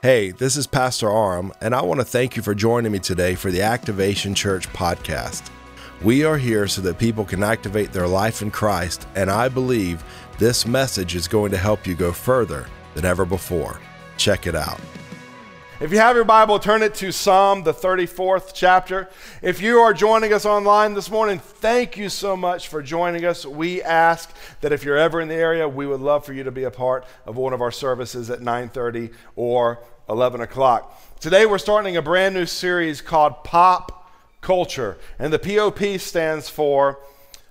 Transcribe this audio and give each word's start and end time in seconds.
Hey, 0.00 0.30
this 0.30 0.56
is 0.56 0.68
Pastor 0.68 1.10
Aram, 1.10 1.52
and 1.60 1.74
I 1.74 1.82
want 1.82 1.98
to 1.98 2.04
thank 2.04 2.36
you 2.36 2.42
for 2.42 2.54
joining 2.54 2.92
me 2.92 3.00
today 3.00 3.34
for 3.34 3.50
the 3.50 3.62
Activation 3.62 4.32
Church 4.32 4.68
podcast. 4.68 5.50
We 6.04 6.22
are 6.22 6.38
here 6.38 6.68
so 6.68 6.80
that 6.82 7.00
people 7.00 7.24
can 7.24 7.42
activate 7.42 7.92
their 7.92 8.06
life 8.06 8.40
in 8.40 8.52
Christ, 8.52 9.08
and 9.16 9.28
I 9.28 9.48
believe 9.48 10.04
this 10.38 10.64
message 10.64 11.16
is 11.16 11.26
going 11.26 11.50
to 11.50 11.56
help 11.56 11.84
you 11.84 11.96
go 11.96 12.12
further 12.12 12.68
than 12.94 13.04
ever 13.04 13.24
before. 13.24 13.80
Check 14.16 14.46
it 14.46 14.54
out. 14.54 14.78
If 15.80 15.92
you 15.92 15.98
have 15.98 16.16
your 16.16 16.24
Bible, 16.24 16.58
turn 16.58 16.82
it 16.82 16.96
to 16.96 17.12
Psalm, 17.12 17.62
the 17.62 17.72
34th 17.72 18.50
chapter. 18.52 19.08
If 19.42 19.62
you 19.62 19.78
are 19.78 19.94
joining 19.94 20.32
us 20.32 20.44
online 20.44 20.94
this 20.94 21.08
morning, 21.08 21.38
thank 21.38 21.96
you 21.96 22.08
so 22.08 22.36
much 22.36 22.66
for 22.66 22.82
joining 22.82 23.24
us. 23.24 23.46
We 23.46 23.80
ask 23.80 24.34
that 24.60 24.72
if 24.72 24.82
you're 24.82 24.96
ever 24.96 25.20
in 25.20 25.28
the 25.28 25.36
area, 25.36 25.68
we 25.68 25.86
would 25.86 26.00
love 26.00 26.26
for 26.26 26.32
you 26.32 26.42
to 26.42 26.50
be 26.50 26.64
a 26.64 26.70
part 26.72 27.06
of 27.26 27.36
one 27.36 27.52
of 27.52 27.62
our 27.62 27.70
services 27.70 28.28
at 28.28 28.40
9:30 28.40 29.10
or 29.36 29.78
11 30.08 30.40
o'clock. 30.40 31.00
Today, 31.20 31.46
we're 31.46 31.58
starting 31.58 31.96
a 31.96 32.02
brand 32.02 32.34
new 32.34 32.46
series 32.46 33.00
called 33.00 33.44
Pop 33.44 34.10
Culture, 34.40 34.98
and 35.16 35.32
the 35.32 35.38
POP 35.38 36.00
stands 36.00 36.48
for 36.48 36.98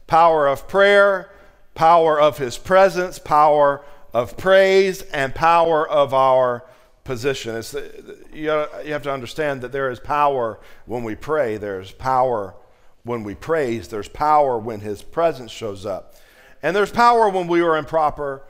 Power 0.06 0.48
of 0.48 0.68
Prayer, 0.68 1.30
Power 1.76 2.20
of 2.20 2.40
His 2.40 2.58
Presence, 2.58 3.20
Power 3.20 3.86
of 4.14 4.36
Praise, 4.36 5.04
and 5.14 5.34
Power 5.34 5.88
of 5.88 6.14
Our 6.14 6.66
position. 7.08 7.56
It's 7.56 7.72
the, 7.72 8.18
you, 8.32 8.52
you 8.86 8.92
have 8.94 9.02
to 9.04 9.12
understand 9.12 9.62
that 9.62 9.72
there 9.72 9.90
is 9.90 10.00
power 10.00 10.60
when 10.86 11.04
we 11.04 11.16
pray, 11.16 11.58
there's 11.58 11.92
power 11.92 12.54
when 13.04 13.24
we 13.24 13.34
praise, 13.34 13.88
there's 13.88 14.10
power 14.10 14.60
when 14.60 14.82
His 14.82 15.02
presence 15.02 15.50
shows 15.50 15.86
up, 15.86 16.16
and 16.62 16.76
there's 16.76 16.92
power 16.92 17.30
when 17.30 17.48
we 17.48 17.62
are 17.62 17.78
in 17.78 17.86
proper 17.86 18.44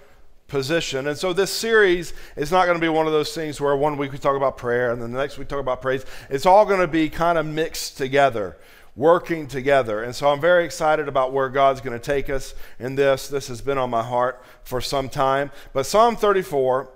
position. 0.47 1.07
And 1.07 1.17
so 1.17 1.33
this 1.33 1.51
series 1.51 2.13
is 2.35 2.51
not 2.51 2.65
going 2.65 2.77
to 2.77 2.81
be 2.81 2.89
one 2.89 3.05
of 3.05 3.13
those 3.13 3.33
things 3.35 3.61
where 3.61 3.75
one 3.75 3.95
week 3.95 4.11
we 4.11 4.17
talk 4.17 4.35
about 4.35 4.57
prayer 4.57 4.91
and 4.91 5.01
then 5.01 5.11
the 5.11 5.19
next 5.19 5.37
week 5.37 5.47
we 5.47 5.49
talk 5.49 5.59
about 5.59 5.81
praise. 5.81 6.05
It's 6.29 6.45
all 6.45 6.65
going 6.65 6.79
to 6.79 6.87
be 6.87 7.09
kind 7.09 7.37
of 7.37 7.45
mixed 7.45 7.97
together. 7.97 8.57
Working 8.95 9.47
together. 9.47 10.03
And 10.03 10.15
so 10.15 10.29
I'm 10.29 10.39
very 10.39 10.65
excited 10.65 11.07
about 11.07 11.33
where 11.33 11.49
God's 11.49 11.81
going 11.81 11.99
to 11.99 12.03
take 12.03 12.29
us 12.31 12.55
in 12.79 12.95
this. 12.95 13.27
This 13.27 13.49
has 13.49 13.61
been 13.61 13.77
on 13.77 13.91
my 13.91 14.01
heart 14.01 14.41
for 14.63 14.81
some 14.81 15.09
time. 15.09 15.51
But 15.73 15.85
Psalm 15.85 16.15
34 16.15 16.89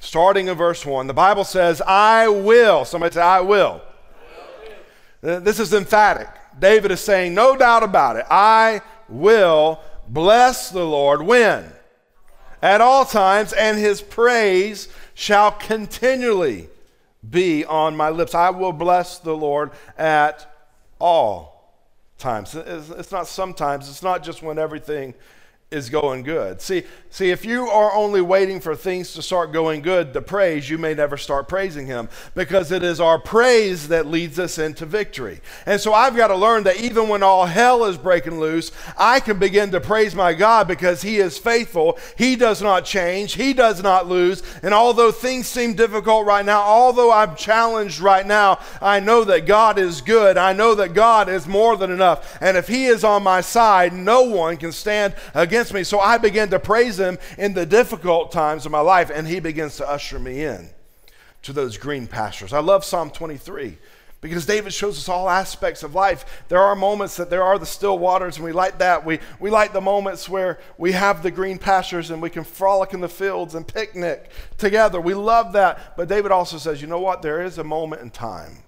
starting 0.00 0.48
in 0.48 0.56
verse 0.56 0.84
1, 0.84 1.06
the 1.06 1.14
Bible 1.14 1.44
says, 1.44 1.80
I 1.82 2.28
will. 2.28 2.84
Somebody 2.84 3.14
say, 3.14 3.20
I 3.20 3.40
will. 3.40 3.80
I 5.22 5.28
will. 5.28 5.40
This 5.40 5.58
is 5.58 5.72
emphatic. 5.72 6.28
David 6.58 6.90
is 6.90 7.00
saying, 7.00 7.34
no 7.34 7.56
doubt 7.56 7.82
about 7.82 8.16
it, 8.16 8.24
I 8.30 8.80
will 9.08 9.80
bless 10.08 10.70
the 10.70 10.84
Lord 10.84 11.22
when? 11.22 11.72
At 12.62 12.80
all 12.80 13.04
times, 13.04 13.52
and 13.52 13.78
his 13.78 14.00
praise 14.00 14.88
shall 15.14 15.52
continually 15.52 16.68
be 17.28 17.64
on 17.64 17.96
my 17.96 18.08
lips. 18.08 18.34
I 18.34 18.50
will 18.50 18.72
bless 18.72 19.18
the 19.18 19.36
Lord 19.36 19.70
at 19.98 20.50
all 20.98 21.74
times. 22.18 22.54
It's 22.54 23.12
not 23.12 23.26
sometimes, 23.26 23.88
it's 23.88 24.02
not 24.02 24.22
just 24.22 24.42
when 24.42 24.58
everything 24.58 25.14
is 25.70 25.90
going 25.90 26.22
good. 26.22 26.60
See, 26.60 26.84
see, 27.16 27.30
if 27.30 27.46
you 27.46 27.66
are 27.66 27.94
only 27.94 28.20
waiting 28.20 28.60
for 28.60 28.76
things 28.76 29.14
to 29.14 29.22
start 29.22 29.50
going 29.50 29.80
good 29.80 30.12
to 30.12 30.20
praise, 30.20 30.68
you 30.68 30.76
may 30.76 30.92
never 30.92 31.16
start 31.16 31.48
praising 31.48 31.86
Him 31.86 32.10
because 32.34 32.70
it 32.70 32.82
is 32.82 33.00
our 33.00 33.18
praise 33.18 33.88
that 33.88 34.06
leads 34.06 34.38
us 34.38 34.58
into 34.58 34.84
victory. 34.84 35.40
And 35.64 35.80
so 35.80 35.94
I've 35.94 36.14
got 36.14 36.28
to 36.28 36.36
learn 36.36 36.64
that 36.64 36.76
even 36.76 37.08
when 37.08 37.22
all 37.22 37.46
hell 37.46 37.86
is 37.86 37.96
breaking 37.96 38.38
loose, 38.38 38.70
I 38.98 39.20
can 39.20 39.38
begin 39.38 39.70
to 39.70 39.80
praise 39.80 40.14
my 40.14 40.34
God 40.34 40.68
because 40.68 41.00
He 41.00 41.16
is 41.16 41.38
faithful. 41.38 41.98
He 42.18 42.36
does 42.36 42.60
not 42.60 42.84
change, 42.84 43.32
He 43.32 43.54
does 43.54 43.82
not 43.82 44.06
lose. 44.06 44.42
And 44.62 44.74
although 44.74 45.10
things 45.10 45.46
seem 45.46 45.72
difficult 45.72 46.26
right 46.26 46.44
now, 46.44 46.60
although 46.60 47.10
I'm 47.10 47.34
challenged 47.34 47.98
right 47.98 48.26
now, 48.26 48.60
I 48.82 49.00
know 49.00 49.24
that 49.24 49.46
God 49.46 49.78
is 49.78 50.02
good. 50.02 50.36
I 50.36 50.52
know 50.52 50.74
that 50.74 50.92
God 50.92 51.30
is 51.30 51.46
more 51.46 51.78
than 51.78 51.90
enough. 51.90 52.36
And 52.42 52.58
if 52.58 52.68
He 52.68 52.84
is 52.84 53.04
on 53.04 53.22
my 53.22 53.40
side, 53.40 53.94
no 53.94 54.20
one 54.24 54.58
can 54.58 54.70
stand 54.70 55.14
against 55.32 55.72
me. 55.72 55.82
So 55.82 55.98
I 55.98 56.18
began 56.18 56.50
to 56.50 56.58
praise 56.58 57.00
him 57.00 57.05
in 57.38 57.54
the 57.54 57.66
difficult 57.66 58.32
times 58.32 58.66
of 58.66 58.72
my 58.72 58.80
life, 58.80 59.10
and 59.12 59.26
he 59.26 59.40
begins 59.40 59.76
to 59.76 59.88
usher 59.88 60.18
me 60.18 60.44
in 60.44 60.70
to 61.42 61.52
those 61.52 61.76
green 61.78 62.06
pastures. 62.06 62.52
I 62.52 62.58
love 62.58 62.84
Psalm 62.84 63.10
23 63.10 63.78
because 64.20 64.46
David 64.46 64.72
shows 64.72 64.98
us 64.98 65.08
all 65.08 65.28
aspects 65.28 65.82
of 65.82 65.94
life. 65.94 66.44
There 66.48 66.60
are 66.60 66.74
moments 66.74 67.16
that 67.16 67.30
there 67.30 67.42
are 67.42 67.58
the 67.58 67.66
still 67.66 67.98
waters, 67.98 68.36
and 68.36 68.44
we 68.44 68.52
like 68.52 68.78
that. 68.78 69.04
We, 69.04 69.20
we 69.38 69.50
like 69.50 69.72
the 69.72 69.80
moments 69.80 70.28
where 70.28 70.58
we 70.78 70.92
have 70.92 71.22
the 71.22 71.30
green 71.30 71.58
pastures 71.58 72.10
and 72.10 72.20
we 72.20 72.30
can 72.30 72.44
frolic 72.44 72.92
in 72.92 73.00
the 73.00 73.08
fields 73.08 73.54
and 73.54 73.66
picnic 73.66 74.30
together. 74.58 75.00
We 75.00 75.14
love 75.14 75.52
that. 75.52 75.96
But 75.96 76.08
David 76.08 76.32
also 76.32 76.58
says, 76.58 76.80
you 76.80 76.88
know 76.88 77.00
what? 77.00 77.22
There 77.22 77.42
is 77.42 77.58
a 77.58 77.64
moment 77.64 78.02
in 78.02 78.10
time 78.10 78.62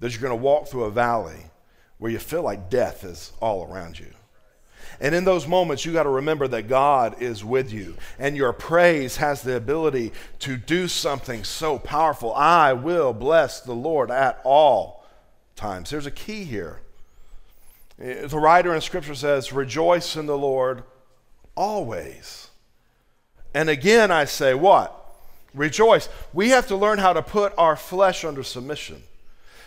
that 0.00 0.12
you're 0.12 0.22
going 0.22 0.38
to 0.38 0.42
walk 0.42 0.68
through 0.68 0.84
a 0.84 0.90
valley 0.90 1.46
where 1.98 2.12
you 2.12 2.18
feel 2.18 2.42
like 2.42 2.70
death 2.70 3.04
is 3.04 3.32
all 3.40 3.64
around 3.64 3.98
you. 3.98 4.12
And 5.00 5.14
in 5.14 5.24
those 5.24 5.46
moments, 5.46 5.84
you 5.84 5.92
got 5.92 6.04
to 6.04 6.08
remember 6.08 6.48
that 6.48 6.68
God 6.68 7.20
is 7.22 7.44
with 7.44 7.72
you, 7.72 7.96
and 8.18 8.36
your 8.36 8.52
praise 8.52 9.16
has 9.16 9.42
the 9.42 9.56
ability 9.56 10.12
to 10.40 10.56
do 10.56 10.88
something 10.88 11.44
so 11.44 11.78
powerful. 11.78 12.32
I 12.34 12.72
will 12.72 13.12
bless 13.12 13.60
the 13.60 13.74
Lord 13.74 14.10
at 14.10 14.40
all 14.44 15.04
times. 15.56 15.90
There's 15.90 16.06
a 16.06 16.10
key 16.10 16.44
here. 16.44 16.80
The 17.98 18.38
writer 18.38 18.74
in 18.74 18.80
Scripture 18.80 19.14
says, 19.14 19.52
Rejoice 19.52 20.16
in 20.16 20.26
the 20.26 20.38
Lord 20.38 20.82
always. 21.54 22.48
And 23.54 23.68
again, 23.68 24.10
I 24.10 24.24
say, 24.24 24.54
What? 24.54 25.00
Rejoice. 25.54 26.08
We 26.32 26.48
have 26.50 26.66
to 26.68 26.76
learn 26.76 26.98
how 26.98 27.12
to 27.12 27.22
put 27.22 27.52
our 27.56 27.76
flesh 27.76 28.24
under 28.24 28.42
submission. 28.42 29.04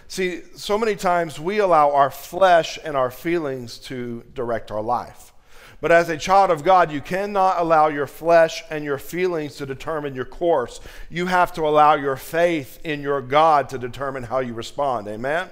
See, 0.07 0.41
so 0.55 0.77
many 0.77 0.95
times 0.95 1.39
we 1.39 1.59
allow 1.59 1.91
our 1.91 2.09
flesh 2.09 2.79
and 2.83 2.95
our 2.95 3.11
feelings 3.11 3.77
to 3.79 4.23
direct 4.33 4.71
our 4.71 4.81
life. 4.81 5.33
But 5.79 5.91
as 5.91 6.09
a 6.09 6.17
child 6.17 6.49
of 6.49 6.63
God, 6.63 6.91
you 6.91 7.01
cannot 7.01 7.59
allow 7.59 7.87
your 7.87 8.07
flesh 8.07 8.63
and 8.71 8.83
your 8.83 8.97
feelings 8.97 9.57
to 9.57 9.65
determine 9.65 10.15
your 10.15 10.25
course. 10.25 10.79
You 11.09 11.27
have 11.27 11.53
to 11.53 11.67
allow 11.67 11.93
your 11.95 12.15
faith 12.15 12.79
in 12.83 13.01
your 13.01 13.21
God 13.21 13.69
to 13.69 13.77
determine 13.77 14.23
how 14.23 14.39
you 14.39 14.53
respond. 14.53 15.07
Amen? 15.07 15.49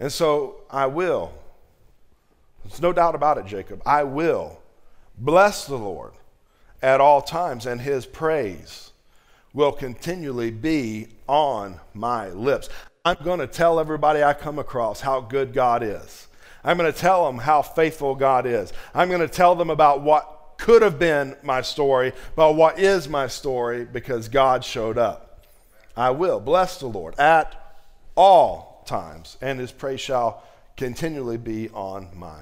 And 0.00 0.10
so 0.10 0.62
I 0.70 0.86
will. 0.86 1.32
There's 2.64 2.80
no 2.80 2.92
doubt 2.92 3.14
about 3.14 3.36
it, 3.36 3.46
Jacob. 3.46 3.82
I 3.84 4.04
will 4.04 4.60
bless 5.18 5.66
the 5.66 5.76
Lord 5.76 6.12
at 6.82 7.00
all 7.00 7.20
times, 7.20 7.66
and 7.66 7.80
his 7.80 8.06
praise 8.06 8.92
will 9.52 9.72
continually 9.72 10.50
be 10.50 11.08
on 11.26 11.80
my 11.94 12.28
lips. 12.30 12.68
I'm 13.06 13.18
going 13.22 13.38
to 13.38 13.46
tell 13.46 13.78
everybody 13.78 14.24
I 14.24 14.34
come 14.34 14.58
across 14.58 15.00
how 15.00 15.20
good 15.20 15.52
God 15.52 15.84
is. 15.84 16.26
I'm 16.64 16.76
going 16.76 16.92
to 16.92 16.98
tell 16.98 17.24
them 17.24 17.38
how 17.38 17.62
faithful 17.62 18.16
God 18.16 18.46
is. 18.46 18.72
I'm 18.92 19.06
going 19.06 19.20
to 19.20 19.28
tell 19.28 19.54
them 19.54 19.70
about 19.70 20.02
what 20.02 20.54
could 20.58 20.82
have 20.82 20.98
been 20.98 21.36
my 21.44 21.62
story, 21.62 22.12
but 22.34 22.56
what 22.56 22.80
is 22.80 23.08
my 23.08 23.28
story 23.28 23.84
because 23.84 24.28
God 24.28 24.64
showed 24.64 24.98
up. 24.98 25.46
I 25.96 26.10
will 26.10 26.40
bless 26.40 26.80
the 26.80 26.88
Lord 26.88 27.16
at 27.16 27.76
all 28.16 28.82
times, 28.88 29.36
and 29.40 29.60
his 29.60 29.70
praise 29.70 30.00
shall 30.00 30.42
continually 30.76 31.36
be 31.36 31.68
on 31.68 32.08
my 32.12 32.40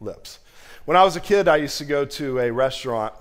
lips. 0.00 0.38
When 0.86 0.96
I 0.96 1.04
was 1.04 1.16
a 1.16 1.20
kid, 1.20 1.48
I 1.48 1.56
used 1.56 1.76
to 1.78 1.84
go 1.84 2.06
to 2.06 2.38
a 2.38 2.50
restaurant 2.50 3.12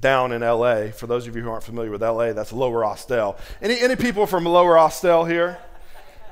down 0.00 0.32
in 0.32 0.40
LA. 0.40 0.86
For 0.86 1.06
those 1.06 1.26
of 1.26 1.36
you 1.36 1.42
who 1.42 1.50
aren't 1.50 1.64
familiar 1.64 1.90
with 1.90 2.02
LA, 2.02 2.32
that's 2.32 2.50
Lower 2.50 2.82
Austell. 2.82 3.36
Any, 3.60 3.78
any 3.78 3.94
people 3.94 4.26
from 4.26 4.46
Lower 4.46 4.78
Austell 4.78 5.26
here? 5.26 5.58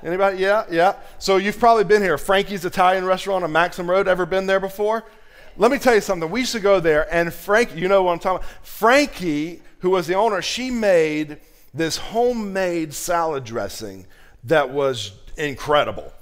Anybody? 0.03 0.39
Yeah, 0.39 0.65
yeah. 0.71 0.97
So 1.19 1.37
you've 1.37 1.59
probably 1.59 1.85
been 1.85 2.03
here. 2.03 2.19
Frankie's 2.19 2.65
Italian 2.65 3.05
restaurant 3.05 3.45
on 3.45 3.53
Maxham 3.53 3.89
Road. 3.89 4.09
Ever 4.09 4.27
been 4.27 4.47
there 4.47 4.61
before? 4.61 5.05
Let 5.57 5.71
me 5.71 5.79
tell 5.79 5.95
you 5.95 6.01
something. 6.01 6.31
We 6.31 6.41
used 6.41 6.53
to 6.53 6.61
go 6.61 6.81
there, 6.81 7.13
and 7.13 7.33
Frank, 7.33 7.75
you 7.75 7.89
know 7.89 8.03
what 8.03 8.13
I'm 8.13 8.19
talking 8.19 8.45
about. 8.45 8.67
Frankie, 8.67 9.63
who 9.81 9.91
was 9.91 10.07
the 10.07 10.15
owner, 10.15 10.43
she 10.43 10.71
made 10.71 11.39
this 11.73 11.97
homemade 11.97 12.93
salad 12.93 13.45
dressing 13.45 14.07
that 14.45 14.71
was 14.71 15.13
incredible. 15.37 16.13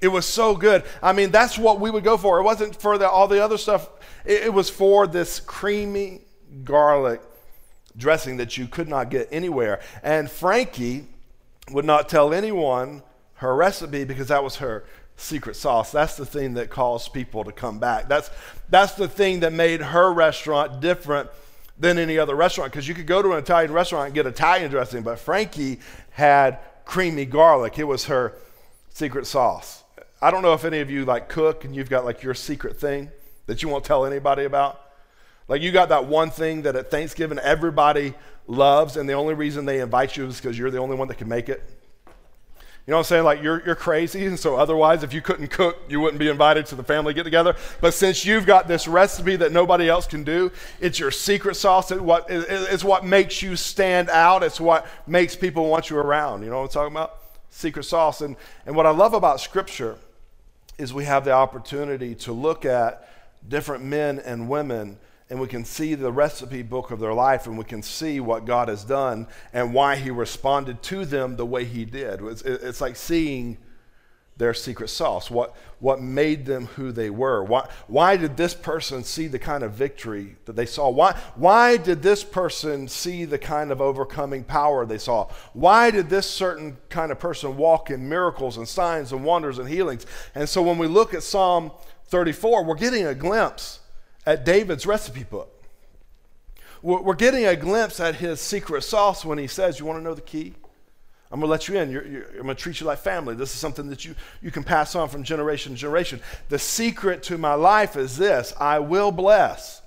It 0.00 0.08
was 0.08 0.26
so 0.26 0.56
good. 0.56 0.84
I 1.02 1.12
mean, 1.12 1.30
that's 1.30 1.58
what 1.58 1.80
we 1.80 1.90
would 1.90 2.04
go 2.04 2.16
for. 2.16 2.38
It 2.38 2.44
wasn't 2.44 2.80
for 2.80 2.98
the, 2.98 3.08
all 3.08 3.28
the 3.28 3.42
other 3.42 3.58
stuff. 3.58 3.88
It, 4.24 4.44
it 4.44 4.52
was 4.52 4.70
for 4.70 5.06
this 5.06 5.40
creamy 5.40 6.22
garlic 6.64 7.20
dressing 7.96 8.36
that 8.36 8.56
you 8.56 8.68
could 8.68 8.88
not 8.88 9.10
get 9.10 9.28
anywhere. 9.32 9.80
And 10.02 10.30
Frankie 10.30 11.06
would 11.72 11.84
not 11.84 12.08
tell 12.08 12.32
anyone 12.32 13.02
her 13.38 13.54
recipe 13.54 14.04
because 14.04 14.28
that 14.28 14.44
was 14.44 14.56
her 14.56 14.84
secret 15.16 15.56
sauce. 15.56 15.90
That's 15.90 16.16
the 16.16 16.26
thing 16.26 16.54
that 16.54 16.70
caused 16.70 17.12
people 17.12 17.44
to 17.44 17.52
come 17.52 17.78
back. 17.78 18.08
That's, 18.08 18.30
that's 18.68 18.94
the 18.94 19.08
thing 19.08 19.40
that 19.40 19.52
made 19.52 19.80
her 19.80 20.12
restaurant 20.12 20.80
different 20.80 21.30
than 21.78 21.98
any 21.98 22.18
other 22.18 22.34
restaurant 22.34 22.72
because 22.72 22.88
you 22.88 22.94
could 22.94 23.06
go 23.06 23.22
to 23.22 23.32
an 23.32 23.38
Italian 23.38 23.72
restaurant 23.72 24.06
and 24.06 24.14
get 24.14 24.26
Italian 24.26 24.70
dressing, 24.70 25.02
but 25.02 25.18
Frankie 25.18 25.78
had 26.10 26.58
creamy 26.84 27.24
garlic. 27.24 27.78
It 27.78 27.84
was 27.84 28.06
her 28.06 28.34
secret 28.90 29.26
sauce. 29.26 29.84
I 30.20 30.32
don't 30.32 30.42
know 30.42 30.54
if 30.54 30.64
any 30.64 30.80
of 30.80 30.90
you 30.90 31.04
like 31.04 31.28
cook 31.28 31.64
and 31.64 31.74
you've 31.74 31.90
got 31.90 32.04
like 32.04 32.22
your 32.22 32.34
secret 32.34 32.80
thing 32.80 33.10
that 33.46 33.62
you 33.62 33.68
won't 33.68 33.84
tell 33.84 34.04
anybody 34.04 34.44
about. 34.44 34.80
Like 35.46 35.62
you 35.62 35.70
got 35.70 35.90
that 35.90 36.06
one 36.06 36.30
thing 36.30 36.62
that 36.62 36.74
at 36.74 36.90
Thanksgiving 36.90 37.38
everybody 37.38 38.14
loves, 38.48 38.96
and 38.96 39.08
the 39.08 39.12
only 39.12 39.34
reason 39.34 39.64
they 39.64 39.80
invite 39.80 40.16
you 40.16 40.26
is 40.26 40.40
because 40.40 40.58
you're 40.58 40.70
the 40.70 40.78
only 40.78 40.96
one 40.96 41.06
that 41.08 41.18
can 41.18 41.28
make 41.28 41.48
it? 41.48 41.62
You 42.88 42.92
know 42.92 42.96
what 42.96 43.00
I'm 43.00 43.08
saying? 43.08 43.24
Like 43.24 43.42
you're, 43.42 43.62
you're 43.66 43.74
crazy, 43.74 44.24
and 44.24 44.40
so 44.40 44.56
otherwise, 44.56 45.02
if 45.02 45.12
you 45.12 45.20
couldn't 45.20 45.48
cook, 45.48 45.76
you 45.90 46.00
wouldn't 46.00 46.18
be 46.18 46.30
invited 46.30 46.64
to 46.66 46.74
the 46.74 46.82
family 46.82 47.12
get 47.12 47.24
together. 47.24 47.54
But 47.82 47.92
since 47.92 48.24
you've 48.24 48.46
got 48.46 48.66
this 48.66 48.88
recipe 48.88 49.36
that 49.36 49.52
nobody 49.52 49.90
else 49.90 50.06
can 50.06 50.24
do, 50.24 50.50
it's 50.80 50.98
your 50.98 51.10
secret 51.10 51.56
sauce. 51.56 51.90
It's 51.90 52.00
what, 52.00 52.24
it's 52.30 52.82
what 52.82 53.04
makes 53.04 53.42
you 53.42 53.56
stand 53.56 54.08
out. 54.08 54.42
It's 54.42 54.58
what 54.58 54.86
makes 55.06 55.36
people 55.36 55.68
want 55.68 55.90
you 55.90 55.98
around. 55.98 56.42
You 56.44 56.48
know 56.48 56.62
what 56.62 56.74
I'm 56.74 56.90
talking 56.90 56.96
about? 56.96 57.18
Secret 57.50 57.82
sauce. 57.82 58.22
And, 58.22 58.36
and 58.64 58.74
what 58.74 58.86
I 58.86 58.90
love 58.90 59.12
about 59.12 59.38
Scripture 59.42 59.98
is 60.78 60.94
we 60.94 61.04
have 61.04 61.26
the 61.26 61.32
opportunity 61.32 62.14
to 62.14 62.32
look 62.32 62.64
at 62.64 63.06
different 63.46 63.84
men 63.84 64.18
and 64.18 64.48
women 64.48 64.96
and 65.30 65.40
we 65.40 65.46
can 65.46 65.64
see 65.64 65.94
the 65.94 66.10
recipe 66.10 66.62
book 66.62 66.90
of 66.90 67.00
their 67.00 67.12
life 67.12 67.46
and 67.46 67.58
we 67.58 67.64
can 67.64 67.82
see 67.82 68.20
what 68.20 68.46
God 68.46 68.68
has 68.68 68.84
done 68.84 69.26
and 69.52 69.74
why 69.74 69.96
He 69.96 70.10
responded 70.10 70.82
to 70.84 71.04
them 71.04 71.36
the 71.36 71.46
way 71.46 71.64
He 71.64 71.84
did. 71.84 72.22
It's, 72.22 72.42
it's 72.42 72.80
like 72.80 72.96
seeing 72.96 73.58
their 74.38 74.54
secret 74.54 74.88
sauce, 74.88 75.30
what, 75.30 75.56
what 75.80 76.00
made 76.00 76.46
them 76.46 76.66
who 76.66 76.92
they 76.92 77.10
were. 77.10 77.42
Why, 77.42 77.68
why 77.88 78.16
did 78.16 78.36
this 78.36 78.54
person 78.54 79.02
see 79.02 79.26
the 79.26 79.38
kind 79.38 79.64
of 79.64 79.72
victory 79.72 80.36
that 80.44 80.54
they 80.54 80.64
saw? 80.64 80.88
Why, 80.88 81.18
why 81.34 81.76
did 81.76 82.02
this 82.02 82.22
person 82.22 82.86
see 82.86 83.24
the 83.24 83.38
kind 83.38 83.72
of 83.72 83.80
overcoming 83.80 84.44
power 84.44 84.86
they 84.86 84.98
saw? 84.98 85.28
Why 85.54 85.90
did 85.90 86.08
this 86.08 86.30
certain 86.30 86.78
kind 86.88 87.10
of 87.10 87.18
person 87.18 87.56
walk 87.56 87.90
in 87.90 88.08
miracles 88.08 88.56
and 88.56 88.68
signs 88.68 89.12
and 89.12 89.24
wonders 89.24 89.58
and 89.58 89.68
healings? 89.68 90.06
And 90.36 90.48
so 90.48 90.62
when 90.62 90.78
we 90.78 90.86
look 90.86 91.14
at 91.14 91.24
Psalm 91.24 91.72
34, 92.06 92.64
we're 92.64 92.76
getting 92.76 93.06
a 93.06 93.16
glimpse 93.16 93.80
at 94.28 94.44
David's 94.44 94.84
recipe 94.84 95.24
book. 95.24 95.50
We're 96.82 97.14
getting 97.14 97.46
a 97.46 97.56
glimpse 97.56 97.98
at 97.98 98.16
his 98.16 98.42
secret 98.42 98.82
sauce 98.82 99.24
when 99.24 99.38
he 99.38 99.46
says, 99.46 99.80
You 99.80 99.86
want 99.86 99.98
to 99.98 100.04
know 100.04 100.14
the 100.14 100.20
key? 100.20 100.52
I'm 101.30 101.40
going 101.40 101.48
to 101.48 101.50
let 101.50 101.66
you 101.66 101.78
in. 101.78 101.90
You're, 101.90 102.06
you're, 102.06 102.26
I'm 102.28 102.42
going 102.42 102.48
to 102.48 102.54
treat 102.54 102.78
you 102.78 102.86
like 102.86 102.98
family. 102.98 103.34
This 103.34 103.54
is 103.54 103.58
something 103.58 103.88
that 103.88 104.04
you, 104.04 104.14
you 104.42 104.50
can 104.50 104.64
pass 104.64 104.94
on 104.94 105.08
from 105.08 105.24
generation 105.24 105.72
to 105.72 105.78
generation. 105.78 106.20
The 106.50 106.58
secret 106.58 107.22
to 107.24 107.38
my 107.38 107.54
life 107.54 107.96
is 107.96 108.18
this 108.18 108.52
I 108.60 108.80
will 108.80 109.12
bless 109.12 109.80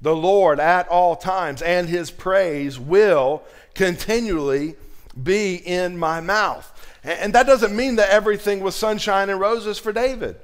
the 0.00 0.14
Lord 0.14 0.58
at 0.58 0.88
all 0.88 1.14
times, 1.14 1.62
and 1.62 1.88
his 1.88 2.10
praise 2.10 2.80
will 2.80 3.44
continually 3.74 4.74
be 5.20 5.54
in 5.54 5.96
my 5.96 6.20
mouth. 6.20 6.98
And 7.04 7.32
that 7.32 7.46
doesn't 7.46 7.74
mean 7.74 7.96
that 7.96 8.10
everything 8.10 8.58
was 8.60 8.74
sunshine 8.74 9.30
and 9.30 9.38
roses 9.38 9.78
for 9.78 9.92
David. 9.92 10.36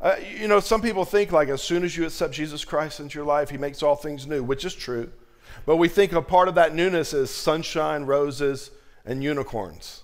Uh, 0.00 0.16
you 0.38 0.48
know, 0.48 0.60
some 0.60 0.82
people 0.82 1.04
think 1.04 1.32
like 1.32 1.48
as 1.48 1.62
soon 1.62 1.84
as 1.84 1.96
you 1.96 2.04
accept 2.04 2.34
Jesus 2.34 2.64
Christ 2.64 3.00
into 3.00 3.18
your 3.18 3.26
life, 3.26 3.50
he 3.50 3.56
makes 3.56 3.82
all 3.82 3.96
things 3.96 4.26
new, 4.26 4.42
which 4.42 4.64
is 4.64 4.74
true. 4.74 5.10
But 5.66 5.76
we 5.76 5.88
think 5.88 6.12
a 6.12 6.20
part 6.20 6.48
of 6.48 6.56
that 6.56 6.74
newness 6.74 7.14
is 7.14 7.30
sunshine, 7.30 8.04
roses, 8.04 8.70
and 9.06 9.22
unicorns. 9.22 10.02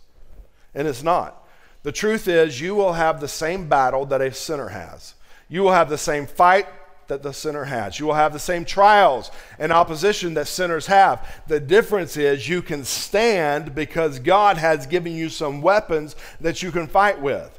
And 0.75 0.87
it's 0.87 1.03
not. 1.03 1.47
The 1.83 1.93
truth 1.93 2.29
is, 2.29 2.61
you 2.61 2.75
will 2.75 2.93
have 2.93 3.21
the 3.21 3.29
same 3.29 3.69
battle 3.69 4.07
that 4.07 4.21
a 4.21 4.33
sinner 4.33 4.69
has. 4.69 5.15
You 5.49 5.63
will 5.63 5.73
have 5.73 5.89
the 5.89 5.99
same 5.99 6.27
fight 6.27 6.67
that 7.09 7.23
the 7.23 7.33
sinner 7.33 7.65
has. 7.65 7.99
You 7.99 8.07
will 8.07 8.15
have 8.15 8.33
the 8.33 8.39
same 8.39 8.65
trials 8.65 9.31
and 9.59 9.73
opposition 9.73 10.35
that 10.35 10.47
sinners 10.47 10.87
have. 10.87 11.43
The 11.49 11.61
difference 11.61 12.17
is 12.17 12.49
you 12.49 12.63
can 12.63 12.85
stand 12.85 13.75
because 13.75 14.19
God 14.19 14.57
has 14.57 14.87
given 14.87 15.15
you 15.15 15.29
some 15.29 15.61
weapons 15.61 16.17
that 16.41 16.63
you 16.63 16.71
can 16.71 16.87
fight 16.87 17.21
with. 17.21 17.59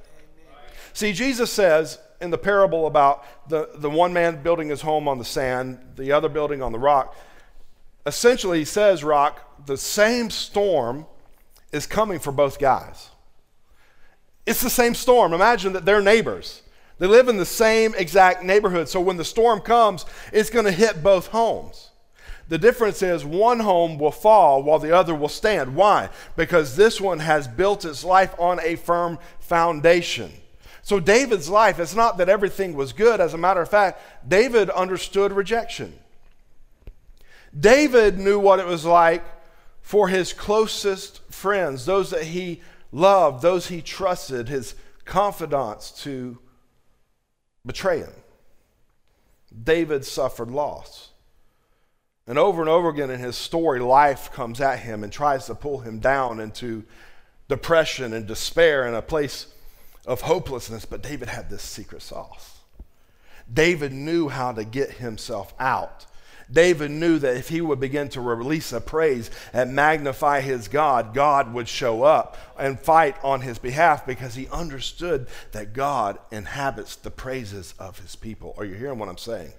See, 0.93 1.13
Jesus 1.13 1.51
says, 1.51 1.99
in 2.21 2.29
the 2.29 2.37
parable 2.37 2.87
about 2.87 3.25
the, 3.49 3.69
the 3.75 3.89
one 3.89 4.13
man 4.13 4.41
building 4.43 4.69
his 4.69 4.81
home 4.81 5.07
on 5.07 5.17
the 5.17 5.25
sand, 5.25 5.79
the 5.95 6.11
other 6.11 6.29
building 6.29 6.61
on 6.61 6.71
the 6.71 6.79
rock, 6.79 7.15
essentially 8.05 8.59
he 8.59 8.65
says, 8.65 9.03
Rock, 9.03 9.65
the 9.65 9.77
same 9.77 10.29
storm 10.29 11.05
is 11.71 11.85
coming 11.85 12.19
for 12.19 12.31
both 12.31 12.59
guys. 12.59 13.09
It's 14.45 14.61
the 14.61 14.69
same 14.69 14.95
storm. 14.95 15.33
Imagine 15.33 15.73
that 15.73 15.85
they're 15.85 16.01
neighbors. 16.01 16.61
They 16.97 17.07
live 17.07 17.29
in 17.29 17.37
the 17.37 17.45
same 17.45 17.95
exact 17.95 18.43
neighborhood. 18.43 18.87
So 18.87 19.01
when 19.01 19.17
the 19.17 19.25
storm 19.25 19.61
comes, 19.61 20.05
it's 20.31 20.49
going 20.49 20.65
to 20.65 20.71
hit 20.71 21.03
both 21.03 21.27
homes. 21.27 21.89
The 22.47 22.57
difference 22.57 23.01
is 23.01 23.23
one 23.23 23.61
home 23.61 23.97
will 23.97 24.11
fall 24.11 24.61
while 24.61 24.77
the 24.77 24.95
other 24.95 25.15
will 25.15 25.29
stand. 25.29 25.75
Why? 25.75 26.09
Because 26.35 26.75
this 26.75 26.99
one 26.99 27.19
has 27.19 27.47
built 27.47 27.85
its 27.85 28.03
life 28.03 28.35
on 28.37 28.59
a 28.59 28.75
firm 28.75 29.19
foundation. 29.39 30.31
So, 30.83 30.99
David's 30.99 31.49
life, 31.49 31.79
it's 31.79 31.95
not 31.95 32.17
that 32.17 32.29
everything 32.29 32.75
was 32.75 32.93
good. 32.93 33.21
As 33.21 33.33
a 33.33 33.37
matter 33.37 33.61
of 33.61 33.69
fact, 33.69 34.01
David 34.27 34.69
understood 34.71 35.31
rejection. 35.31 35.93
David 37.57 38.17
knew 38.17 38.39
what 38.39 38.59
it 38.59 38.65
was 38.65 38.85
like 38.85 39.23
for 39.81 40.07
his 40.07 40.33
closest 40.33 41.21
friends, 41.31 41.85
those 41.85 42.09
that 42.11 42.23
he 42.23 42.61
loved, 42.91 43.41
those 43.41 43.67
he 43.67 43.81
trusted, 43.81 44.47
his 44.47 44.75
confidants, 45.05 45.91
to 46.03 46.37
betray 47.65 47.99
him. 47.99 48.13
David 49.63 50.05
suffered 50.05 50.49
loss. 50.49 51.09
And 52.25 52.37
over 52.37 52.61
and 52.61 52.69
over 52.69 52.89
again 52.89 53.09
in 53.09 53.19
his 53.19 53.35
story, 53.35 53.79
life 53.79 54.31
comes 54.31 54.61
at 54.61 54.79
him 54.79 55.03
and 55.03 55.11
tries 55.11 55.47
to 55.47 55.55
pull 55.55 55.79
him 55.79 55.99
down 55.99 56.39
into 56.39 56.85
depression 57.49 58.13
and 58.13 58.25
despair 58.25 58.85
and 58.85 58.95
a 58.95 59.01
place 59.01 59.47
of 60.05 60.21
hopelessness, 60.21 60.85
but 60.85 61.03
David 61.03 61.29
had 61.29 61.49
this 61.49 61.61
secret 61.61 62.01
sauce. 62.01 62.59
David 63.51 63.91
knew 63.91 64.29
how 64.29 64.51
to 64.51 64.63
get 64.63 64.91
himself 64.91 65.53
out. 65.59 66.05
David 66.51 66.91
knew 66.91 67.17
that 67.19 67.37
if 67.37 67.47
he 67.49 67.61
would 67.61 67.79
begin 67.79 68.09
to 68.09 68.21
release 68.21 68.73
a 68.73 68.81
praise 68.81 69.31
and 69.53 69.73
magnify 69.73 70.41
his 70.41 70.67
God, 70.67 71.13
God 71.13 71.53
would 71.53 71.67
show 71.67 72.03
up 72.03 72.37
and 72.59 72.79
fight 72.79 73.15
on 73.23 73.41
his 73.41 73.57
behalf 73.57 74.05
because 74.05 74.35
he 74.35 74.49
understood 74.49 75.27
that 75.53 75.73
God 75.73 76.17
inhabits 76.29 76.97
the 76.97 77.11
praises 77.11 77.73
of 77.79 77.99
his 77.99 78.15
people. 78.15 78.53
Are 78.57 78.65
you 78.65 78.75
hearing 78.75 78.99
what 78.99 79.07
I'm 79.07 79.17
saying? 79.17 79.53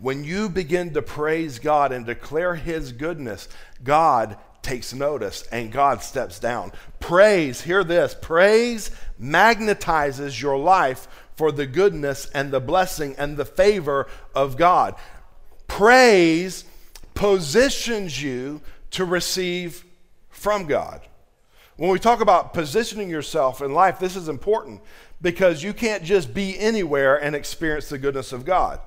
When 0.00 0.24
you 0.24 0.48
begin 0.48 0.92
to 0.94 1.02
praise 1.02 1.58
God 1.58 1.92
and 1.92 2.04
declare 2.04 2.54
his 2.54 2.92
goodness, 2.92 3.48
God 3.82 4.36
takes 4.62 4.94
notice 4.94 5.42
and 5.52 5.72
God 5.72 6.02
steps 6.02 6.38
down. 6.38 6.72
Praise, 7.00 7.60
hear 7.60 7.84
this 7.84 8.16
praise 8.20 8.90
magnetizes 9.20 10.40
your 10.40 10.58
life 10.58 11.08
for 11.36 11.52
the 11.52 11.66
goodness 11.66 12.30
and 12.34 12.50
the 12.50 12.60
blessing 12.60 13.14
and 13.18 13.36
the 13.36 13.44
favor 13.44 14.06
of 14.34 14.56
God. 14.56 14.94
Praise 15.66 16.64
positions 17.14 18.22
you 18.22 18.60
to 18.92 19.04
receive 19.04 19.84
from 20.30 20.66
God. 20.66 21.00
When 21.76 21.90
we 21.90 21.98
talk 21.98 22.20
about 22.20 22.52
positioning 22.52 23.08
yourself 23.08 23.62
in 23.62 23.72
life, 23.72 23.98
this 23.98 24.16
is 24.16 24.28
important 24.28 24.82
because 25.20 25.62
you 25.62 25.72
can't 25.72 26.02
just 26.02 26.34
be 26.34 26.58
anywhere 26.58 27.16
and 27.16 27.34
experience 27.34 27.88
the 27.88 27.98
goodness 27.98 28.32
of 28.32 28.44
God. 28.44 28.80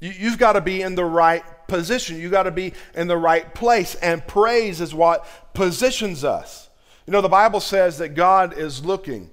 You, 0.00 0.30
have 0.30 0.38
got 0.38 0.52
to 0.52 0.60
be 0.60 0.82
in 0.82 0.94
the 0.94 1.04
right 1.04 1.44
position. 1.68 2.18
You've 2.18 2.32
got 2.32 2.44
to 2.44 2.50
be 2.50 2.72
in 2.94 3.06
the 3.06 3.16
right 3.16 3.54
place. 3.54 3.94
And 3.96 4.26
praise 4.26 4.80
is 4.80 4.92
what 4.92 5.26
positions 5.54 6.24
us. 6.24 6.68
You 7.06 7.12
know, 7.12 7.20
the 7.20 7.28
Bible 7.28 7.60
says 7.60 7.98
that 7.98 8.10
God 8.10 8.58
is 8.58 8.84
looking 8.84 9.30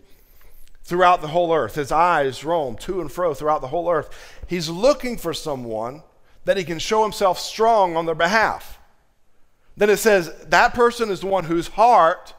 throughout 0.84 1.22
the 1.22 1.30
whole 1.30 1.54
earth. 1.54 1.76
His 1.76 1.92
eyes 1.92 2.46
roam 2.46 2.76
to 2.78 3.02
and 3.02 3.12
fro 3.12 3.34
throughout 3.34 3.62
the 3.62 3.68
whole 3.68 3.90
earth. 3.90 4.10
He's 4.48 4.70
looking 4.70 5.18
for 5.18 5.34
someone 5.34 6.04
that 6.46 6.58
he 6.58 6.64
can 6.64 6.78
show 6.78 7.02
himself 7.02 7.40
strong 7.40 7.98
on 7.98 8.06
their 8.06 8.16
behalf. 8.16 8.80
Then 9.76 9.90
it 9.90 9.98
says 9.98 10.32
that 10.46 10.74
person 10.74 11.10
is 11.10 11.22
the 11.22 11.28
one 11.28 11.46
whose 11.46 11.70
heart 11.70 12.34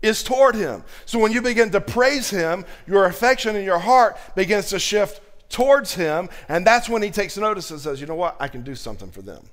is 0.00 0.22
toward 0.22 0.54
him. 0.54 0.84
So 1.04 1.18
when 1.18 1.32
you 1.32 1.42
begin 1.42 1.70
to 1.70 1.80
praise 1.80 2.30
him, 2.30 2.64
your 2.86 3.06
affection 3.06 3.56
in 3.56 3.64
your 3.64 3.78
heart 3.78 4.16
begins 4.34 4.68
to 4.68 4.78
shift 4.78 5.20
towards 5.48 5.94
him, 5.94 6.28
and 6.48 6.66
that's 6.66 6.88
when 6.88 7.02
he 7.02 7.10
takes 7.10 7.36
notice 7.36 7.70
and 7.70 7.80
says, 7.80 8.00
You 8.00 8.06
know 8.06 8.14
what? 8.14 8.36
I 8.40 8.48
can 8.48 8.62
do 8.62 8.74
something 8.74 9.10
for 9.10 9.22
them. 9.22 9.44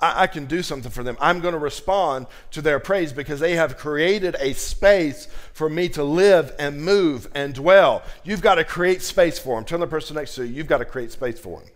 I, 0.00 0.22
I 0.22 0.26
can 0.26 0.46
do 0.46 0.62
something 0.62 0.90
for 0.90 1.02
them. 1.02 1.16
I'm 1.20 1.40
going 1.40 1.54
to 1.54 1.58
respond 1.58 2.26
to 2.52 2.62
their 2.62 2.78
praise 2.78 3.12
because 3.12 3.40
they 3.40 3.56
have 3.56 3.76
created 3.76 4.36
a 4.40 4.54
space 4.54 5.26
for 5.52 5.68
me 5.68 5.88
to 5.90 6.04
live 6.04 6.54
and 6.58 6.82
move 6.82 7.28
and 7.34 7.54
dwell. 7.54 8.02
You've 8.24 8.42
got 8.42 8.56
to 8.56 8.64
create 8.64 9.02
space 9.02 9.38
for 9.38 9.56
them. 9.56 9.64
Tell 9.64 9.78
the 9.78 9.86
person 9.86 10.16
next 10.16 10.34
to 10.36 10.46
you, 10.46 10.54
you've 10.54 10.66
got 10.66 10.78
to 10.78 10.84
create 10.84 11.12
space 11.12 11.38
for 11.38 11.60
them. 11.60 11.68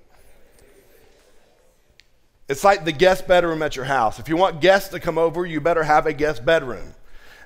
It's 2.49 2.65
like 2.65 2.85
the 2.85 2.93
guest 2.93 3.27
bedroom 3.27 3.62
at 3.62 3.77
your 3.77 3.87
house. 3.87 4.19
If 4.19 4.29
you 4.29 4.37
want 4.37 4.61
guests 4.61 4.91
to 4.91 5.01
come 5.01 5.17
over, 5.17 5.47
you 5.47 5.61
better 5.61 5.85
have 5.85 6.07
a 6.07 6.12
guest 6.12 6.45
bedroom. 6.45 6.95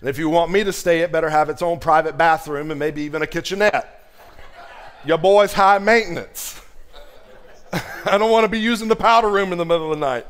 And 0.01 0.09
if 0.09 0.19
you 0.19 0.29
want 0.29 0.51
me 0.51 0.65
to 0.65 0.73
stay, 0.73 1.01
it 1.01 1.13
better 1.13 1.31
have 1.31 1.49
its 1.49 1.63
own 1.63 1.79
private 1.79 2.19
bathroom 2.19 2.71
and 2.71 2.79
maybe 2.81 3.03
even 3.03 3.23
a 3.23 3.27
kitchenette. 3.27 3.96
Your 5.07 5.19
boy's 5.19 5.53
high 5.53 5.79
maintenance. 5.79 6.61
I 8.05 8.19
don't 8.19 8.31
want 8.31 8.45
to 8.45 8.49
be 8.49 8.59
using 8.59 8.89
the 8.89 8.97
powder 8.97 9.29
room 9.29 9.53
in 9.53 9.59
the 9.59 9.65
middle 9.65 9.93
of 9.93 9.99
the 9.99 10.05
night. 10.05 10.27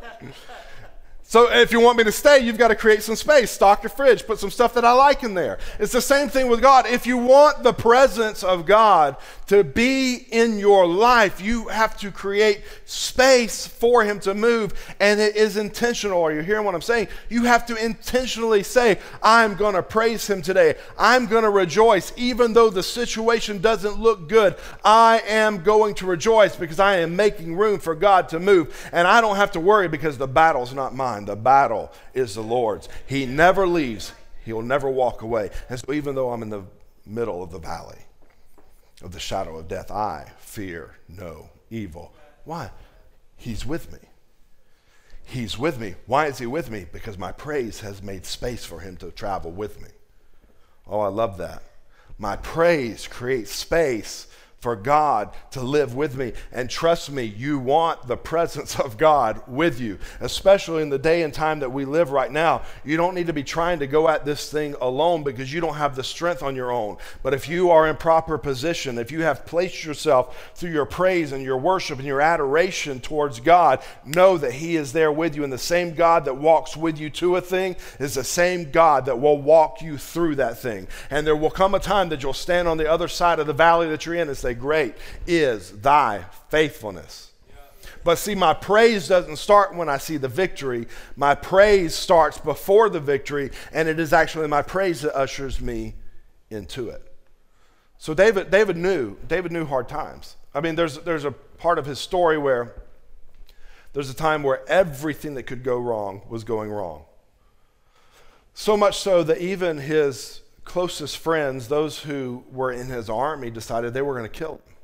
So 1.28 1.52
if 1.52 1.72
you 1.72 1.80
want 1.80 1.98
me 1.98 2.04
to 2.04 2.12
stay, 2.12 2.38
you've 2.38 2.56
got 2.56 2.68
to 2.68 2.76
create 2.76 3.02
some 3.02 3.16
space, 3.16 3.50
stock 3.50 3.82
your 3.82 3.90
fridge, 3.90 4.24
put 4.28 4.38
some 4.38 4.50
stuff 4.50 4.74
that 4.74 4.84
I 4.84 4.92
like 4.92 5.24
in 5.24 5.34
there. 5.34 5.58
It's 5.80 5.90
the 5.90 6.00
same 6.00 6.28
thing 6.28 6.48
with 6.48 6.62
God. 6.62 6.86
If 6.86 7.04
you 7.04 7.16
want 7.16 7.64
the 7.64 7.72
presence 7.72 8.44
of 8.44 8.64
God 8.64 9.16
to 9.48 9.64
be 9.64 10.26
in 10.30 10.60
your 10.60 10.86
life, 10.86 11.40
you 11.40 11.66
have 11.66 11.96
to 11.98 12.12
create 12.12 12.62
space 12.84 13.66
for 13.66 14.04
him 14.04 14.20
to 14.20 14.34
move 14.34 14.72
and 15.00 15.18
it 15.18 15.34
is 15.34 15.56
intentional. 15.56 16.22
Are 16.22 16.32
you 16.32 16.42
hearing 16.42 16.64
what 16.64 16.76
I'm 16.76 16.80
saying? 16.80 17.08
You 17.28 17.42
have 17.42 17.66
to 17.66 17.84
intentionally 17.84 18.62
say, 18.62 19.00
I'm 19.20 19.56
going 19.56 19.74
to 19.74 19.82
praise 19.82 20.30
him 20.30 20.42
today. 20.42 20.76
I'm 20.96 21.26
going 21.26 21.42
to 21.42 21.50
rejoice 21.50 22.12
even 22.16 22.52
though 22.52 22.70
the 22.70 22.84
situation 22.84 23.60
doesn't 23.60 23.98
look 23.98 24.28
good. 24.28 24.54
I 24.84 25.22
am 25.26 25.64
going 25.64 25.96
to 25.96 26.06
rejoice 26.06 26.54
because 26.54 26.78
I 26.78 26.98
am 26.98 27.16
making 27.16 27.56
room 27.56 27.80
for 27.80 27.96
God 27.96 28.28
to 28.28 28.38
move 28.38 28.88
and 28.92 29.08
I 29.08 29.20
don't 29.20 29.36
have 29.36 29.50
to 29.52 29.60
worry 29.60 29.88
because 29.88 30.18
the 30.18 30.28
battle's 30.28 30.72
not 30.72 30.94
mine 30.94 31.15
The 31.24 31.36
battle 31.36 31.92
is 32.14 32.34
the 32.34 32.42
Lord's. 32.42 32.88
He 33.06 33.26
never 33.26 33.66
leaves, 33.66 34.12
He'll 34.44 34.62
never 34.62 34.88
walk 34.88 35.22
away. 35.22 35.50
And 35.68 35.78
so, 35.78 35.92
even 35.92 36.14
though 36.14 36.30
I'm 36.30 36.42
in 36.42 36.50
the 36.50 36.64
middle 37.04 37.42
of 37.42 37.50
the 37.50 37.58
valley 37.58 37.98
of 39.02 39.12
the 39.12 39.20
shadow 39.20 39.56
of 39.58 39.68
death, 39.68 39.90
I 39.90 40.30
fear 40.38 40.94
no 41.08 41.50
evil. 41.70 42.14
Why? 42.44 42.70
He's 43.36 43.66
with 43.66 43.92
me. 43.92 43.98
He's 45.24 45.58
with 45.58 45.80
me. 45.80 45.96
Why 46.06 46.26
is 46.26 46.38
He 46.38 46.46
with 46.46 46.70
me? 46.70 46.86
Because 46.92 47.18
my 47.18 47.32
praise 47.32 47.80
has 47.80 48.02
made 48.02 48.24
space 48.24 48.64
for 48.64 48.80
Him 48.80 48.96
to 48.98 49.10
travel 49.10 49.50
with 49.50 49.80
me. 49.82 49.88
Oh, 50.86 51.00
I 51.00 51.08
love 51.08 51.38
that. 51.38 51.62
My 52.18 52.36
praise 52.36 53.06
creates 53.06 53.52
space 53.52 54.28
for 54.60 54.74
God 54.74 55.34
to 55.50 55.60
live 55.60 55.94
with 55.94 56.16
me. 56.16 56.32
And 56.50 56.68
trust 56.68 57.10
me, 57.10 57.22
you 57.24 57.58
want 57.58 58.06
the 58.08 58.16
presence 58.16 58.78
of 58.80 58.96
God 58.96 59.42
with 59.46 59.80
you, 59.80 59.98
especially 60.20 60.82
in 60.82 60.88
the 60.88 60.98
day 60.98 61.22
and 61.22 61.32
time 61.32 61.60
that 61.60 61.70
we 61.70 61.84
live 61.84 62.10
right 62.10 62.30
now. 62.30 62.62
You 62.84 62.96
don't 62.96 63.14
need 63.14 63.26
to 63.26 63.32
be 63.32 63.44
trying 63.44 63.78
to 63.80 63.86
go 63.86 64.08
at 64.08 64.24
this 64.24 64.50
thing 64.50 64.74
alone 64.80 65.22
because 65.22 65.52
you 65.52 65.60
don't 65.60 65.74
have 65.74 65.94
the 65.94 66.02
strength 66.02 66.42
on 66.42 66.56
your 66.56 66.72
own. 66.72 66.96
But 67.22 67.34
if 67.34 67.48
you 67.48 67.70
are 67.70 67.86
in 67.86 67.96
proper 67.96 68.38
position, 68.38 68.98
if 68.98 69.12
you 69.12 69.22
have 69.22 69.44
placed 69.44 69.84
yourself 69.84 70.52
through 70.54 70.72
your 70.72 70.86
praise 70.86 71.32
and 71.32 71.44
your 71.44 71.58
worship 71.58 71.98
and 71.98 72.06
your 72.06 72.20
adoration 72.20 72.98
towards 73.00 73.40
God, 73.40 73.82
know 74.04 74.38
that 74.38 74.52
He 74.52 74.76
is 74.76 74.92
there 74.92 75.12
with 75.12 75.36
you. 75.36 75.44
And 75.44 75.52
the 75.52 75.58
same 75.58 75.94
God 75.94 76.24
that 76.24 76.38
walks 76.38 76.76
with 76.76 76.98
you 76.98 77.10
to 77.10 77.36
a 77.36 77.40
thing 77.40 77.76
is 78.00 78.14
the 78.14 78.24
same 78.24 78.70
God 78.70 79.06
that 79.06 79.20
will 79.20 79.40
walk 79.40 79.82
you 79.82 79.98
through 79.98 80.36
that 80.36 80.58
thing. 80.58 80.88
And 81.10 81.26
there 81.26 81.36
will 81.36 81.50
come 81.50 81.74
a 81.74 81.78
time 81.78 82.08
that 82.08 82.22
you'll 82.22 82.32
stand 82.32 82.66
on 82.66 82.78
the 82.78 82.90
other 82.90 83.08
side 83.08 83.38
of 83.38 83.46
the 83.46 83.52
valley 83.52 83.88
that 83.90 84.06
you're 84.06 84.14
in 84.14 84.28
and 84.28 84.36
say, 84.36 84.45
Great 84.54 84.94
is 85.26 85.72
thy 85.80 86.24
faithfulness. 86.48 87.32
But 88.04 88.18
see, 88.18 88.36
my 88.36 88.54
praise 88.54 89.08
doesn't 89.08 89.36
start 89.36 89.74
when 89.74 89.88
I 89.88 89.98
see 89.98 90.16
the 90.16 90.28
victory. 90.28 90.86
My 91.16 91.34
praise 91.34 91.94
starts 91.94 92.38
before 92.38 92.88
the 92.88 93.00
victory, 93.00 93.50
and 93.72 93.88
it 93.88 93.98
is 93.98 94.12
actually 94.12 94.46
my 94.46 94.62
praise 94.62 95.02
that 95.02 95.16
ushers 95.16 95.60
me 95.60 95.94
into 96.48 96.88
it. 96.88 97.02
So 97.98 98.14
David, 98.14 98.50
David 98.50 98.76
knew, 98.76 99.16
David 99.26 99.50
knew 99.50 99.64
hard 99.64 99.88
times. 99.88 100.36
I 100.54 100.60
mean, 100.60 100.76
there's, 100.76 100.98
there's 100.98 101.24
a 101.24 101.32
part 101.32 101.78
of 101.78 101.86
his 101.86 101.98
story 101.98 102.38
where 102.38 102.74
there's 103.92 104.10
a 104.10 104.14
time 104.14 104.42
where 104.42 104.68
everything 104.68 105.34
that 105.34 105.44
could 105.44 105.64
go 105.64 105.78
wrong 105.78 106.22
was 106.28 106.44
going 106.44 106.70
wrong. 106.70 107.04
So 108.54 108.76
much 108.76 108.98
so 108.98 109.22
that 109.24 109.38
even 109.38 109.78
his 109.78 110.42
closest 110.66 111.16
friends, 111.16 111.68
those 111.68 112.00
who 112.00 112.44
were 112.52 112.70
in 112.70 112.88
his 112.88 113.08
army, 113.08 113.50
decided 113.50 113.94
they 113.94 114.02
were 114.02 114.12
going 114.12 114.30
to 114.30 114.38
kill 114.38 114.56
him. 114.56 114.74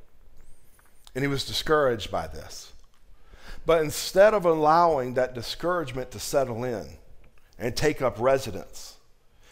And 1.14 1.22
he 1.22 1.28
was 1.28 1.44
discouraged 1.44 2.10
by 2.10 2.26
this. 2.28 2.72
But 3.66 3.82
instead 3.82 4.32
of 4.32 4.46
allowing 4.46 5.14
that 5.14 5.34
discouragement 5.34 6.10
to 6.12 6.18
settle 6.18 6.64
in 6.64 6.86
and 7.58 7.76
take 7.76 8.00
up 8.00 8.18
residence, 8.18 8.96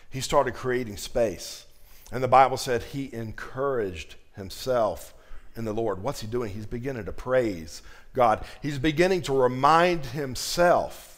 he 0.08 0.20
started 0.20 0.54
creating 0.54 0.96
space. 0.96 1.66
And 2.10 2.22
the 2.22 2.28
Bible 2.28 2.56
said 2.56 2.82
he 2.82 3.12
encouraged 3.12 4.14
himself 4.34 5.14
in 5.54 5.64
the 5.64 5.74
Lord. 5.74 6.02
What's 6.02 6.20
he 6.20 6.26
doing? 6.26 6.52
He's 6.52 6.66
beginning 6.66 7.04
to 7.04 7.12
praise 7.12 7.82
God. 8.14 8.44
He's 8.62 8.78
beginning 8.78 9.22
to 9.22 9.32
remind 9.32 10.06
himself 10.06 11.09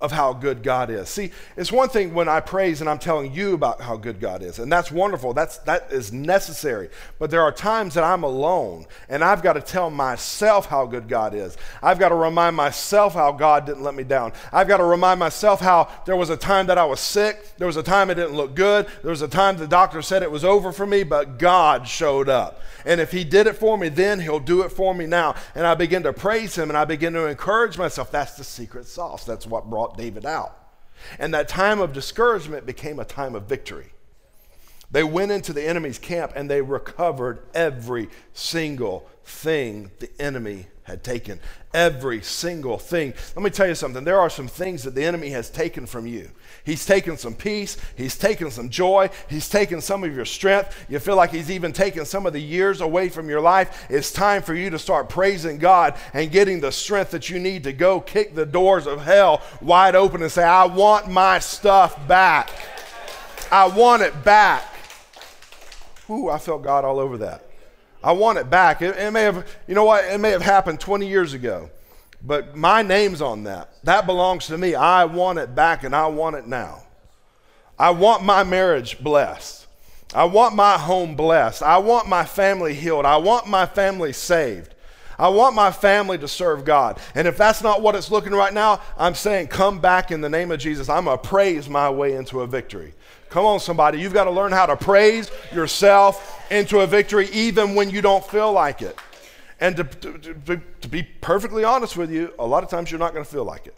of 0.00 0.12
how 0.12 0.32
good 0.32 0.62
God 0.62 0.90
is. 0.90 1.08
See, 1.08 1.32
it's 1.56 1.72
one 1.72 1.88
thing 1.88 2.14
when 2.14 2.28
I 2.28 2.40
praise 2.40 2.80
and 2.80 2.88
I'm 2.88 2.98
telling 2.98 3.32
you 3.32 3.54
about 3.54 3.80
how 3.80 3.96
good 3.96 4.20
God 4.20 4.42
is, 4.42 4.58
and 4.58 4.70
that's 4.70 4.92
wonderful. 4.92 5.34
That's 5.34 5.58
that 5.58 5.92
is 5.92 6.12
necessary. 6.12 6.88
But 7.18 7.30
there 7.30 7.42
are 7.42 7.52
times 7.52 7.94
that 7.94 8.04
I'm 8.04 8.22
alone 8.22 8.86
and 9.08 9.24
I've 9.24 9.42
got 9.42 9.54
to 9.54 9.60
tell 9.60 9.90
myself 9.90 10.66
how 10.66 10.86
good 10.86 11.08
God 11.08 11.34
is. 11.34 11.56
I've 11.82 11.98
got 11.98 12.10
to 12.10 12.14
remind 12.14 12.56
myself 12.56 13.14
how 13.14 13.32
God 13.32 13.66
didn't 13.66 13.82
let 13.82 13.94
me 13.94 14.04
down. 14.04 14.32
I've 14.52 14.68
got 14.68 14.78
to 14.78 14.84
remind 14.84 15.20
myself 15.20 15.60
how 15.60 15.88
there 16.06 16.16
was 16.16 16.30
a 16.30 16.36
time 16.36 16.66
that 16.66 16.78
I 16.78 16.84
was 16.84 17.00
sick, 17.00 17.56
there 17.58 17.66
was 17.66 17.76
a 17.76 17.82
time 17.82 18.10
it 18.10 18.14
didn't 18.14 18.36
look 18.36 18.54
good, 18.54 18.86
there 19.02 19.10
was 19.10 19.22
a 19.22 19.28
time 19.28 19.56
the 19.56 19.66
doctor 19.66 20.02
said 20.02 20.22
it 20.22 20.30
was 20.30 20.44
over 20.44 20.72
for 20.72 20.86
me, 20.86 21.02
but 21.02 21.38
God 21.38 21.88
showed 21.88 22.28
up. 22.28 22.60
And 22.84 23.00
if 23.00 23.10
he 23.10 23.24
did 23.24 23.46
it 23.46 23.56
for 23.56 23.76
me 23.76 23.88
then, 23.88 24.20
he'll 24.20 24.40
do 24.40 24.62
it 24.62 24.70
for 24.70 24.94
me 24.94 25.06
now. 25.06 25.34
And 25.54 25.66
I 25.66 25.74
begin 25.74 26.02
to 26.04 26.12
praise 26.12 26.56
him 26.56 26.70
and 26.70 26.76
I 26.76 26.84
begin 26.84 27.12
to 27.14 27.26
encourage 27.26 27.76
myself. 27.76 28.10
That's 28.10 28.34
the 28.34 28.44
secret 28.44 28.86
sauce. 28.86 29.24
That's 29.24 29.46
what 29.46 29.68
brought 29.68 29.87
David 29.96 30.26
out. 30.26 30.54
And 31.18 31.32
that 31.32 31.48
time 31.48 31.80
of 31.80 31.92
discouragement 31.92 32.66
became 32.66 32.98
a 32.98 33.04
time 33.04 33.34
of 33.34 33.44
victory. 33.44 33.92
They 34.90 35.04
went 35.04 35.32
into 35.32 35.52
the 35.52 35.66
enemy's 35.66 35.98
camp 35.98 36.32
and 36.34 36.50
they 36.50 36.62
recovered 36.62 37.40
every 37.54 38.08
single 38.32 39.08
thing 39.22 39.90
the 39.98 40.10
enemy 40.20 40.66
had 40.88 41.04
taken. 41.04 41.38
Every 41.74 42.22
single 42.22 42.78
thing. 42.78 43.12
Let 43.36 43.42
me 43.42 43.50
tell 43.50 43.68
you 43.68 43.74
something. 43.74 44.02
There 44.02 44.18
are 44.18 44.30
some 44.30 44.48
things 44.48 44.82
that 44.84 44.94
the 44.94 45.04
enemy 45.04 45.28
has 45.30 45.50
taken 45.50 45.86
from 45.86 46.06
you. 46.06 46.30
He's 46.64 46.84
taken 46.84 47.16
some 47.16 47.34
peace. 47.34 47.76
He's 47.94 48.16
taken 48.16 48.50
some 48.50 48.70
joy. 48.70 49.10
He's 49.28 49.48
taken 49.48 49.80
some 49.80 50.02
of 50.02 50.14
your 50.14 50.24
strength. 50.24 50.74
You 50.88 50.98
feel 50.98 51.14
like 51.14 51.30
he's 51.30 51.50
even 51.50 51.72
taken 51.72 52.04
some 52.04 52.26
of 52.26 52.32
the 52.32 52.40
years 52.40 52.80
away 52.80 53.10
from 53.10 53.28
your 53.28 53.40
life. 53.40 53.86
It's 53.90 54.10
time 54.10 54.42
for 54.42 54.54
you 54.54 54.70
to 54.70 54.78
start 54.78 55.08
praising 55.10 55.58
God 55.58 55.94
and 56.14 56.30
getting 56.30 56.60
the 56.60 56.72
strength 56.72 57.10
that 57.10 57.28
you 57.28 57.38
need 57.38 57.64
to 57.64 57.72
go 57.72 58.00
kick 58.00 58.34
the 58.34 58.46
doors 58.46 58.86
of 58.86 59.02
hell 59.02 59.42
wide 59.60 59.94
open 59.94 60.22
and 60.22 60.32
say, 60.32 60.44
I 60.44 60.64
want 60.64 61.08
my 61.08 61.38
stuff 61.38 62.08
back. 62.08 62.50
I 63.52 63.66
want 63.66 64.02
it 64.02 64.24
back. 64.24 64.64
Ooh, 66.10 66.30
I 66.30 66.38
felt 66.38 66.62
God 66.62 66.84
all 66.84 66.98
over 66.98 67.18
that. 67.18 67.47
I 68.02 68.12
want 68.12 68.38
it 68.38 68.48
back. 68.48 68.82
It, 68.82 68.96
it, 68.96 69.10
may 69.12 69.22
have, 69.22 69.46
you 69.66 69.74
know 69.74 69.84
what? 69.84 70.04
It 70.04 70.18
may 70.18 70.30
have 70.30 70.42
happened 70.42 70.80
20 70.80 71.08
years 71.08 71.32
ago, 71.34 71.70
but 72.22 72.56
my 72.56 72.82
name's 72.82 73.20
on 73.20 73.44
that. 73.44 73.70
That 73.84 74.06
belongs 74.06 74.46
to 74.46 74.58
me. 74.58 74.74
I 74.74 75.04
want 75.04 75.38
it 75.38 75.54
back 75.54 75.84
and 75.84 75.94
I 75.94 76.06
want 76.06 76.36
it 76.36 76.46
now. 76.46 76.82
I 77.78 77.90
want 77.90 78.24
my 78.24 78.44
marriage 78.44 78.98
blessed. 78.98 79.66
I 80.14 80.24
want 80.24 80.54
my 80.54 80.78
home 80.78 81.16
blessed. 81.16 81.62
I 81.62 81.78
want 81.78 82.08
my 82.08 82.24
family 82.24 82.74
healed. 82.74 83.04
I 83.04 83.18
want 83.18 83.46
my 83.46 83.66
family 83.66 84.12
saved. 84.12 84.74
I 85.18 85.28
want 85.28 85.54
my 85.54 85.72
family 85.72 86.16
to 86.18 86.28
serve 86.28 86.64
God. 86.64 87.00
And 87.14 87.26
if 87.26 87.36
that's 87.36 87.62
not 87.62 87.82
what 87.82 87.96
it's 87.96 88.10
looking 88.10 88.32
right 88.32 88.54
now, 88.54 88.80
I'm 88.96 89.14
saying 89.14 89.48
come 89.48 89.80
back 89.80 90.10
in 90.12 90.20
the 90.20 90.28
name 90.28 90.52
of 90.52 90.60
Jesus. 90.60 90.88
I'm 90.88 91.04
going 91.06 91.18
to 91.18 91.28
praise 91.28 91.68
my 91.68 91.90
way 91.90 92.14
into 92.14 92.40
a 92.40 92.46
victory. 92.46 92.94
Come 93.30 93.44
on, 93.44 93.60
somebody. 93.60 94.00
You've 94.00 94.14
got 94.14 94.24
to 94.24 94.30
learn 94.30 94.52
how 94.52 94.66
to 94.66 94.76
praise 94.76 95.30
yourself 95.52 96.46
into 96.50 96.80
a 96.80 96.86
victory 96.86 97.28
even 97.32 97.74
when 97.74 97.90
you 97.90 98.00
don't 98.00 98.24
feel 98.24 98.52
like 98.52 98.82
it. 98.82 98.98
And 99.60 99.76
to, 99.76 99.84
to, 99.84 100.18
to, 100.18 100.60
to 100.80 100.88
be 100.88 101.02
perfectly 101.02 101.64
honest 101.64 101.96
with 101.96 102.10
you, 102.10 102.32
a 102.38 102.46
lot 102.46 102.62
of 102.62 102.70
times 102.70 102.90
you're 102.90 103.00
not 103.00 103.12
going 103.12 103.24
to 103.24 103.30
feel 103.30 103.44
like 103.44 103.66
it. 103.66 103.74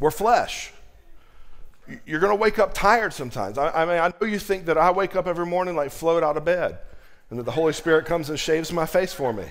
We're 0.00 0.10
flesh. 0.10 0.72
You're 2.04 2.20
going 2.20 2.32
to 2.32 2.36
wake 2.36 2.58
up 2.58 2.74
tired 2.74 3.12
sometimes. 3.12 3.58
I, 3.58 3.70
I, 3.70 3.84
mean, 3.86 3.98
I 3.98 4.12
know 4.20 4.26
you 4.26 4.38
think 4.38 4.66
that 4.66 4.76
I 4.76 4.90
wake 4.90 5.14
up 5.14 5.26
every 5.26 5.46
morning 5.46 5.76
like 5.76 5.90
float 5.90 6.22
out 6.22 6.36
of 6.36 6.44
bed 6.44 6.78
and 7.30 7.38
that 7.38 7.44
the 7.44 7.52
Holy 7.52 7.72
Spirit 7.72 8.06
comes 8.06 8.28
and 8.28 8.38
shaves 8.38 8.72
my 8.72 8.86
face 8.86 9.12
for 9.12 9.32
me. 9.32 9.44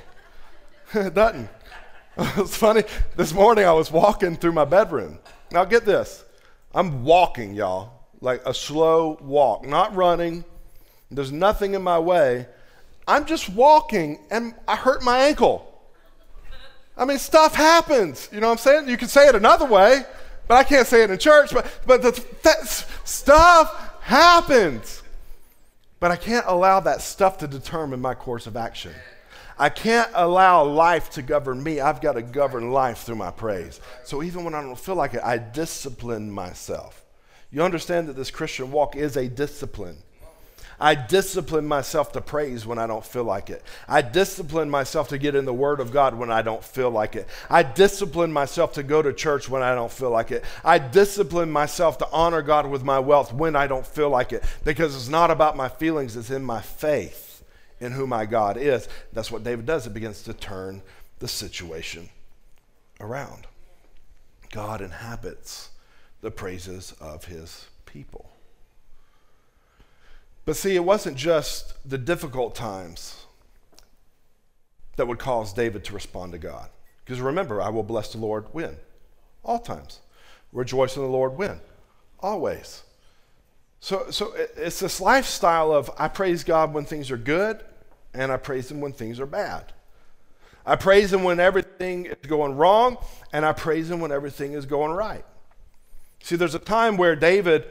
it 0.94 1.14
doesn't. 1.14 1.50
it's 2.18 2.56
funny. 2.56 2.84
This 3.16 3.34
morning 3.34 3.66
I 3.66 3.72
was 3.72 3.90
walking 3.90 4.36
through 4.36 4.52
my 4.52 4.66
bedroom. 4.66 5.20
Now, 5.52 5.64
get 5.64 5.86
this 5.86 6.26
I'm 6.74 7.06
walking, 7.06 7.56
y'all, 7.56 7.95
like 8.22 8.42
a 8.46 8.54
slow 8.54 9.18
walk, 9.22 9.66
not 9.66 9.96
running. 9.96 10.44
There's 11.12 11.32
nothing 11.32 11.74
in 11.74 11.82
my 11.82 12.00
way. 12.00 12.48
I'm 13.08 13.26
just 13.26 13.50
walking 13.50 14.20
and 14.32 14.56
I 14.68 14.76
hurt 14.76 15.04
my 15.04 15.20
ankle. 15.20 15.72
I 16.98 17.06
mean, 17.06 17.20
stuff 17.20 17.56
happens. 17.56 18.30
You 18.32 18.40
know 18.40 18.48
what 18.48 18.54
I'm 18.54 18.58
saying? 18.58 18.90
You 18.90 18.98
can 18.98 19.08
say 19.08 19.28
it 19.28 19.36
another 19.36 19.66
way, 19.66 20.04
but 20.48 20.56
I 20.56 20.64
can't 20.64 20.88
say 20.88 21.04
it 21.04 21.12
in 21.12 21.18
church. 21.18 21.52
But, 21.54 21.68
but 21.86 22.02
the, 22.02 22.26
that 22.44 22.66
stuff 23.04 24.00
happens. 24.02 25.04
But 26.00 26.12
I 26.12 26.16
can't 26.16 26.46
allow 26.48 26.80
that 26.82 27.02
stuff 27.02 27.38
to 27.40 27.48
determine 27.48 28.02
my 28.02 28.14
course 28.14 28.48
of 28.48 28.56
action. 28.56 28.94
I 29.58 29.70
can't 29.70 30.12
allow 30.14 30.64
life 30.66 31.12
to 31.12 31.22
govern 31.22 31.64
me. 31.64 31.80
I've 31.80 32.02
got 32.02 32.14
to 32.14 32.22
govern 32.22 32.72
life 32.72 33.00
through 33.00 33.16
my 33.16 33.32
praise. 33.32 33.80
So 34.04 34.22
even 34.22 34.44
when 34.44 34.54
I 34.54 34.62
don't 34.62 34.78
feel 34.78 34.96
like 34.96 35.14
it, 35.14 35.22
I 35.24 35.38
discipline 35.38 36.30
myself. 36.30 37.05
You 37.52 37.64
understand 37.64 38.08
that 38.08 38.16
this 38.16 38.32
Christian 38.32 38.72
walk 38.72 38.96
is 38.96 39.16
a 39.16 39.28
discipline. 39.28 39.98
I 40.80 40.96
discipline 40.96 41.66
myself 41.66 42.12
to 42.14 42.22
praise 42.22 42.66
when 42.66 42.78
I 42.78 42.88
don't 42.88 43.06
feel 43.06 43.24
like 43.24 43.50
it. 43.50 43.64
I 43.88 44.02
discipline 44.02 44.70
myself 44.70 45.08
to 45.10 45.18
get 45.18 45.36
in 45.36 45.46
the 45.46 45.54
Word 45.54 45.80
of 45.80 45.92
God 45.92 46.16
when 46.16 46.32
I 46.32 46.42
don't 46.42 46.64
feel 46.64 46.92
like 46.92 47.16
it. 47.16 47.28
I 47.50 47.64
discipline 47.64 48.34
myself 48.34 48.74
to 48.74 48.84
go 48.84 49.02
to 49.02 49.14
church 49.14 49.48
when 49.48 49.62
I 49.62 49.74
don't 49.74 49.92
feel 49.92 50.10
like 50.10 50.32
it. 50.32 50.44
I 50.64 50.80
discipline 50.80 51.50
myself 51.50 51.98
to 52.00 52.10
honor 52.12 52.42
God 52.42 52.68
with 52.68 52.84
my 52.84 53.00
wealth 53.00 53.34
when 53.34 53.56
I 53.56 53.68
don't 53.68 53.88
feel 53.88 54.10
like 54.10 54.34
it 54.34 54.44
because 54.64 54.96
it's 54.96 55.08
not 55.08 55.32
about 55.32 55.56
my 55.56 55.70
feelings, 55.70 56.18
it's 56.18 56.30
in 56.30 56.44
my 56.44 56.62
faith 56.62 57.44
in 57.80 57.92
who 57.92 58.08
my 58.08 58.26
God 58.26 58.58
is. 58.58 58.88
That's 59.14 59.32
what 59.32 59.44
David 59.44 59.66
does. 59.66 59.88
It 59.88 59.94
begins 59.94 60.24
to 60.24 60.34
turn 60.34 60.82
the 61.20 61.28
situation 61.28 62.10
around. 63.00 63.48
God 64.52 64.82
inhabits 64.82 65.70
the 66.26 66.32
praises 66.32 66.92
of 67.00 67.26
his 67.26 67.68
people. 67.86 68.32
But 70.44 70.56
see, 70.56 70.76
it 70.76 70.84
wasn't 70.84 71.18
just 71.18 71.76
the 71.88 72.00
difficult 72.00 72.56
times 72.56 73.26
that 74.96 75.08
would 75.08 75.20
cause 75.20 75.54
David 75.54 75.84
to 75.84 75.94
respond 75.94 76.32
to 76.32 76.40
God. 76.40 76.70
Because 77.04 77.22
remember, 77.22 77.62
I 77.62 77.70
will 77.70 77.84
bless 77.84 78.12
the 78.12 78.18
Lord 78.18 78.46
when? 78.54 78.78
All 79.44 79.60
times. 79.60 80.00
Rejoice 80.52 80.96
in 80.96 81.04
the 81.04 81.08
Lord 81.08 81.38
when? 81.38 81.60
Always. 82.22 82.82
So, 83.80 84.10
so 84.10 84.34
it's 84.58 84.80
this 84.80 85.00
lifestyle 85.00 85.72
of 85.72 85.92
I 85.96 86.08
praise 86.08 86.44
God 86.44 86.74
when 86.74 86.86
things 86.86 87.12
are 87.12 87.18
good, 87.18 87.64
and 88.16 88.32
I 88.32 88.38
praise 88.38 88.72
Him 88.72 88.82
when 88.82 88.94
things 88.94 89.20
are 89.20 89.28
bad. 89.28 89.74
I 90.66 90.76
praise 90.76 91.14
Him 91.14 91.24
when 91.24 91.40
everything 91.40 92.08
is 92.08 92.28
going 92.28 92.56
wrong, 92.56 92.98
and 93.32 93.46
I 93.46 93.54
praise 93.54 93.92
Him 93.92 94.00
when 94.00 94.12
everything 94.12 94.54
is 94.54 94.66
going 94.66 94.92
right. 94.92 95.24
See, 96.26 96.38
there's 96.38 96.56
a 96.56 96.60
time 96.60 96.98
where 96.98 97.16
David, 97.16 97.68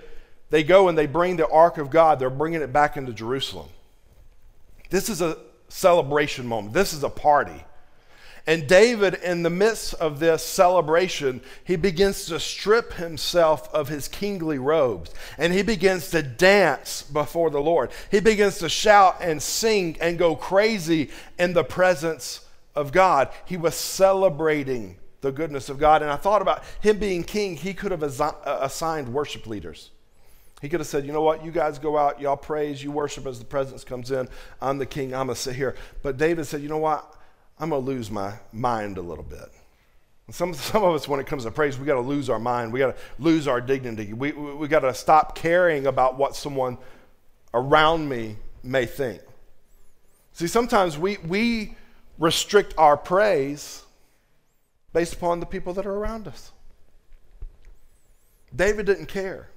they 0.50 0.62
go 0.62 0.86
and 0.86 0.96
they 0.96 1.06
bring 1.06 1.34
the 1.34 1.48
ark 1.48 1.76
of 1.76 1.90
God, 1.90 2.20
they're 2.20 2.30
bringing 2.30 2.62
it 2.62 2.72
back 2.72 2.96
into 2.96 3.12
Jerusalem. 3.12 3.68
This 4.90 5.08
is 5.08 5.20
a 5.20 5.38
celebration 5.68 6.46
moment, 6.46 6.72
this 6.72 6.92
is 6.92 7.02
a 7.02 7.08
party. 7.08 7.64
And 8.46 8.68
David, 8.68 9.14
in 9.14 9.42
the 9.42 9.50
midst 9.50 9.94
of 9.94 10.20
this 10.20 10.44
celebration, 10.44 11.40
he 11.64 11.74
begins 11.74 12.26
to 12.26 12.38
strip 12.38 12.92
himself 12.92 13.74
of 13.74 13.88
his 13.88 14.06
kingly 14.06 14.60
robes 14.60 15.10
and 15.36 15.52
he 15.52 15.62
begins 15.62 16.10
to 16.10 16.22
dance 16.22 17.02
before 17.02 17.50
the 17.50 17.60
Lord. 17.60 17.90
He 18.08 18.20
begins 18.20 18.58
to 18.58 18.68
shout 18.68 19.16
and 19.20 19.42
sing 19.42 19.96
and 20.00 20.16
go 20.16 20.36
crazy 20.36 21.10
in 21.40 21.54
the 21.54 21.64
presence 21.64 22.46
of 22.76 22.92
God. 22.92 23.30
He 23.46 23.56
was 23.56 23.74
celebrating 23.74 24.98
the 25.24 25.32
goodness 25.32 25.68
of 25.68 25.78
God. 25.78 26.02
And 26.02 26.10
I 26.10 26.16
thought 26.16 26.42
about 26.42 26.62
him 26.80 26.98
being 26.98 27.24
king, 27.24 27.56
he 27.56 27.74
could 27.74 27.90
have 27.90 28.02
uh, 28.02 28.58
assigned 28.60 29.12
worship 29.12 29.46
leaders. 29.46 29.90
He 30.60 30.68
could 30.68 30.80
have 30.80 30.86
said, 30.86 31.04
you 31.04 31.12
know 31.12 31.22
what, 31.22 31.44
you 31.44 31.50
guys 31.50 31.78
go 31.78 31.98
out, 31.98 32.20
y'all 32.20 32.36
praise, 32.36 32.82
you 32.82 32.92
worship 32.92 33.26
as 33.26 33.38
the 33.38 33.44
presence 33.44 33.84
comes 33.84 34.10
in. 34.10 34.28
I'm 34.62 34.78
the 34.78 34.86
king, 34.86 35.14
I'm 35.14 35.26
going 35.26 35.34
to 35.34 35.40
sit 35.40 35.56
here. 35.56 35.74
But 36.02 36.16
David 36.16 36.46
said, 36.46 36.62
you 36.62 36.68
know 36.68 36.78
what, 36.78 37.12
I'm 37.58 37.70
going 37.70 37.84
to 37.84 37.90
lose 37.90 38.10
my 38.10 38.34
mind 38.52 38.98
a 38.98 39.02
little 39.02 39.24
bit. 39.24 39.50
Some, 40.30 40.54
some 40.54 40.84
of 40.84 40.94
us, 40.94 41.08
when 41.08 41.20
it 41.20 41.26
comes 41.26 41.44
to 41.44 41.50
praise, 41.50 41.78
we 41.78 41.86
got 41.86 41.94
to 41.94 42.00
lose 42.00 42.30
our 42.30 42.38
mind. 42.38 42.72
We 42.72 42.78
got 42.78 42.96
to 42.96 43.02
lose 43.18 43.48
our 43.48 43.60
dignity. 43.60 44.12
We, 44.12 44.32
we, 44.32 44.54
we 44.54 44.68
got 44.68 44.80
to 44.80 44.94
stop 44.94 45.34
caring 45.34 45.86
about 45.86 46.18
what 46.18 46.36
someone 46.36 46.78
around 47.54 48.08
me 48.08 48.36
may 48.62 48.84
think. 48.84 49.22
See, 50.34 50.48
sometimes 50.48 50.98
we, 50.98 51.16
we 51.18 51.76
restrict 52.18 52.74
our 52.76 52.96
praise 52.96 53.83
based 54.94 55.12
upon 55.12 55.40
the 55.40 55.46
people 55.46 55.74
that 55.74 55.84
are 55.84 55.94
around 55.94 56.26
us. 56.26 56.52
David 58.54 58.86
didn't 58.86 59.06
care. 59.06 59.50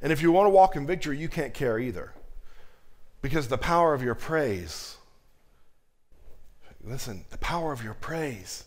And 0.00 0.12
if 0.12 0.22
you 0.22 0.30
want 0.30 0.46
to 0.46 0.50
walk 0.50 0.76
in 0.76 0.86
victory, 0.86 1.18
you 1.18 1.28
can't 1.28 1.54
care 1.54 1.78
either. 1.78 2.12
Because 3.22 3.48
the 3.48 3.58
power 3.58 3.94
of 3.94 4.02
your 4.02 4.14
praise, 4.14 4.98
listen, 6.84 7.24
the 7.30 7.38
power 7.38 7.72
of 7.72 7.82
your 7.82 7.94
praise 7.94 8.64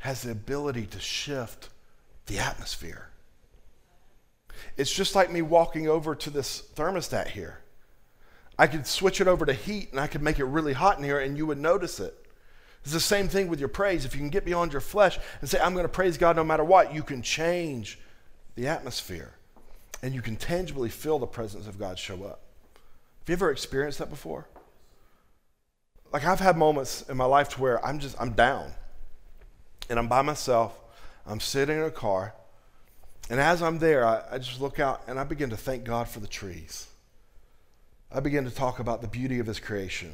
has 0.00 0.22
the 0.22 0.32
ability 0.32 0.86
to 0.86 0.98
shift 0.98 1.68
the 2.26 2.38
atmosphere. 2.38 3.08
It's 4.76 4.92
just 4.92 5.14
like 5.14 5.30
me 5.30 5.40
walking 5.40 5.88
over 5.88 6.16
to 6.16 6.30
this 6.30 6.62
thermostat 6.74 7.28
here. 7.28 7.60
I 8.58 8.66
could 8.66 8.86
switch 8.86 9.20
it 9.20 9.28
over 9.28 9.46
to 9.46 9.52
heat 9.52 9.92
and 9.92 10.00
I 10.00 10.08
could 10.08 10.22
make 10.22 10.40
it 10.40 10.44
really 10.44 10.72
hot 10.72 10.98
in 10.98 11.04
here 11.04 11.20
and 11.20 11.36
you 11.38 11.46
would 11.46 11.58
notice 11.58 12.00
it. 12.00 12.21
It's 12.82 12.92
the 12.92 13.00
same 13.00 13.28
thing 13.28 13.48
with 13.48 13.60
your 13.60 13.68
praise. 13.68 14.04
If 14.04 14.14
you 14.14 14.20
can 14.20 14.30
get 14.30 14.44
beyond 14.44 14.72
your 14.72 14.80
flesh 14.80 15.18
and 15.40 15.48
say, 15.48 15.60
I'm 15.60 15.72
going 15.72 15.84
to 15.84 15.88
praise 15.88 16.18
God 16.18 16.36
no 16.36 16.44
matter 16.44 16.64
what, 16.64 16.92
you 16.92 17.02
can 17.02 17.22
change 17.22 17.98
the 18.56 18.66
atmosphere 18.66 19.34
and 20.02 20.14
you 20.14 20.20
can 20.20 20.36
tangibly 20.36 20.88
feel 20.88 21.18
the 21.18 21.26
presence 21.26 21.68
of 21.68 21.78
God 21.78 21.98
show 21.98 22.24
up. 22.24 22.40
Have 23.20 23.28
you 23.28 23.34
ever 23.34 23.52
experienced 23.52 23.98
that 24.00 24.10
before? 24.10 24.48
Like 26.12 26.24
I've 26.24 26.40
had 26.40 26.58
moments 26.58 27.02
in 27.08 27.16
my 27.16 27.24
life 27.24 27.50
to 27.50 27.60
where 27.60 27.84
I'm 27.84 28.00
just 28.00 28.20
I'm 28.20 28.32
down. 28.32 28.72
And 29.88 29.98
I'm 29.98 30.08
by 30.08 30.22
myself. 30.22 30.76
I'm 31.24 31.40
sitting 31.40 31.78
in 31.78 31.84
a 31.84 31.90
car. 31.90 32.34
And 33.30 33.38
as 33.38 33.62
I'm 33.62 33.78
there, 33.78 34.04
I, 34.04 34.22
I 34.32 34.38
just 34.38 34.60
look 34.60 34.80
out 34.80 35.02
and 35.06 35.20
I 35.20 35.24
begin 35.24 35.50
to 35.50 35.56
thank 35.56 35.84
God 35.84 36.08
for 36.08 36.18
the 36.18 36.26
trees. 36.26 36.88
I 38.10 38.20
begin 38.20 38.44
to 38.44 38.50
talk 38.50 38.80
about 38.80 39.00
the 39.00 39.08
beauty 39.08 39.38
of 39.38 39.46
his 39.46 39.60
creation. 39.60 40.12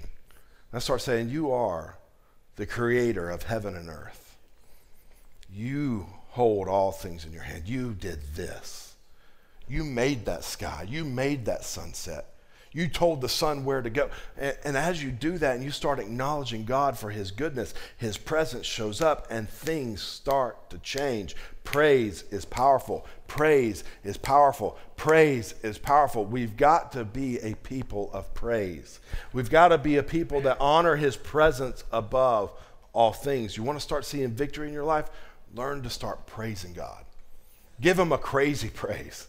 I 0.73 0.79
start 0.81 1.01
saying, 1.01 1.31
You 1.31 1.51
are 1.51 1.97
the 2.59 2.67
creator 2.67 3.31
of 3.31 3.45
heaven 3.45 3.77
and 3.77 3.89
earth. 3.89 4.37
You 5.51 6.07
hold 6.31 6.67
all 6.67 6.91
things 6.91 7.25
in 7.25 7.33
your 7.33 7.45
hand. 7.45 7.69
You 7.69 7.95
did 7.95 8.19
this. 8.35 8.97
You 9.69 9.85
made 9.85 10.27
that 10.27 10.43
sky. 10.43 10.85
You 10.89 11.05
made 11.05 11.45
that 11.45 11.65
sunset. 11.65 12.27
You 12.73 12.89
told 12.89 13.21
the 13.21 13.29
sun 13.29 13.65
where 13.65 13.83
to 13.83 13.91
go. 13.91 14.11
And, 14.37 14.57
and, 14.65 14.77
as 14.77 15.03
you 15.03 15.11
do 15.11 15.39
that 15.39 15.55
and 15.55 15.65
you 15.65 15.71
start 15.71 15.99
acknowledging 15.99 16.65
God 16.65 16.99
for 16.99 17.11
His 17.11 17.31
goodness, 17.31 17.75
His 17.97 18.19
presence 18.19 18.67
shows 18.67 19.01
up 19.01 19.27
and 19.31 19.49
things 19.49 20.03
start 20.03 20.71
to 20.71 20.79
change. 20.79 21.35
Praise 21.65 22.25
is 22.31 22.45
powerful. 22.45 23.07
Praise 23.27 23.85
is 24.05 24.17
powerful. 24.17 24.79
Praise 24.97 25.55
is 25.63 25.79
powerful. 25.79 26.25
We've 26.25 26.57
got 26.57 26.93
to 26.93 27.05
be 27.05 27.39
a 27.41 27.55
people 27.57 28.11
of 28.13 28.33
praise. 28.35 29.01
We've 29.33 29.51
got 29.51 29.69
to 29.69 29.79
be 29.79 29.97
a 29.97 30.03
people 30.03 30.41
that 30.43 30.59
honor 30.61 30.97
His 30.97 31.17
presence 31.17 31.85
above 31.93 32.53
all 32.93 33.13
things. 33.13 33.57
You 33.57 33.63
want 33.63 33.79
to 33.79 33.85
start 33.85 34.05
seeing 34.05 34.31
victory 34.31 34.69
in 34.69 34.75
your 34.75 34.85
life? 34.85 35.09
Learn 35.55 35.83
to 35.83 35.91
start 35.91 36.27
praising 36.27 36.73
God. 36.73 37.05
Give 37.81 37.99
Him 37.99 38.13
a 38.13 38.19
crazy 38.19 38.69
praise. 38.75 39.29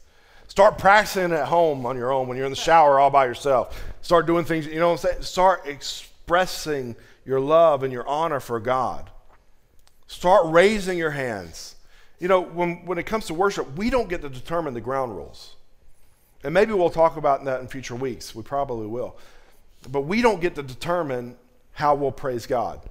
Start 0.50 0.80
practicing 0.80 1.32
at 1.32 1.46
home 1.46 1.86
on 1.86 1.96
your 1.96 2.12
own 2.12 2.28
when 2.28 2.36
you're 2.36 2.48
in 2.48 2.52
the 2.52 2.56
shower 2.56 3.00
all 3.00 3.12
by 3.12 3.26
yourself. 3.26 3.82
Start 4.02 4.26
doing 4.26 4.44
things, 4.44 4.66
you 4.66 4.80
know 4.80 4.88
what 4.88 5.06
I'm 5.06 5.12
saying? 5.12 5.22
Start 5.22 5.68
expressing 5.68 6.96
your 7.24 7.40
love 7.40 7.84
and 7.84 7.94
your 7.94 8.06
honor 8.08 8.40
for 8.40 8.60
God. 8.60 9.12
Start 10.08 10.48
raising 10.48 10.98
your 10.98 11.12
hands. 11.12 11.76
You 12.20 12.28
know, 12.28 12.42
when, 12.42 12.84
when 12.88 12.98
it 12.98 13.06
comes 13.06 13.28
to 13.28 13.36
worship, 13.36 13.78
we 13.78 13.92
don't 13.92 14.10
get 14.10 14.24
to 14.24 14.30
determine 14.30 14.74
the 14.74 14.82
ground 14.82 15.16
rules. 15.16 15.56
And 16.44 16.52
maybe 16.52 16.74
we'll 16.74 16.90
talk 16.90 17.16
about 17.16 17.46
that 17.46 17.62
in 17.62 17.68
future 17.68 17.96
weeks. 17.96 18.34
We 18.34 18.42
probably 18.42 18.88
will. 18.88 19.18
But 19.88 20.02
we 20.02 20.24
don't 20.24 20.42
get 20.42 20.56
to 20.56 20.64
determine 20.64 21.36
how 21.74 21.94
we'll 21.94 22.12
praise 22.12 22.48
God. 22.48 22.82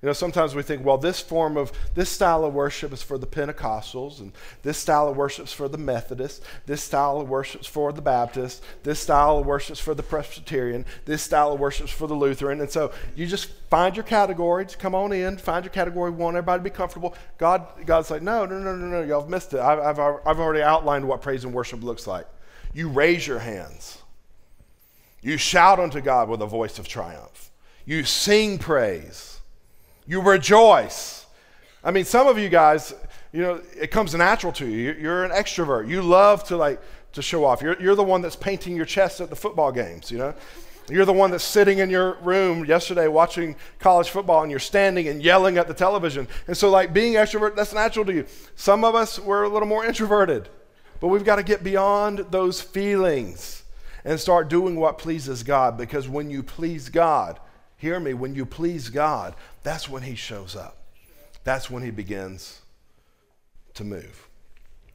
You 0.00 0.06
know, 0.06 0.12
sometimes 0.12 0.54
we 0.54 0.62
think, 0.62 0.84
well, 0.84 0.96
this 0.96 1.18
form 1.18 1.56
of, 1.56 1.72
this 1.96 2.08
style 2.08 2.44
of 2.44 2.54
worship 2.54 2.92
is 2.92 3.02
for 3.02 3.18
the 3.18 3.26
Pentecostals, 3.26 4.20
and 4.20 4.32
this 4.62 4.78
style 4.78 5.08
of 5.08 5.16
worship 5.16 5.46
is 5.46 5.52
for 5.52 5.66
the 5.66 5.76
Methodists, 5.76 6.40
this 6.66 6.84
style 6.84 7.20
of 7.20 7.28
worship 7.28 7.62
is 7.62 7.66
for 7.66 7.92
the 7.92 8.00
Baptists, 8.00 8.62
this 8.84 9.00
style 9.00 9.38
of 9.38 9.46
worship 9.46 9.72
is 9.72 9.80
for 9.80 9.96
the 9.96 10.02
Presbyterian, 10.04 10.86
this 11.04 11.22
style 11.22 11.52
of 11.52 11.58
worship 11.58 11.86
is 11.86 11.90
for 11.90 12.06
the 12.06 12.14
Lutheran. 12.14 12.60
And 12.60 12.70
so 12.70 12.92
you 13.16 13.26
just 13.26 13.50
find 13.70 13.96
your 13.96 14.04
categories, 14.04 14.76
come 14.76 14.94
on 14.94 15.12
in, 15.12 15.36
find 15.36 15.64
your 15.64 15.72
category, 15.72 16.12
want 16.12 16.36
everybody 16.36 16.60
to 16.60 16.64
be 16.64 16.70
comfortable. 16.70 17.16
God, 17.36 17.66
God's 17.84 18.08
like, 18.12 18.22
no, 18.22 18.46
no, 18.46 18.56
no, 18.60 18.76
no, 18.76 18.86
no, 18.86 19.02
y'all 19.02 19.22
have 19.22 19.30
missed 19.30 19.52
it. 19.52 19.58
I've, 19.58 19.80
I've, 19.80 19.98
I've 20.24 20.38
already 20.38 20.62
outlined 20.62 21.08
what 21.08 21.22
praise 21.22 21.42
and 21.42 21.52
worship 21.52 21.82
looks 21.82 22.06
like. 22.06 22.28
You 22.72 22.88
raise 22.88 23.26
your 23.26 23.40
hands, 23.40 24.00
you 25.22 25.38
shout 25.38 25.80
unto 25.80 26.00
God 26.00 26.28
with 26.28 26.40
a 26.40 26.46
voice 26.46 26.78
of 26.78 26.86
triumph, 26.86 27.50
you 27.84 28.04
sing 28.04 28.58
praise. 28.58 29.37
You 30.08 30.22
rejoice. 30.22 31.26
I 31.84 31.90
mean, 31.90 32.06
some 32.06 32.26
of 32.28 32.38
you 32.38 32.48
guys, 32.48 32.94
you 33.30 33.42
know, 33.42 33.60
it 33.78 33.90
comes 33.90 34.14
natural 34.14 34.54
to 34.54 34.66
you. 34.66 34.96
You're 34.98 35.22
an 35.22 35.30
extrovert. 35.30 35.86
You 35.86 36.00
love 36.00 36.42
to 36.44 36.56
like 36.56 36.80
to 37.12 37.20
show 37.20 37.44
off. 37.44 37.60
You're, 37.60 37.78
you're 37.80 37.94
the 37.94 38.02
one 38.02 38.22
that's 38.22 38.34
painting 38.34 38.74
your 38.74 38.86
chest 38.86 39.20
at 39.20 39.28
the 39.28 39.36
football 39.36 39.70
games, 39.70 40.10
you 40.10 40.16
know? 40.16 40.34
You're 40.88 41.04
the 41.04 41.12
one 41.12 41.30
that's 41.30 41.44
sitting 41.44 41.80
in 41.80 41.90
your 41.90 42.14
room 42.22 42.64
yesterday 42.64 43.06
watching 43.06 43.54
college 43.78 44.08
football 44.08 44.40
and 44.40 44.50
you're 44.50 44.58
standing 44.58 45.08
and 45.08 45.22
yelling 45.22 45.58
at 45.58 45.68
the 45.68 45.74
television. 45.74 46.26
And 46.46 46.56
so, 46.56 46.70
like, 46.70 46.94
being 46.94 47.12
extrovert, 47.14 47.54
that's 47.54 47.74
natural 47.74 48.06
to 48.06 48.14
you. 48.14 48.24
Some 48.56 48.84
of 48.84 48.94
us, 48.94 49.18
we're 49.18 49.42
a 49.42 49.48
little 49.50 49.68
more 49.68 49.84
introverted, 49.84 50.48
but 51.00 51.08
we've 51.08 51.24
got 51.24 51.36
to 51.36 51.42
get 51.42 51.62
beyond 51.62 52.20
those 52.30 52.62
feelings 52.62 53.62
and 54.06 54.18
start 54.18 54.48
doing 54.48 54.76
what 54.76 54.96
pleases 54.96 55.42
God 55.42 55.76
because 55.76 56.08
when 56.08 56.30
you 56.30 56.42
please 56.42 56.88
God, 56.88 57.38
hear 57.78 57.98
me, 57.98 58.12
when 58.12 58.34
you 58.34 58.44
please 58.44 58.90
God, 58.90 59.34
that's 59.62 59.88
when 59.88 60.02
He 60.02 60.14
shows 60.14 60.54
up. 60.54 60.76
That's 61.44 61.70
when 61.70 61.82
He 61.82 61.90
begins 61.90 62.60
to 63.74 63.84
move. 63.84 64.28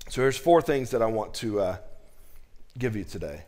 So 0.10 0.22
there's 0.22 0.38
four 0.38 0.62
things 0.62 0.92
that 0.92 1.02
I 1.02 1.08
want 1.08 1.34
to 1.36 1.60
uh, 1.60 1.78
give 2.78 2.96
you 2.96 3.04
today. 3.04 3.44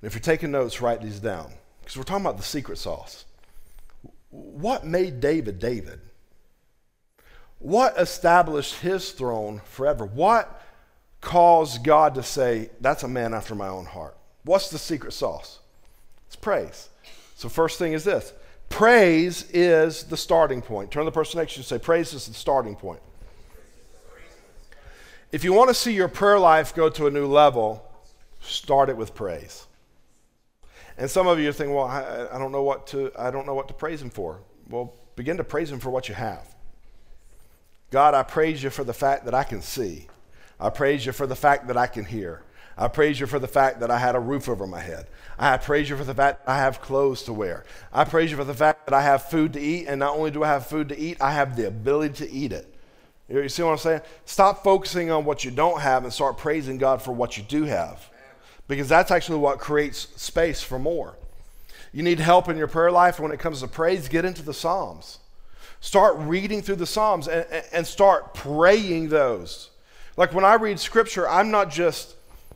And 0.00 0.08
if 0.08 0.14
you're 0.14 0.20
taking 0.20 0.50
notes, 0.50 0.80
write 0.80 1.00
these 1.00 1.20
down 1.20 1.52
because 1.80 1.96
we're 1.96 2.02
talking 2.02 2.24
about 2.24 2.38
the 2.38 2.42
secret 2.42 2.78
sauce. 2.78 3.24
What 4.30 4.84
made 4.84 5.20
David 5.20 5.58
David? 5.58 6.00
What 7.58 7.96
established 7.98 8.76
his 8.76 9.12
throne 9.12 9.60
forever? 9.64 10.04
What 10.04 10.60
caused 11.20 11.84
God 11.84 12.16
to 12.16 12.22
say, 12.22 12.70
That's 12.80 13.04
a 13.04 13.08
man 13.08 13.34
after 13.34 13.54
my 13.54 13.68
own 13.68 13.84
heart? 13.84 14.16
What's 14.44 14.70
the 14.70 14.78
secret 14.78 15.12
sauce? 15.12 15.60
It's 16.26 16.34
praise. 16.34 16.88
So, 17.42 17.48
first 17.48 17.76
thing 17.76 17.92
is 17.92 18.04
this 18.04 18.32
praise 18.68 19.50
is 19.50 20.04
the 20.04 20.16
starting 20.16 20.62
point. 20.62 20.92
Turn 20.92 21.00
to 21.00 21.06
the 21.06 21.10
person 21.10 21.40
next 21.40 21.54
to 21.54 21.58
you 21.58 21.62
and 21.62 21.66
say, 21.66 21.78
Praise 21.80 22.14
is 22.14 22.28
the 22.28 22.34
starting 22.34 22.76
point. 22.76 23.00
If 25.32 25.42
you 25.42 25.52
want 25.52 25.68
to 25.68 25.74
see 25.74 25.92
your 25.92 26.06
prayer 26.06 26.38
life 26.38 26.72
go 26.72 26.88
to 26.90 27.08
a 27.08 27.10
new 27.10 27.26
level, 27.26 27.84
start 28.40 28.90
it 28.90 28.96
with 28.96 29.12
praise. 29.12 29.66
And 30.96 31.10
some 31.10 31.26
of 31.26 31.40
you 31.40 31.48
are 31.48 31.52
thinking, 31.52 31.74
well, 31.74 31.86
I, 31.86 32.28
I, 32.32 32.38
don't 32.38 32.52
know 32.52 32.62
what 32.62 32.86
to, 32.88 33.10
I 33.18 33.32
don't 33.32 33.44
know 33.44 33.54
what 33.54 33.66
to 33.66 33.74
praise 33.74 34.00
him 34.00 34.10
for. 34.10 34.40
Well, 34.70 34.94
begin 35.16 35.38
to 35.38 35.44
praise 35.44 35.72
him 35.72 35.80
for 35.80 35.90
what 35.90 36.08
you 36.08 36.14
have. 36.14 36.54
God, 37.90 38.14
I 38.14 38.22
praise 38.22 38.62
you 38.62 38.70
for 38.70 38.84
the 38.84 38.94
fact 38.94 39.24
that 39.24 39.34
I 39.34 39.42
can 39.42 39.62
see. 39.62 40.06
I 40.60 40.70
praise 40.70 41.04
you 41.04 41.10
for 41.10 41.26
the 41.26 41.34
fact 41.34 41.66
that 41.66 41.76
I 41.76 41.88
can 41.88 42.04
hear. 42.04 42.44
I 42.76 42.88
praise 42.88 43.20
you 43.20 43.26
for 43.26 43.38
the 43.38 43.48
fact 43.48 43.80
that 43.80 43.90
I 43.90 43.98
had 43.98 44.14
a 44.14 44.20
roof 44.20 44.48
over 44.48 44.66
my 44.66 44.80
head. 44.80 45.06
I 45.38 45.56
praise 45.56 45.90
you 45.90 45.96
for 45.96 46.04
the 46.04 46.14
fact 46.14 46.46
that 46.46 46.52
I 46.52 46.58
have 46.58 46.80
clothes 46.80 47.22
to 47.24 47.32
wear. 47.32 47.64
I 47.92 48.04
praise 48.04 48.30
you 48.30 48.36
for 48.36 48.44
the 48.44 48.54
fact 48.54 48.86
that 48.86 48.94
I 48.94 49.02
have 49.02 49.24
food 49.24 49.52
to 49.54 49.60
eat. 49.60 49.86
And 49.86 49.98
not 49.98 50.16
only 50.16 50.30
do 50.30 50.42
I 50.42 50.48
have 50.48 50.66
food 50.66 50.88
to 50.90 50.98
eat, 50.98 51.20
I 51.20 51.32
have 51.32 51.56
the 51.56 51.66
ability 51.66 52.26
to 52.26 52.32
eat 52.32 52.52
it. 52.52 52.72
You 53.28 53.48
see 53.48 53.62
what 53.62 53.72
I'm 53.72 53.78
saying? 53.78 54.02
Stop 54.24 54.62
focusing 54.62 55.10
on 55.10 55.24
what 55.24 55.44
you 55.44 55.50
don't 55.50 55.80
have 55.80 56.04
and 56.04 56.12
start 56.12 56.36
praising 56.36 56.78
God 56.78 57.00
for 57.00 57.12
what 57.12 57.36
you 57.36 57.42
do 57.42 57.64
have. 57.64 58.08
Because 58.68 58.88
that's 58.88 59.10
actually 59.10 59.38
what 59.38 59.58
creates 59.58 60.08
space 60.20 60.62
for 60.62 60.78
more. 60.78 61.16
You 61.92 62.02
need 62.02 62.20
help 62.20 62.48
in 62.48 62.56
your 62.56 62.68
prayer 62.68 62.90
life 62.90 63.20
when 63.20 63.32
it 63.32 63.40
comes 63.40 63.60
to 63.60 63.68
praise, 63.68 64.08
get 64.08 64.24
into 64.24 64.42
the 64.42 64.54
Psalms. 64.54 65.18
Start 65.80 66.16
reading 66.18 66.62
through 66.62 66.76
the 66.76 66.86
Psalms 66.86 67.26
and, 67.26 67.46
and 67.72 67.86
start 67.86 68.34
praying 68.34 69.08
those. 69.08 69.70
Like 70.16 70.32
when 70.32 70.44
I 70.44 70.54
read 70.54 70.78
scripture, 70.78 71.28
I'm 71.28 71.50
not 71.50 71.70
just 71.70 72.14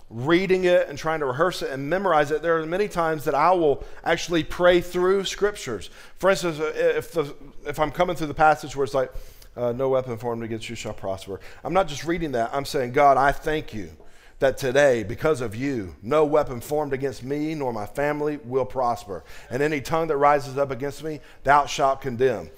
reading 0.09 0.65
it 0.65 0.89
and 0.89 0.97
trying 0.97 1.21
to 1.21 1.27
rehearse 1.27 1.63
it 1.63 1.71
and 1.71 1.91
memorize 1.91 2.31
it. 2.31 2.43
There 2.43 2.59
are 2.59 2.67
many 2.67 2.89
times 2.89 3.25
that 3.25 3.35
I 3.35 3.53
will 3.53 3.85
actually 4.05 4.45
pray 4.45 4.81
through 4.81 5.25
scriptures. 5.25 5.91
For 6.19 6.31
instance, 6.31 6.59
if, 6.61 7.13
the, 7.13 7.35
if 7.67 7.81
I'm 7.81 7.91
coming 7.91 8.15
through 8.15 8.29
the 8.29 8.35
passage 8.35 8.77
where 8.77 8.85
it's 8.85 8.95
like, 8.95 9.13
uh, 9.57 9.73
no 9.73 9.89
weapon 9.89 10.19
formed 10.19 10.45
against 10.45 10.69
you 10.69 10.77
shall 10.77 10.93
prosper, 10.93 11.41
I'm 11.65 11.73
not 11.73 11.89
just 11.89 12.05
reading 12.05 12.33
that. 12.33 12.51
I'm 12.53 12.65
saying, 12.65 12.93
God, 12.93 13.17
I 13.17 13.33
thank 13.33 13.75
you 13.75 13.91
that 14.39 14.59
today, 14.59 15.03
because 15.03 15.41
of 15.41 15.57
you, 15.57 15.97
no 16.03 16.25
weapon 16.25 16.61
formed 16.61 16.93
against 16.93 17.25
me 17.25 17.55
nor 17.55 17.73
my 17.73 17.87
family 17.87 18.39
will 18.45 18.67
prosper. 18.67 19.25
And 19.51 19.63
any 19.63 19.81
tongue 19.81 20.09
that 20.09 20.19
rises 20.19 20.59
up 20.59 20.71
against 20.71 21.03
me, 21.03 21.21
thou 21.43 21.67
shalt 21.67 22.03
condemn. 22.03 22.51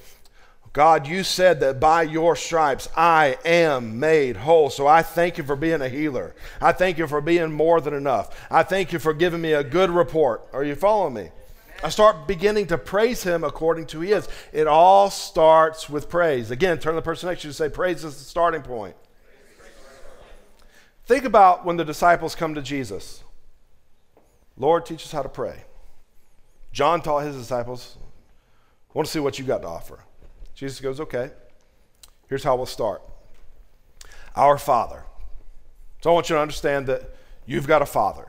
God, 0.78 1.08
you 1.08 1.24
said 1.24 1.58
that 1.58 1.80
by 1.80 2.04
your 2.04 2.36
stripes 2.36 2.88
I 2.96 3.36
am 3.44 3.98
made 3.98 4.36
whole. 4.36 4.70
So 4.70 4.86
I 4.86 5.02
thank 5.02 5.36
you 5.36 5.42
for 5.42 5.56
being 5.56 5.82
a 5.82 5.88
healer. 5.88 6.36
I 6.60 6.70
thank 6.70 6.98
you 6.98 7.08
for 7.08 7.20
being 7.20 7.50
more 7.50 7.80
than 7.80 7.94
enough. 7.94 8.46
I 8.48 8.62
thank 8.62 8.92
you 8.92 9.00
for 9.00 9.12
giving 9.12 9.40
me 9.40 9.54
a 9.54 9.64
good 9.64 9.90
report. 9.90 10.46
Are 10.52 10.62
you 10.62 10.76
following 10.76 11.14
me? 11.14 11.30
I 11.82 11.88
start 11.88 12.28
beginning 12.28 12.68
to 12.68 12.78
praise 12.78 13.24
him 13.24 13.42
according 13.42 13.86
to 13.86 14.02
he 14.02 14.12
is. 14.12 14.28
It 14.52 14.68
all 14.68 15.10
starts 15.10 15.90
with 15.90 16.08
praise. 16.08 16.52
Again, 16.52 16.78
turn 16.78 16.92
to 16.92 17.00
the 17.00 17.02
person 17.02 17.28
next 17.28 17.40
to 17.40 17.48
you 17.48 17.50
and 17.50 17.56
say, 17.56 17.68
Praise 17.68 18.04
is 18.04 18.16
the 18.16 18.22
starting 18.22 18.62
point. 18.62 18.94
Think 21.06 21.24
about 21.24 21.66
when 21.66 21.76
the 21.76 21.84
disciples 21.84 22.36
come 22.36 22.54
to 22.54 22.62
Jesus. 22.62 23.24
Lord, 24.56 24.86
teach 24.86 25.02
us 25.02 25.10
how 25.10 25.22
to 25.22 25.28
pray. 25.28 25.64
John 26.70 27.02
taught 27.02 27.24
his 27.24 27.34
disciples, 27.34 27.96
I 27.98 28.92
want 28.96 29.06
to 29.06 29.12
see 29.12 29.18
what 29.18 29.40
you 29.40 29.44
got 29.44 29.62
to 29.62 29.68
offer. 29.68 30.04
Jesus 30.58 30.80
goes, 30.80 30.98
Okay, 30.98 31.30
here's 32.28 32.42
how 32.42 32.56
we'll 32.56 32.66
start. 32.66 33.00
Our 34.34 34.58
Father. 34.58 35.04
So 36.02 36.10
I 36.10 36.12
want 36.12 36.28
you 36.28 36.34
to 36.34 36.42
understand 36.42 36.88
that 36.88 37.14
you've 37.46 37.68
got 37.68 37.80
a 37.80 37.86
father. 37.86 38.26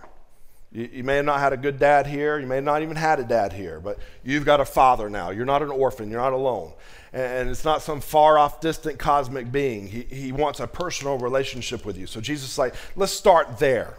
You, 0.72 0.90
you, 0.94 1.04
may 1.04 1.16
have 1.16 1.26
not 1.26 1.40
had 1.40 1.54
a 1.54 1.58
good 1.58 1.80
dad 1.80 2.06
here. 2.06 2.38
You 2.38 2.46
may 2.46 2.56
have 2.56 2.64
not 2.64 2.84
even 2.84 2.96
had 2.96 3.20
a 3.20 3.24
dad 3.24 3.54
here, 3.54 3.80
but 3.80 3.98
you've 4.24 4.46
got 4.46 4.60
a 4.60 4.66
father 4.66 5.10
now. 5.10 5.32
You're 5.32 5.46
not 5.46 5.64
an 5.64 5.72
orphan. 5.72 6.12
You're 6.12 6.22
not 6.22 6.34
alone. 6.34 6.74
And, 7.14 7.50
it's 7.50 7.66
not 7.66 7.82
some 7.82 8.00
far 8.00 8.38
off, 8.38 8.62
distant 8.62 9.00
cosmic 9.00 9.52
being. 9.52 9.88
He, 9.88 10.02
he 10.04 10.32
wants 10.32 10.60
a 10.60 10.68
personal 10.68 11.18
relationship 11.18 11.84
with 11.84 11.98
you. 11.98 12.06
So 12.06 12.22
Jesus 12.22 12.52
is 12.52 12.58
like, 12.60 12.76
let's 12.96 13.12
start 13.12 13.58
there. 13.58 13.98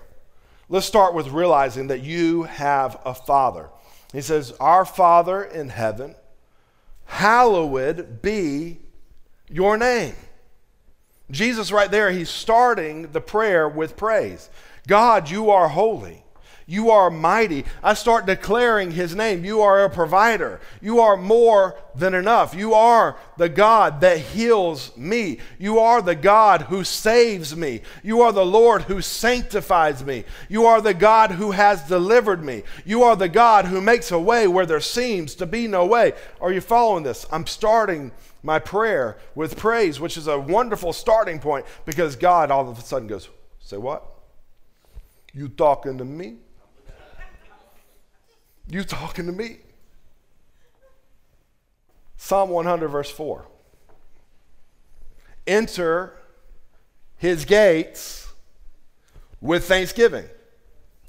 Let's 0.68 0.86
start 0.86 1.14
with 1.14 1.28
realizing 1.28 1.88
that 1.88 2.02
you 2.02 2.44
have 2.44 3.00
a 3.04 3.14
father. 3.14 3.70
He 4.12 4.20
says, 4.20 4.52
Our 4.60 4.84
Father 4.84 5.42
in 5.42 5.68
heaven, 5.68 6.14
hallowed 7.10 8.22
be 8.22 8.78
your 9.50 9.76
name. 9.76 10.14
Jesus, 11.30 11.72
right 11.72 11.90
there, 11.90 12.10
he's 12.10 12.30
starting 12.30 13.10
the 13.12 13.20
prayer 13.20 13.68
with 13.68 13.96
praise. 13.96 14.48
God, 14.86 15.28
you 15.28 15.50
are 15.50 15.68
holy. 15.68 16.24
You 16.70 16.92
are 16.92 17.10
mighty. 17.10 17.64
I 17.82 17.94
start 17.94 18.26
declaring 18.26 18.92
his 18.92 19.16
name. 19.16 19.44
You 19.44 19.60
are 19.60 19.84
a 19.84 19.90
provider. 19.90 20.60
You 20.80 21.00
are 21.00 21.16
more 21.16 21.76
than 21.96 22.14
enough. 22.14 22.54
You 22.54 22.74
are 22.74 23.16
the 23.36 23.48
God 23.48 24.02
that 24.02 24.18
heals 24.18 24.96
me. 24.96 25.38
You 25.58 25.80
are 25.80 26.00
the 26.00 26.14
God 26.14 26.62
who 26.62 26.84
saves 26.84 27.56
me. 27.56 27.82
You 28.04 28.20
are 28.20 28.30
the 28.30 28.46
Lord 28.46 28.82
who 28.82 29.02
sanctifies 29.02 30.04
me. 30.04 30.22
You 30.48 30.64
are 30.66 30.80
the 30.80 30.94
God 30.94 31.32
who 31.32 31.50
has 31.50 31.82
delivered 31.88 32.44
me. 32.44 32.62
You 32.84 33.02
are 33.02 33.16
the 33.16 33.28
God 33.28 33.64
who 33.64 33.80
makes 33.80 34.12
a 34.12 34.20
way 34.20 34.46
where 34.46 34.64
there 34.64 34.78
seems 34.78 35.34
to 35.34 35.46
be 35.46 35.66
no 35.66 35.84
way. 35.84 36.12
Are 36.40 36.52
you 36.52 36.60
following 36.60 37.02
this? 37.02 37.26
I'm 37.32 37.48
starting 37.48 38.12
my 38.44 38.60
prayer 38.60 39.18
with 39.34 39.56
praise, 39.56 39.98
which 39.98 40.16
is 40.16 40.28
a 40.28 40.38
wonderful 40.38 40.92
starting 40.92 41.40
point 41.40 41.66
because 41.84 42.14
God 42.14 42.52
all 42.52 42.70
of 42.70 42.78
a 42.78 42.80
sudden 42.80 43.08
goes, 43.08 43.28
Say 43.58 43.76
what? 43.76 44.06
You 45.32 45.48
talking 45.48 45.98
to 45.98 46.04
me? 46.04 46.36
You 48.70 48.84
talking 48.84 49.26
to 49.26 49.32
me? 49.32 49.58
Psalm 52.16 52.50
100, 52.50 52.88
verse 52.88 53.10
4. 53.10 53.46
Enter 55.46 56.16
his 57.16 57.44
gates 57.44 58.28
with 59.40 59.64
thanksgiving. 59.64 60.26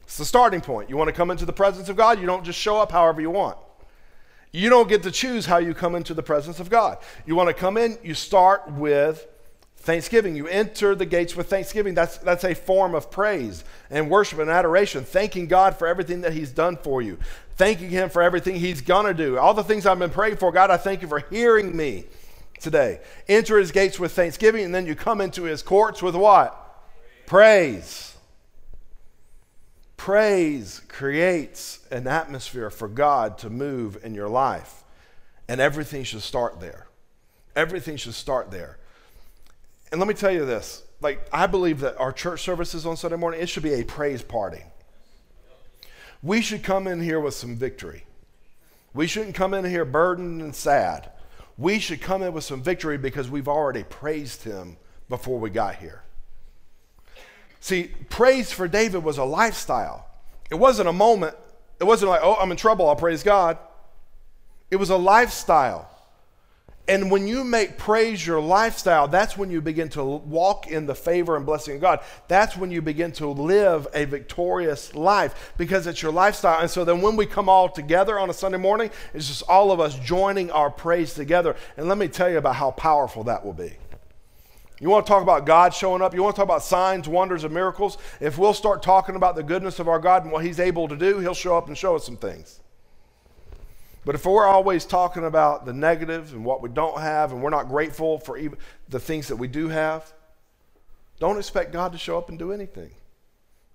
It's 0.04 0.17
the 0.17 0.26
starting 0.26 0.62
point. 0.62 0.89
You 0.89 0.97
want 0.97 1.10
to 1.10 1.13
come 1.13 1.30
into 1.30 1.45
the 1.45 1.54
presence 1.54 1.88
of 1.88 1.95
God, 1.95 2.19
you 2.19 2.26
don't 2.26 2.43
just 2.43 2.58
show 2.58 2.80
up 2.80 2.91
however 2.91 3.21
you 3.21 3.30
want. 3.30 3.58
You 4.52 4.69
don't 4.69 4.89
get 4.89 5.04
to 5.04 5.12
choose 5.12 5.45
how 5.45 5.58
you 5.58 5.74
come 5.74 5.95
into 5.95 6.13
the 6.13 6.24
presence 6.24 6.60
of 6.60 6.69
God. 6.69 6.97
You 7.26 7.36
want 7.36 7.47
to 7.47 7.54
come 7.54 7.78
in, 7.78 7.97
you 8.04 8.13
start 8.13 8.69
with 8.71 9.28
Thanksgiving. 9.81 10.35
You 10.35 10.47
enter 10.47 10.93
the 10.93 11.07
gates 11.07 11.35
with 11.35 11.49
thanksgiving. 11.49 11.95
That's, 11.95 12.17
that's 12.17 12.43
a 12.43 12.53
form 12.53 12.93
of 12.93 13.09
praise 13.09 13.63
and 13.89 14.09
worship 14.09 14.37
and 14.37 14.49
adoration, 14.49 15.03
thanking 15.03 15.47
God 15.47 15.75
for 15.75 15.87
everything 15.87 16.21
that 16.21 16.33
He's 16.33 16.51
done 16.51 16.77
for 16.77 17.01
you, 17.01 17.17
thanking 17.55 17.89
Him 17.89 18.09
for 18.09 18.21
everything 18.21 18.55
He's 18.55 18.81
going 18.81 19.07
to 19.07 19.13
do. 19.13 19.39
All 19.39 19.55
the 19.55 19.63
things 19.63 19.87
I've 19.87 19.97
been 19.97 20.11
praying 20.11 20.37
for, 20.37 20.51
God, 20.51 20.69
I 20.69 20.77
thank 20.77 21.01
you 21.01 21.07
for 21.07 21.23
hearing 21.31 21.75
me 21.75 22.05
today. 22.59 23.01
Enter 23.27 23.57
His 23.57 23.71
gates 23.71 23.99
with 23.99 24.11
thanksgiving, 24.11 24.63
and 24.63 24.73
then 24.73 24.85
you 24.85 24.93
come 24.93 25.19
into 25.19 25.43
His 25.43 25.63
courts 25.63 26.03
with 26.03 26.15
what? 26.15 26.57
Praise. 27.25 28.15
Praise 29.97 30.81
creates 30.89 31.79
an 31.89 32.07
atmosphere 32.07 32.69
for 32.69 32.87
God 32.87 33.39
to 33.39 33.49
move 33.49 33.97
in 34.03 34.13
your 34.13 34.29
life, 34.29 34.83
and 35.47 35.59
everything 35.59 36.03
should 36.03 36.21
start 36.21 36.59
there. 36.59 36.85
Everything 37.55 37.97
should 37.97 38.13
start 38.13 38.51
there. 38.51 38.77
And 39.91 39.99
let 39.99 40.08
me 40.08 40.13
tell 40.13 40.32
you 40.32 40.45
this 40.45 40.84
like, 41.01 41.27
I 41.34 41.47
believe 41.47 41.80
that 41.80 41.97
our 41.97 42.12
church 42.12 42.41
services 42.41 42.86
on 42.86 42.95
Sunday 42.95 43.17
morning, 43.17 43.41
it 43.41 43.49
should 43.49 43.63
be 43.63 43.73
a 43.73 43.84
praise 43.84 44.21
party. 44.21 44.63
We 46.23 46.41
should 46.41 46.63
come 46.63 46.86
in 46.88 47.01
here 47.01 47.19
with 47.19 47.34
some 47.34 47.56
victory. 47.56 48.06
We 48.93 49.08
shouldn't 49.08 49.36
come 49.36 49.54
in 49.54 49.65
here 49.65 49.86
burdened 49.86 50.41
and 50.41 50.56
sad. 50.56 51.12
We 51.58 51.80
should 51.80 52.01
come 52.01 52.21
in 52.21 52.34
with 52.34 52.43
some 52.43 52.62
victory 52.62 52.97
because 52.97 53.30
we've 53.30 53.47
already 53.47 53.84
praised 53.84 54.43
him 54.43 54.77
before 55.10 55.39
we 55.39 55.49
got 55.49 55.75
here. 55.75 56.04
See, 57.60 57.91
praise 58.10 58.51
for 58.51 58.67
David 58.67 59.04
was 59.04 59.17
a 59.17 59.23
lifestyle. 59.23 60.08
It 60.49 60.56
wasn't 60.56 60.89
a 60.89 60.93
moment. 60.93 61.36
It 61.80 61.86
wasn't 61.86 62.10
like, 62.10 62.21
oh, 62.23 62.36
I'm 62.36 62.51
in 62.51 62.58
trouble, 62.58 62.88
I'll 62.88 62.95
praise 62.95 63.23
God. 63.23 63.58
It 64.69 64.75
was 64.75 64.89
a 64.89 64.97
lifestyle. 64.97 65.89
And 66.91 67.10
when 67.10 67.25
you 67.25 67.45
make 67.45 67.77
praise 67.77 68.27
your 68.27 68.41
lifestyle, 68.41 69.08
that's 69.08 69.38
when 69.38 69.49
you 69.49 69.62
begin 69.62 69.88
to 69.91 70.04
walk 70.04 70.67
in 70.67 70.86
the 70.88 70.93
favor 70.93 71.38
and 71.38 71.45
blessing 71.45 71.75
of 71.75 71.82
God. 71.82 72.01
That's 72.27 72.58
when 72.58 72.69
you 72.69 72.82
begin 72.82 73.13
to 73.13 73.27
live 73.27 73.88
a 73.93 74.04
victorious 74.04 74.93
life 74.93 75.54
because 75.58 75.88
it's 75.88 76.01
your 76.01 76.12
lifestyle. 76.12 76.60
And 76.60 76.69
so 76.69 76.84
then 76.84 76.99
when 76.99 77.15
we 77.15 77.25
come 77.25 77.47
all 77.47 77.69
together 77.69 78.19
on 78.19 78.30
a 78.30 78.34
Sunday 78.34 78.58
morning, 78.58 78.91
it's 79.13 79.30
just 79.30 79.43
all 79.43 79.71
of 79.71 79.80
us 79.80 79.97
joining 79.99 80.51
our 80.51 80.69
praise 80.69 81.13
together. 81.13 81.56
And 81.77 81.88
let 81.88 81.97
me 81.97 82.10
tell 82.10 82.30
you 82.30 82.39
about 82.39 82.56
how 82.56 82.71
powerful 82.71 83.23
that 83.23 83.45
will 83.45 83.54
be. 83.54 83.71
You 84.82 84.89
want 84.89 85.06
to 85.06 85.10
talk 85.10 85.23
about 85.23 85.45
God 85.45 85.73
showing 85.73 86.01
up? 86.01 86.13
You 86.13 86.21
want 86.23 86.36
to 86.36 86.41
talk 86.41 86.45
about 86.45 86.62
signs, 86.62 87.08
wonders, 87.08 87.45
and 87.45 87.54
miracles? 87.54 87.99
If 88.19 88.38
we'll 88.38 88.54
start 88.54 88.84
talking 88.84 89.15
about 89.15 89.38
the 89.38 89.43
goodness 89.43 89.80
of 89.80 89.88
our 89.88 89.99
God 89.99 90.23
and 90.23 90.32
what 90.34 90.43
He's 90.43 90.60
able 90.60 90.89
to 90.89 90.97
do, 90.97 91.19
He'll 91.19 91.34
show 91.34 91.56
up 91.56 91.69
and 91.69 91.77
show 91.77 91.95
us 91.95 92.06
some 92.06 92.17
things. 92.17 92.61
But 94.03 94.15
if 94.15 94.25
we're 94.25 94.47
always 94.47 94.85
talking 94.85 95.25
about 95.25 95.65
the 95.65 95.73
negative 95.73 96.33
and 96.33 96.43
what 96.43 96.61
we 96.61 96.69
don't 96.69 96.99
have, 96.99 97.31
and 97.31 97.41
we're 97.41 97.51
not 97.51 97.67
grateful 97.67 98.17
for 98.17 98.37
even 98.37 98.57
the 98.89 98.99
things 98.99 99.27
that 99.27 99.35
we 99.35 99.47
do 99.47 99.67
have, 99.67 100.11
don't 101.19 101.37
expect 101.37 101.71
God 101.71 101.91
to 101.91 101.99
show 101.99 102.17
up 102.17 102.29
and 102.29 102.39
do 102.39 102.51
anything. 102.51 102.91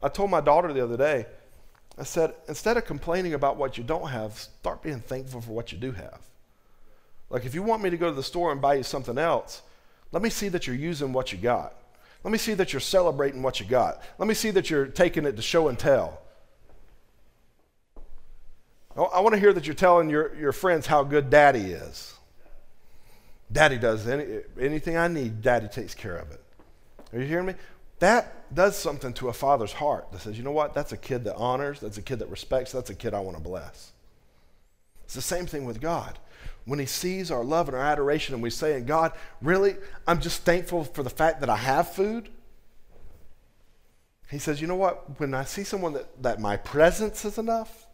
I 0.02 0.08
told 0.08 0.30
my 0.30 0.40
daughter 0.40 0.72
the 0.72 0.82
other 0.82 0.96
day, 0.96 1.26
I 1.98 2.02
said, 2.02 2.34
instead 2.48 2.76
of 2.76 2.84
complaining 2.84 3.34
about 3.34 3.56
what 3.56 3.78
you 3.78 3.84
don't 3.84 4.08
have, 4.08 4.36
start 4.36 4.82
being 4.82 5.00
thankful 5.00 5.40
for 5.40 5.52
what 5.52 5.72
you 5.72 5.78
do 5.78 5.92
have. 5.92 6.20
Like, 7.30 7.44
if 7.44 7.54
you 7.54 7.62
want 7.62 7.82
me 7.82 7.90
to 7.90 7.96
go 7.96 8.08
to 8.10 8.14
the 8.14 8.22
store 8.22 8.52
and 8.52 8.60
buy 8.60 8.74
you 8.74 8.82
something 8.82 9.18
else, 9.18 9.62
let 10.12 10.22
me 10.22 10.30
see 10.30 10.48
that 10.50 10.66
you're 10.66 10.76
using 10.76 11.12
what 11.12 11.32
you 11.32 11.38
got. 11.38 11.74
Let 12.22 12.32
me 12.32 12.38
see 12.38 12.54
that 12.54 12.72
you're 12.72 12.80
celebrating 12.80 13.42
what 13.42 13.60
you 13.60 13.66
got. 13.66 14.02
Let 14.18 14.28
me 14.28 14.34
see 14.34 14.50
that 14.50 14.68
you're 14.68 14.86
taking 14.86 15.24
it 15.24 15.36
to 15.36 15.42
show 15.42 15.68
and 15.68 15.78
tell. 15.78 16.20
Oh, 18.96 19.04
I 19.04 19.20
want 19.20 19.34
to 19.34 19.40
hear 19.40 19.52
that 19.52 19.66
you're 19.66 19.74
telling 19.74 20.08
your, 20.08 20.34
your 20.36 20.52
friends 20.52 20.86
how 20.86 21.04
good 21.04 21.28
daddy 21.28 21.72
is. 21.72 22.14
Daddy 23.52 23.78
does 23.78 24.08
any, 24.08 24.40
anything 24.58 24.96
I 24.96 25.08
need, 25.08 25.42
daddy 25.42 25.68
takes 25.68 25.94
care 25.94 26.16
of 26.16 26.30
it. 26.32 26.42
Are 27.12 27.20
you 27.20 27.26
hearing 27.26 27.46
me? 27.46 27.54
That 27.98 28.54
does 28.54 28.76
something 28.76 29.12
to 29.14 29.28
a 29.28 29.32
father's 29.32 29.72
heart 29.72 30.10
that 30.12 30.20
says, 30.20 30.36
you 30.36 30.44
know 30.44 30.52
what? 30.52 30.74
That's 30.74 30.92
a 30.92 30.96
kid 30.96 31.24
that 31.24 31.36
honors, 31.36 31.80
that's 31.80 31.98
a 31.98 32.02
kid 32.02 32.18
that 32.18 32.28
respects, 32.28 32.72
that's 32.72 32.90
a 32.90 32.94
kid 32.94 33.14
I 33.14 33.20
want 33.20 33.36
to 33.36 33.42
bless. 33.42 33.92
It's 35.04 35.14
the 35.14 35.22
same 35.22 35.46
thing 35.46 35.64
with 35.64 35.80
God. 35.80 36.18
When 36.64 36.78
he 36.78 36.86
sees 36.86 37.30
our 37.30 37.44
love 37.44 37.68
and 37.68 37.76
our 37.76 37.82
adoration, 37.82 38.34
and 38.34 38.42
we 38.42 38.50
say, 38.50 38.80
God, 38.80 39.12
really, 39.40 39.76
I'm 40.06 40.20
just 40.20 40.42
thankful 40.42 40.84
for 40.84 41.02
the 41.02 41.10
fact 41.10 41.40
that 41.40 41.48
I 41.48 41.56
have 41.56 41.92
food. 41.92 42.28
He 44.30 44.38
says, 44.38 44.60
you 44.60 44.66
know 44.66 44.74
what? 44.74 45.20
When 45.20 45.32
I 45.32 45.44
see 45.44 45.62
someone 45.62 45.92
that, 45.92 46.22
that 46.22 46.40
my 46.40 46.56
presence 46.56 47.24
is 47.24 47.38
enough, 47.38 47.85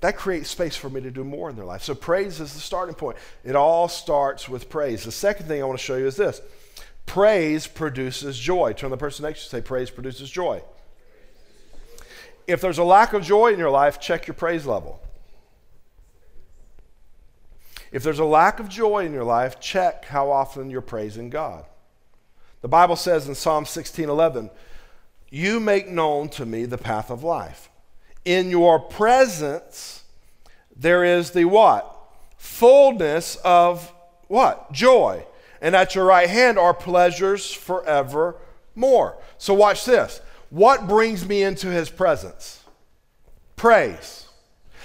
that 0.00 0.16
creates 0.16 0.50
space 0.50 0.76
for 0.76 0.88
me 0.88 1.00
to 1.00 1.10
do 1.10 1.24
more 1.24 1.50
in 1.50 1.56
their 1.56 1.64
life. 1.64 1.82
So 1.82 1.94
praise 1.94 2.40
is 2.40 2.54
the 2.54 2.60
starting 2.60 2.94
point. 2.94 3.16
It 3.44 3.56
all 3.56 3.88
starts 3.88 4.48
with 4.48 4.68
praise. 4.68 5.04
The 5.04 5.12
second 5.12 5.46
thing 5.46 5.60
I 5.60 5.64
want 5.64 5.78
to 5.78 5.84
show 5.84 5.96
you 5.96 6.06
is 6.06 6.16
this 6.16 6.40
praise 7.06 7.66
produces 7.66 8.38
joy. 8.38 8.72
Turn 8.74 8.90
the 8.90 8.96
person 8.96 9.24
next 9.24 9.40
to 9.40 9.44
you 9.56 9.60
say, 9.62 9.66
praise 9.66 9.90
produces 9.90 10.30
joy. 10.30 10.62
If 12.46 12.60
there's 12.60 12.78
a 12.78 12.84
lack 12.84 13.12
of 13.12 13.22
joy 13.22 13.52
in 13.52 13.58
your 13.58 13.70
life, 13.70 14.00
check 14.00 14.26
your 14.26 14.34
praise 14.34 14.66
level. 14.66 15.00
If 17.90 18.02
there's 18.02 18.18
a 18.18 18.24
lack 18.24 18.60
of 18.60 18.68
joy 18.68 19.06
in 19.06 19.12
your 19.12 19.24
life, 19.24 19.60
check 19.60 20.04
how 20.06 20.30
often 20.30 20.70
you're 20.70 20.80
praising 20.80 21.30
God. 21.30 21.64
The 22.60 22.68
Bible 22.68 22.96
says 22.96 23.28
in 23.28 23.34
Psalm 23.34 23.64
16:11, 23.64 24.50
"You 25.30 25.60
make 25.60 25.88
known 25.88 26.28
to 26.30 26.44
me 26.44 26.64
the 26.64 26.78
path 26.78 27.10
of 27.10 27.22
life." 27.22 27.70
In 28.28 28.50
your 28.50 28.78
presence 28.78 30.04
there 30.76 31.02
is 31.02 31.30
the 31.30 31.46
what? 31.46 31.98
Fullness 32.36 33.36
of 33.36 33.90
what? 34.28 34.70
Joy. 34.70 35.24
And 35.62 35.74
at 35.74 35.94
your 35.94 36.04
right 36.04 36.28
hand 36.28 36.58
are 36.58 36.74
pleasures 36.74 37.50
forevermore. 37.50 39.16
So 39.38 39.54
watch 39.54 39.86
this. 39.86 40.20
What 40.50 40.86
brings 40.86 41.26
me 41.26 41.42
into 41.42 41.68
his 41.68 41.88
presence? 41.88 42.62
Praise. 43.56 44.28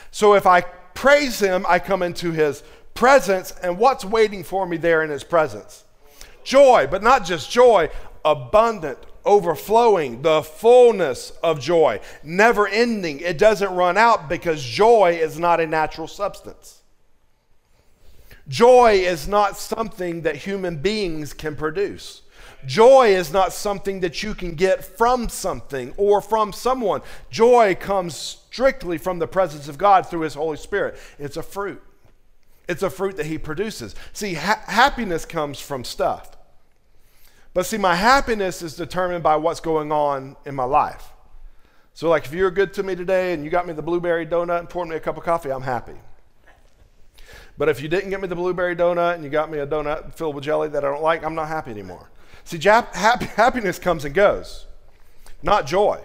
So 0.10 0.36
if 0.36 0.48
I 0.48 0.62
praise 0.62 1.40
him, 1.40 1.66
I 1.68 1.80
come 1.80 2.02
into 2.02 2.32
his 2.32 2.64
presence, 2.94 3.52
and 3.62 3.78
what's 3.78 4.06
waiting 4.06 4.44
for 4.44 4.66
me 4.66 4.78
there 4.78 5.04
in 5.04 5.10
his 5.10 5.24
presence? 5.24 5.84
Joy, 6.46 6.88
but 6.90 7.04
not 7.04 7.26
just 7.26 7.52
joy, 7.52 7.90
abundant, 8.24 9.00
overflowing, 9.26 10.22
the 10.22 10.44
fullness 10.44 11.32
of 11.44 11.60
joy, 11.60 12.00
never 12.24 12.68
ending. 12.68 13.20
It 13.20 13.38
doesn't 13.38 13.74
run 13.74 13.98
out 13.98 14.30
because 14.30 14.64
joy 14.64 15.18
is 15.20 15.40
not 15.40 15.60
a 15.60 15.68
natural 15.68 16.08
substance. 16.08 16.82
Joy 18.48 18.96
is 18.96 19.28
not 19.28 19.58
something 19.58 20.22
that 20.22 20.36
human 20.36 20.78
beings 20.78 21.34
can 21.34 21.56
produce. 21.56 22.24
Joy 22.66 23.16
is 23.16 23.32
not 23.32 23.54
something 23.54 24.00
that 24.02 24.24
you 24.24 24.34
can 24.34 24.56
get 24.56 24.84
from 24.84 25.30
something 25.30 25.94
or 25.98 26.22
from 26.22 26.54
someone. 26.54 27.02
Joy 27.30 27.76
comes 27.76 28.16
strictly 28.16 28.98
from 28.98 29.20
the 29.20 29.28
presence 29.28 29.68
of 29.68 29.78
God 29.78 30.08
through 30.08 30.22
His 30.22 30.34
Holy 30.34 30.58
Spirit. 30.58 30.98
It's 31.20 31.38
a 31.38 31.44
fruit, 31.44 31.82
it's 32.68 32.84
a 32.84 32.90
fruit 32.90 33.18
that 33.18 33.26
He 33.26 33.38
produces. 33.38 33.96
See, 34.14 34.36
ha- 34.36 34.64
happiness 34.66 35.26
comes 35.26 35.60
from 35.60 35.84
stuff. 35.84 36.38
But 37.54 37.66
see, 37.66 37.78
my 37.78 37.96
happiness 37.96 38.62
is 38.62 38.76
determined 38.76 39.24
by 39.24 39.36
what's 39.36 39.60
going 39.60 39.92
on 39.92 40.36
in 40.46 40.56
my 40.56 40.64
life. 40.64 41.10
So, 41.94 42.10
like, 42.10 42.26
if 42.26 42.34
you're 42.34 42.50
good 42.50 42.74
to 42.74 42.84
me 42.84 42.96
today 42.96 43.34
and 43.34 43.44
you 43.44 43.52
got 43.52 43.68
me 43.68 43.74
the 43.74 43.84
blueberry 43.84 44.26
donut 44.26 44.60
and 44.60 44.70
poured 44.70 44.90
me 44.90 44.96
a 44.96 45.00
cup 45.00 45.18
of 45.18 45.24
coffee, 45.24 45.52
I'm 45.52 45.62
happy. 45.62 45.94
But 47.56 47.70
if 47.70 47.82
you 47.82 47.88
didn't 47.88 48.10
get 48.10 48.20
me 48.20 48.28
the 48.28 48.36
blueberry 48.36 48.76
donut 48.76 49.14
and 49.14 49.24
you 49.24 49.30
got 49.30 49.52
me 49.52 49.60
a 49.60 49.68
donut 49.68 50.16
filled 50.16 50.34
with 50.34 50.44
jelly 50.44 50.70
that 50.70 50.84
I 50.84 50.88
don't 50.88 51.04
like, 51.04 51.24
I'm 51.24 51.36
not 51.36 51.48
happy 51.48 51.70
anymore. 51.70 52.10
See, 52.44 52.58
jap- 52.58 52.96
happy, 52.96 53.26
happiness 53.36 53.78
comes 53.78 54.06
and 54.06 54.16
goes, 54.16 54.66
not 55.44 55.68
joy. 55.68 56.02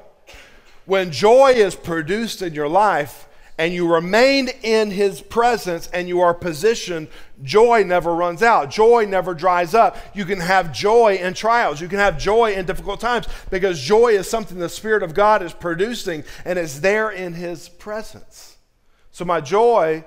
When 0.85 1.11
joy 1.11 1.53
is 1.55 1.75
produced 1.75 2.43
in 2.43 2.53
your 2.53 2.69
life, 2.69 3.28
and 3.59 3.75
you 3.75 3.93
remain 3.93 4.49
in 4.63 4.93
his 4.93 5.21
presence 5.21 5.89
and 5.89 6.07
you 6.07 6.21
are 6.21 6.33
positioned, 6.33 7.09
joy 7.43 7.83
never 7.85 8.15
runs 8.15 8.41
out. 8.41 8.71
Joy 8.71 9.05
never 9.05 9.35
dries 9.35 9.75
up. 9.75 9.97
You 10.15 10.25
can 10.25 10.39
have 10.39 10.73
joy 10.73 11.17
in 11.17 11.35
trials. 11.35 11.81
You 11.81 11.89
can 11.89 11.99
have 11.99 12.17
joy 12.17 12.53
in 12.53 12.67
difficult 12.67 13.01
times 13.01 13.27
because 13.51 13.81
joy 13.81 14.11
is 14.11 14.31
something 14.31 14.59
the 14.59 14.69
Spirit 14.69 15.03
of 15.03 15.13
God 15.13 15.43
is 15.43 15.53
producing 15.53 16.23
and 16.45 16.57
is 16.57 16.81
there 16.81 17.11
in 17.11 17.35
his 17.35 17.69
presence. 17.69 18.57
So 19.11 19.25
my 19.25 19.41
joy 19.41 20.05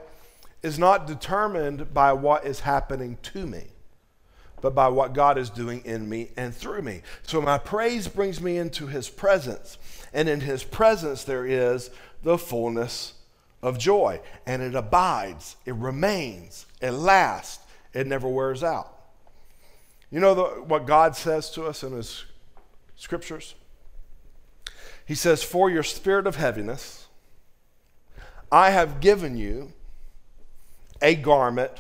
is 0.64 0.80
not 0.80 1.06
determined 1.06 1.94
by 1.94 2.14
what 2.14 2.46
is 2.46 2.62
happening 2.62 3.18
to 3.24 3.46
me, 3.46 3.66
but 4.62 4.74
by 4.74 4.88
what 4.88 5.12
God 5.12 5.38
is 5.38 5.50
doing 5.50 5.82
in 5.84 6.08
me 6.08 6.30
and 6.38 6.56
through 6.56 6.84
me. 6.84 7.02
So 7.24 7.42
my 7.42 7.58
praise 7.58 8.08
brings 8.08 8.40
me 8.40 8.58
into 8.58 8.88
his 8.88 9.10
presence. 9.10 9.78
And 10.14 10.30
in 10.30 10.40
his 10.40 10.64
presence, 10.64 11.26
there 11.26 11.46
is 11.46 11.90
the 12.24 12.38
fullness 12.38 13.16
of 13.62 13.78
joy, 13.78 14.20
and 14.46 14.62
it 14.62 14.76
abides, 14.76 15.56
it 15.66 15.76
remains, 15.76 16.66
it 16.82 16.92
lasts, 16.92 17.64
it 17.94 18.08
never 18.08 18.28
wears 18.28 18.64
out. 18.64 18.98
You 20.10 20.20
know 20.20 20.34
the, 20.34 20.44
what 20.64 20.86
God 20.86 21.16
says 21.16 21.50
to 21.52 21.66
us 21.66 21.84
in 21.84 21.94
His 21.94 22.26
scriptures? 22.96 23.56
He 25.06 25.16
says, 25.16 25.44
For 25.44 25.70
your 25.70 25.84
spirit 25.84 26.28
of 26.28 26.36
heaviness, 26.36 27.08
I 28.52 28.72
have 28.72 29.00
given 29.00 29.38
you 29.38 29.72
a 31.02 31.16
garment 31.16 31.72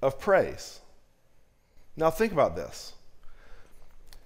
of 0.00 0.18
praise. 0.18 0.80
Now 1.96 2.10
think 2.10 2.32
about 2.32 2.56
this. 2.56 2.94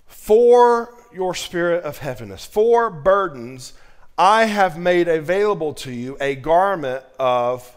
For 0.07 0.95
your 1.13 1.35
spirit 1.35 1.85
of 1.85 1.99
heaviness, 1.99 2.45
for 2.45 2.91
burdens 2.91 3.73
I 4.19 4.45
have 4.45 4.79
made 4.79 5.09
available 5.09 5.73
to 5.75 5.93
you 5.93 6.17
a 6.21 6.35
garment 6.35 7.05
of 7.19 7.77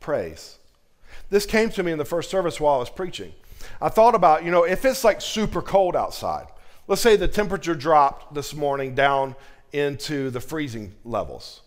praise. 0.00 0.58
This 1.30 1.46
came 1.46 1.70
to 1.70 1.82
me 1.82 1.92
in 1.92 1.98
the 1.98 2.04
first 2.04 2.30
service 2.30 2.60
while 2.60 2.76
I 2.76 2.78
was 2.78 2.90
preaching. 2.90 3.32
I 3.80 3.88
thought 3.88 4.14
about, 4.14 4.44
you 4.44 4.50
know, 4.50 4.64
if 4.64 4.84
it's 4.84 5.04
like 5.04 5.20
super 5.20 5.62
cold 5.62 5.96
outside, 5.96 6.46
let's 6.86 7.02
say 7.02 7.16
the 7.16 7.28
temperature 7.28 7.74
dropped 7.74 8.34
this 8.34 8.54
morning 8.54 8.94
down 8.94 9.34
into 9.72 10.30
the 10.30 10.40
freezing 10.40 10.94
levels. 11.04 11.62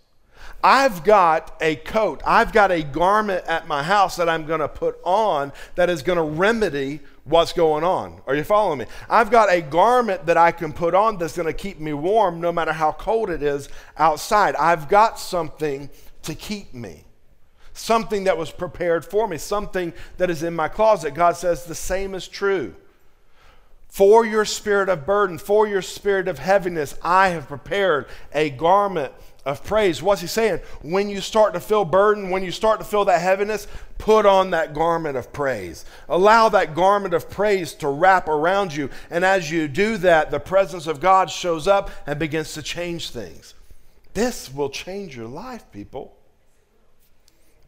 I've 0.64 1.04
got 1.04 1.58
a 1.62 1.76
coat, 1.78 2.22
I've 2.26 2.54
got 2.54 2.72
a 2.72 2.84
garment 2.84 3.46
at 3.48 3.68
my 3.68 3.84
house 3.84 4.16
that 4.16 4.30
I'm 4.30 4.46
going 4.46 4.60
to 4.60 4.68
put 4.68 4.98
on 5.04 5.52
that 5.76 5.90
is 5.90 6.02
going 6.02 6.18
to 6.18 6.24
remedy 6.24 7.02
what's 7.26 7.54
going 7.54 7.84
on. 7.84 8.22
Are 8.28 8.36
you 8.36 8.44
following 8.44 8.80
me? 8.80 8.86
I've 9.10 9.32
got 9.32 9.52
a 9.52 9.62
garment 9.62 10.28
that 10.28 10.38
I 10.38 10.52
can 10.52 10.72
put 10.72 10.94
on 10.94 11.18
that's 11.18 11.36
going 11.36 11.48
to 11.48 11.54
keep 11.54 11.80
me 11.80 11.92
warm 11.92 12.40
no 12.40 12.52
matter 12.52 12.72
how 12.72 12.92
cold 12.94 13.30
it 13.30 13.44
is 13.44 13.68
outside. 13.98 14.56
I've 14.56 14.88
got 14.88 15.20
something 15.20 15.90
to 16.24 16.36
keep 16.36 16.74
me. 16.74 17.04
Something 17.74 18.24
that 18.24 18.38
was 18.38 18.52
prepared 18.52 19.04
for 19.04 19.28
me, 19.28 19.38
something 19.38 19.92
that 20.18 20.30
is 20.30 20.44
in 20.44 20.56
my 20.56 20.70
closet. 20.70 21.14
God 21.14 21.36
says 21.36 21.66
the 21.66 21.76
same 21.76 22.16
is 22.16 22.28
true. 22.28 22.74
For 23.90 24.26
your 24.26 24.46
spirit 24.46 24.88
of 24.88 25.06
burden, 25.06 25.38
for 25.38 25.68
your 25.68 25.82
spirit 25.82 26.28
of 26.28 26.40
heaviness, 26.40 26.98
I 27.02 27.30
have 27.30 27.48
prepared 27.48 28.08
a 28.34 28.50
garment 28.50 29.14
of 29.46 29.64
praise. 29.64 30.02
What's 30.02 30.22
he 30.22 30.28
saying? 30.28 30.60
When 30.82 31.08
you 31.08 31.22
start 31.22 31.54
to 31.54 31.60
feel 31.60 31.86
burden, 31.86 32.32
when 32.32 32.44
you 32.44 32.52
start 32.52 32.80
to 32.80 32.86
feel 32.86 33.06
that 33.06 33.22
heaviness, 33.22 33.68
put 34.00 34.26
on 34.26 34.50
that 34.52 34.74
garment 34.74 35.18
of 35.18 35.32
praise. 35.32 35.86
Allow 36.10 36.50
that 36.50 36.74
garment 36.74 37.14
of 37.14 37.30
praise 37.30 37.74
to 37.76 37.88
wrap 37.88 38.28
around 38.28 38.76
you. 38.76 38.90
And 39.10 39.24
as 39.24 39.52
you 39.52 39.68
do 39.68 39.98
that, 39.98 40.32
the 40.32 40.40
presence 40.40 40.88
of 40.88 41.00
God 41.00 41.30
shows 41.30 41.68
up 41.68 41.92
and 42.08 42.18
begins 42.18 42.54
to 42.54 42.64
change 42.64 43.12
things. 43.12 43.54
This 44.16 44.52
will 44.52 44.70
change 44.70 45.16
your 45.16 45.28
life, 45.28 45.72
people. 45.72 46.16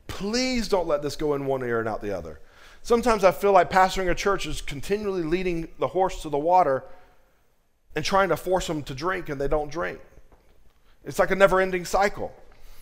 Please 0.07 0.67
don't 0.67 0.87
let 0.87 1.01
this 1.03 1.15
go 1.15 1.35
in 1.35 1.45
one 1.45 1.61
ear 1.61 1.79
and 1.79 1.87
out 1.87 2.01
the 2.01 2.17
other. 2.17 2.39
Sometimes 2.81 3.23
I 3.23 3.31
feel 3.31 3.51
like 3.51 3.69
pastoring 3.69 4.09
a 4.09 4.15
church 4.15 4.45
is 4.45 4.61
continually 4.61 5.23
leading 5.23 5.67
the 5.77 5.87
horse 5.87 6.21
to 6.21 6.29
the 6.29 6.37
water 6.37 6.85
and 7.95 8.03
trying 8.05 8.29
to 8.29 8.37
force 8.37 8.65
them 8.67 8.81
to 8.83 8.95
drink, 8.95 9.27
and 9.27 9.41
they 9.41 9.47
don't 9.47 9.69
drink. 9.69 9.99
It's 11.07 11.19
like 11.19 11.31
a 11.31 11.35
never 11.35 11.59
ending 11.59 11.85
cycle. 11.85 12.33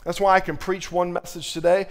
That's 0.03 0.19
why 0.19 0.35
I 0.35 0.39
can 0.39 0.57
preach 0.57 0.91
one 0.91 1.13
message 1.13 1.53
today. 1.53 1.87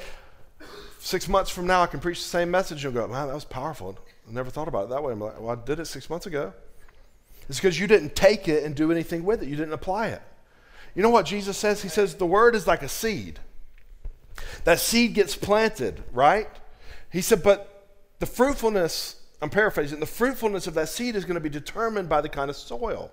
Six 0.99 1.29
months 1.29 1.51
from 1.51 1.67
now, 1.67 1.83
I 1.83 1.87
can 1.87 2.01
preach 2.01 2.19
the 2.19 2.29
same 2.29 2.51
message 2.51 2.85
and 2.85 2.93
go, 2.93 3.07
man, 3.07 3.29
that 3.29 3.35
was 3.35 3.45
powerful. 3.45 3.99
I 4.29 4.33
never 4.33 4.51
thought 4.51 4.69
about 4.69 4.85
it 4.85 4.91
that 4.91 5.03
way. 5.03 5.13
I'm 5.13 5.21
like, 5.21 5.41
well, 5.41 5.51
I 5.51 5.65
did 5.65 5.79
it 5.79 5.87
six 5.87 6.11
months 6.11 6.27
ago. 6.27 6.53
It's 7.49 7.59
because 7.59 7.79
you 7.79 7.87
didn't 7.87 8.17
take 8.17 8.49
it 8.49 8.65
and 8.65 8.75
do 8.75 8.91
anything 8.91 9.25
with 9.25 9.43
it, 9.43 9.49
you 9.49 9.57
didn't 9.57 9.75
apply 9.75 10.09
it. 10.09 10.23
You 10.95 11.03
know 11.03 11.11
what 11.11 11.27
Jesus 11.27 11.57
says? 11.57 11.83
He 11.83 11.89
says 11.89 12.15
the 12.15 12.27
word 12.27 12.55
is 12.55 12.67
like 12.67 12.83
a 12.83 12.89
seed. 12.89 13.41
That 14.65 14.81
seed 14.81 15.15
gets 15.15 15.37
planted, 15.37 16.03
right? 16.13 16.49
He 17.11 17.21
said, 17.21 17.43
but 17.43 17.89
the 18.19 18.27
fruitfulness, 18.27 19.21
I'm 19.43 19.51
paraphrasing, 19.51 20.01
the 20.01 20.07
fruitfulness 20.07 20.67
of 20.67 20.75
that 20.75 20.89
seed 20.89 21.17
is 21.17 21.25
going 21.25 21.35
to 21.35 21.41
be 21.41 21.49
determined 21.49 22.09
by 22.09 22.21
the 22.21 22.29
kind 22.29 22.49
of 22.49 22.57
soil. 22.57 23.11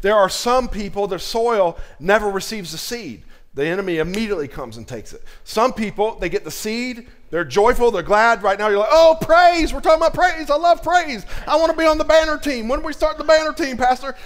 There 0.00 0.16
are 0.16 0.28
some 0.28 0.68
people, 0.68 1.06
their 1.06 1.18
soil 1.18 1.78
never 1.98 2.28
receives 2.30 2.72
the 2.72 2.78
seed. 2.78 3.22
The 3.54 3.66
enemy 3.66 3.98
immediately 3.98 4.46
comes 4.46 4.76
and 4.76 4.86
takes 4.86 5.12
it. 5.12 5.22
Some 5.44 5.72
people, 5.72 6.14
they 6.16 6.28
get 6.28 6.44
the 6.44 6.50
seed, 6.50 7.08
they're 7.30 7.44
joyful, 7.44 7.90
they're 7.90 8.02
glad. 8.02 8.42
Right 8.42 8.58
now, 8.58 8.68
you're 8.68 8.78
like, 8.78 8.88
oh, 8.92 9.16
praise. 9.20 9.72
We're 9.72 9.80
talking 9.80 10.00
about 10.00 10.14
praise. 10.14 10.50
I 10.50 10.56
love 10.56 10.82
praise. 10.82 11.24
I 11.46 11.56
want 11.56 11.70
to 11.70 11.76
be 11.76 11.86
on 11.86 11.98
the 11.98 12.04
banner 12.04 12.38
team. 12.38 12.68
When 12.68 12.80
do 12.80 12.86
we 12.86 12.92
start 12.92 13.18
the 13.18 13.24
banner 13.24 13.52
team, 13.52 13.76
Pastor? 13.76 14.16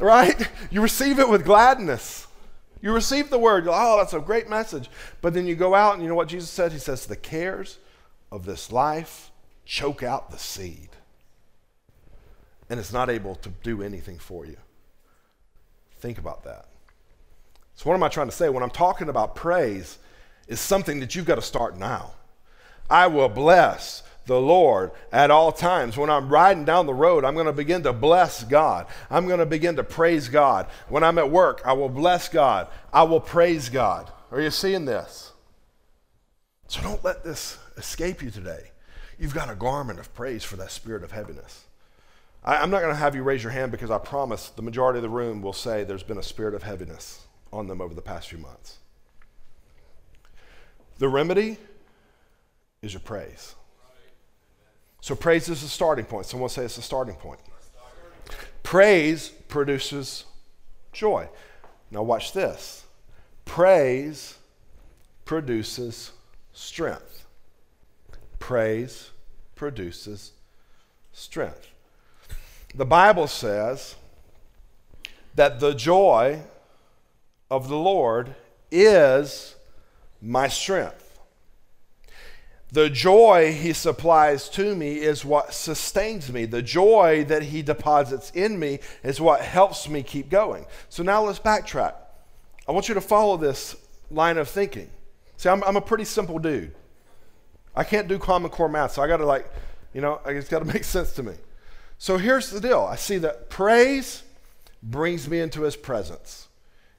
Right? 0.00 0.48
You 0.70 0.82
receive 0.82 1.18
it 1.18 1.28
with 1.28 1.44
gladness. 1.44 2.26
You 2.82 2.92
receive 2.92 3.30
the 3.30 3.38
word. 3.38 3.64
Like, 3.66 3.80
oh, 3.80 3.98
that's 3.98 4.12
a 4.12 4.20
great 4.20 4.48
message. 4.48 4.90
But 5.22 5.32
then 5.32 5.46
you 5.46 5.54
go 5.54 5.74
out, 5.74 5.94
and 5.94 6.02
you 6.02 6.08
know 6.08 6.14
what 6.14 6.28
Jesus 6.28 6.50
said? 6.50 6.72
He 6.72 6.78
says, 6.78 7.06
the 7.06 7.16
cares 7.16 7.78
of 8.30 8.44
this 8.44 8.72
life 8.72 9.30
choke 9.64 10.02
out 10.02 10.30
the 10.30 10.38
seed. 10.38 10.90
And 12.68 12.80
it's 12.80 12.92
not 12.92 13.08
able 13.08 13.36
to 13.36 13.48
do 13.62 13.82
anything 13.82 14.18
for 14.18 14.44
you. 14.44 14.56
Think 16.06 16.18
about 16.18 16.44
that. 16.44 16.66
So, 17.74 17.90
what 17.90 17.96
am 17.96 18.04
I 18.04 18.08
trying 18.08 18.28
to 18.28 18.32
say? 18.32 18.48
When 18.48 18.62
I'm 18.62 18.70
talking 18.70 19.08
about 19.08 19.34
praise, 19.34 19.98
is 20.46 20.60
something 20.60 21.00
that 21.00 21.16
you've 21.16 21.24
got 21.24 21.34
to 21.34 21.42
start 21.42 21.76
now. 21.76 22.12
I 22.88 23.08
will 23.08 23.28
bless 23.28 24.04
the 24.26 24.40
Lord 24.40 24.92
at 25.10 25.32
all 25.32 25.50
times. 25.50 25.96
When 25.96 26.08
I'm 26.08 26.28
riding 26.28 26.64
down 26.64 26.86
the 26.86 26.94
road, 26.94 27.24
I'm 27.24 27.34
going 27.34 27.46
to 27.46 27.52
begin 27.52 27.82
to 27.82 27.92
bless 27.92 28.44
God. 28.44 28.86
I'm 29.10 29.26
going 29.26 29.40
to 29.40 29.46
begin 29.46 29.74
to 29.74 29.82
praise 29.82 30.28
God. 30.28 30.68
When 30.88 31.02
I'm 31.02 31.18
at 31.18 31.28
work, 31.28 31.60
I 31.64 31.72
will 31.72 31.88
bless 31.88 32.28
God. 32.28 32.68
I 32.92 33.02
will 33.02 33.18
praise 33.18 33.68
God. 33.68 34.08
Are 34.30 34.40
you 34.40 34.52
seeing 34.52 34.84
this? 34.84 35.32
So 36.68 36.82
don't 36.82 37.02
let 37.02 37.24
this 37.24 37.58
escape 37.76 38.22
you 38.22 38.30
today. 38.30 38.70
You've 39.18 39.34
got 39.34 39.50
a 39.50 39.56
garment 39.56 39.98
of 39.98 40.14
praise 40.14 40.44
for 40.44 40.54
that 40.54 40.70
spirit 40.70 41.02
of 41.02 41.10
heaviness. 41.10 41.65
I, 42.46 42.62
am 42.62 42.70
not 42.70 42.80
going 42.80 42.92
to 42.92 42.98
have 42.98 43.16
you 43.16 43.24
raise 43.24 43.42
your 43.42 43.52
hand 43.52 43.72
because 43.72 43.90
I 43.90 43.98
promise 43.98 44.50
the 44.50 44.62
majority 44.62 44.98
of 44.98 45.02
the 45.02 45.08
room 45.08 45.42
will 45.42 45.52
say 45.52 45.82
there's 45.82 46.04
been 46.04 46.18
a 46.18 46.22
spirit 46.22 46.54
of 46.54 46.62
heaviness 46.62 47.26
on 47.52 47.66
them 47.66 47.80
over 47.80 47.92
the 47.92 48.02
past 48.02 48.28
few 48.28 48.38
months. 48.38 48.78
The 50.98 51.08
remedy 51.08 51.58
is 52.82 52.92
your 52.92 53.00
praise. 53.00 53.54
So, 55.00 55.14
praise 55.14 55.48
is 55.48 55.62
the 55.62 55.68
starting 55.68 56.04
point. 56.04 56.26
Someone 56.26 56.48
say 56.48 56.64
it's 56.64 56.76
the 56.76 56.82
starting 56.82 57.16
point. 57.16 57.40
Praise 58.62 59.28
produces 59.28 60.24
joy. 60.92 61.28
Now, 61.90 62.02
watch 62.02 62.32
this. 62.32 62.84
Praise 63.44 64.38
produces 65.24 66.12
strength. 66.52 67.26
Praise 68.38 69.10
produces 69.54 70.32
strength. 71.12 71.68
The 72.76 72.84
Bible 72.84 73.26
says 73.26 73.94
that 75.34 75.60
the 75.60 75.72
joy 75.72 76.42
of 77.50 77.70
the 77.70 77.76
Lord 77.76 78.34
is 78.70 79.56
my 80.20 80.48
strength. 80.48 81.18
The 82.70 82.90
joy 82.90 83.54
he 83.54 83.72
supplies 83.72 84.50
to 84.50 84.76
me 84.76 84.96
is 84.96 85.24
what 85.24 85.54
sustains 85.54 86.30
me. 86.30 86.44
The 86.44 86.60
joy 86.60 87.24
that 87.28 87.44
he 87.44 87.62
deposits 87.62 88.30
in 88.32 88.58
me 88.58 88.80
is 89.02 89.22
what 89.22 89.40
helps 89.40 89.88
me 89.88 90.02
keep 90.02 90.28
going. 90.28 90.66
So 90.90 91.02
now 91.02 91.22
let's 91.22 91.38
backtrack. 91.38 91.94
I 92.68 92.72
want 92.72 92.88
you 92.88 92.94
to 92.94 93.00
follow 93.00 93.38
this 93.38 93.74
line 94.10 94.36
of 94.36 94.50
thinking. 94.50 94.90
See, 95.38 95.48
I'm, 95.48 95.64
I'm 95.64 95.76
a 95.76 95.80
pretty 95.80 96.04
simple 96.04 96.38
dude. 96.38 96.74
I 97.74 97.84
can't 97.84 98.06
do 98.06 98.18
common 98.18 98.50
core 98.50 98.68
math, 98.68 98.92
so 98.92 99.02
I 99.02 99.08
got 99.08 99.16
to 99.16 99.26
like, 99.26 99.50
you 99.94 100.02
know, 100.02 100.20
it's 100.26 100.50
got 100.50 100.58
to 100.58 100.66
make 100.66 100.84
sense 100.84 101.12
to 101.12 101.22
me. 101.22 101.32
So 101.98 102.18
here's 102.18 102.50
the 102.50 102.60
deal 102.60 102.80
I 102.80 102.96
see 102.96 103.18
that 103.18 103.50
praise 103.50 104.22
brings 104.82 105.28
me 105.28 105.40
into 105.40 105.62
his 105.62 105.76
presence. 105.76 106.48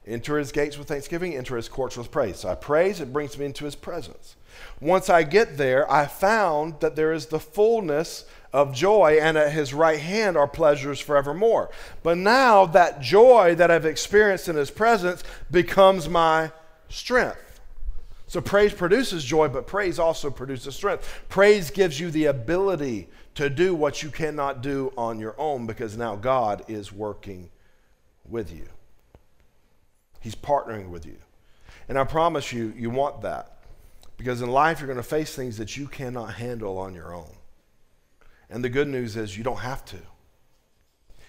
Enter 0.06 0.38
his 0.38 0.52
gates 0.52 0.78
with 0.78 0.88
thanksgiving, 0.88 1.36
enter 1.36 1.56
his 1.56 1.68
courts 1.68 1.96
with 1.96 2.10
praise. 2.10 2.38
So 2.38 2.48
I 2.48 2.54
praise, 2.54 3.00
it 3.00 3.12
brings 3.12 3.36
me 3.36 3.44
into 3.44 3.66
his 3.66 3.74
presence. 3.74 4.36
Once 4.80 5.10
I 5.10 5.22
get 5.22 5.58
there, 5.58 5.90
I 5.90 6.06
found 6.06 6.80
that 6.80 6.96
there 6.96 7.12
is 7.12 7.26
the 7.26 7.38
fullness 7.38 8.24
of 8.52 8.74
joy, 8.74 9.18
and 9.20 9.36
at 9.36 9.52
his 9.52 9.74
right 9.74 10.00
hand 10.00 10.36
are 10.36 10.48
pleasures 10.48 10.98
forevermore. 10.98 11.70
But 12.02 12.16
now 12.16 12.64
that 12.66 13.02
joy 13.02 13.54
that 13.56 13.70
I've 13.70 13.84
experienced 13.84 14.48
in 14.48 14.56
his 14.56 14.70
presence 14.70 15.22
becomes 15.50 16.08
my 16.08 16.52
strength. 16.88 17.60
So 18.26 18.40
praise 18.40 18.72
produces 18.72 19.24
joy, 19.24 19.48
but 19.48 19.66
praise 19.66 19.98
also 19.98 20.30
produces 20.30 20.74
strength. 20.74 21.22
Praise 21.28 21.70
gives 21.70 22.00
you 22.00 22.10
the 22.10 22.26
ability 22.26 23.08
to 23.38 23.48
do 23.48 23.72
what 23.72 24.02
you 24.02 24.10
cannot 24.10 24.62
do 24.62 24.92
on 24.96 25.20
your 25.20 25.36
own 25.38 25.64
because 25.64 25.96
now 25.96 26.16
God 26.16 26.64
is 26.66 26.92
working 26.92 27.50
with 28.28 28.52
you. 28.52 28.66
He's 30.18 30.34
partnering 30.34 30.88
with 30.88 31.06
you. 31.06 31.14
And 31.88 31.96
I 31.96 32.02
promise 32.02 32.52
you, 32.52 32.72
you 32.76 32.90
want 32.90 33.22
that. 33.22 33.58
Because 34.16 34.42
in 34.42 34.50
life, 34.50 34.80
you're 34.80 34.88
going 34.88 34.96
to 34.96 35.04
face 35.04 35.36
things 35.36 35.56
that 35.58 35.76
you 35.76 35.86
cannot 35.86 36.34
handle 36.34 36.78
on 36.78 36.96
your 36.96 37.14
own. 37.14 37.30
And 38.50 38.64
the 38.64 38.68
good 38.68 38.88
news 38.88 39.16
is 39.16 39.38
you 39.38 39.44
don't 39.44 39.60
have 39.60 39.84
to. 39.84 39.98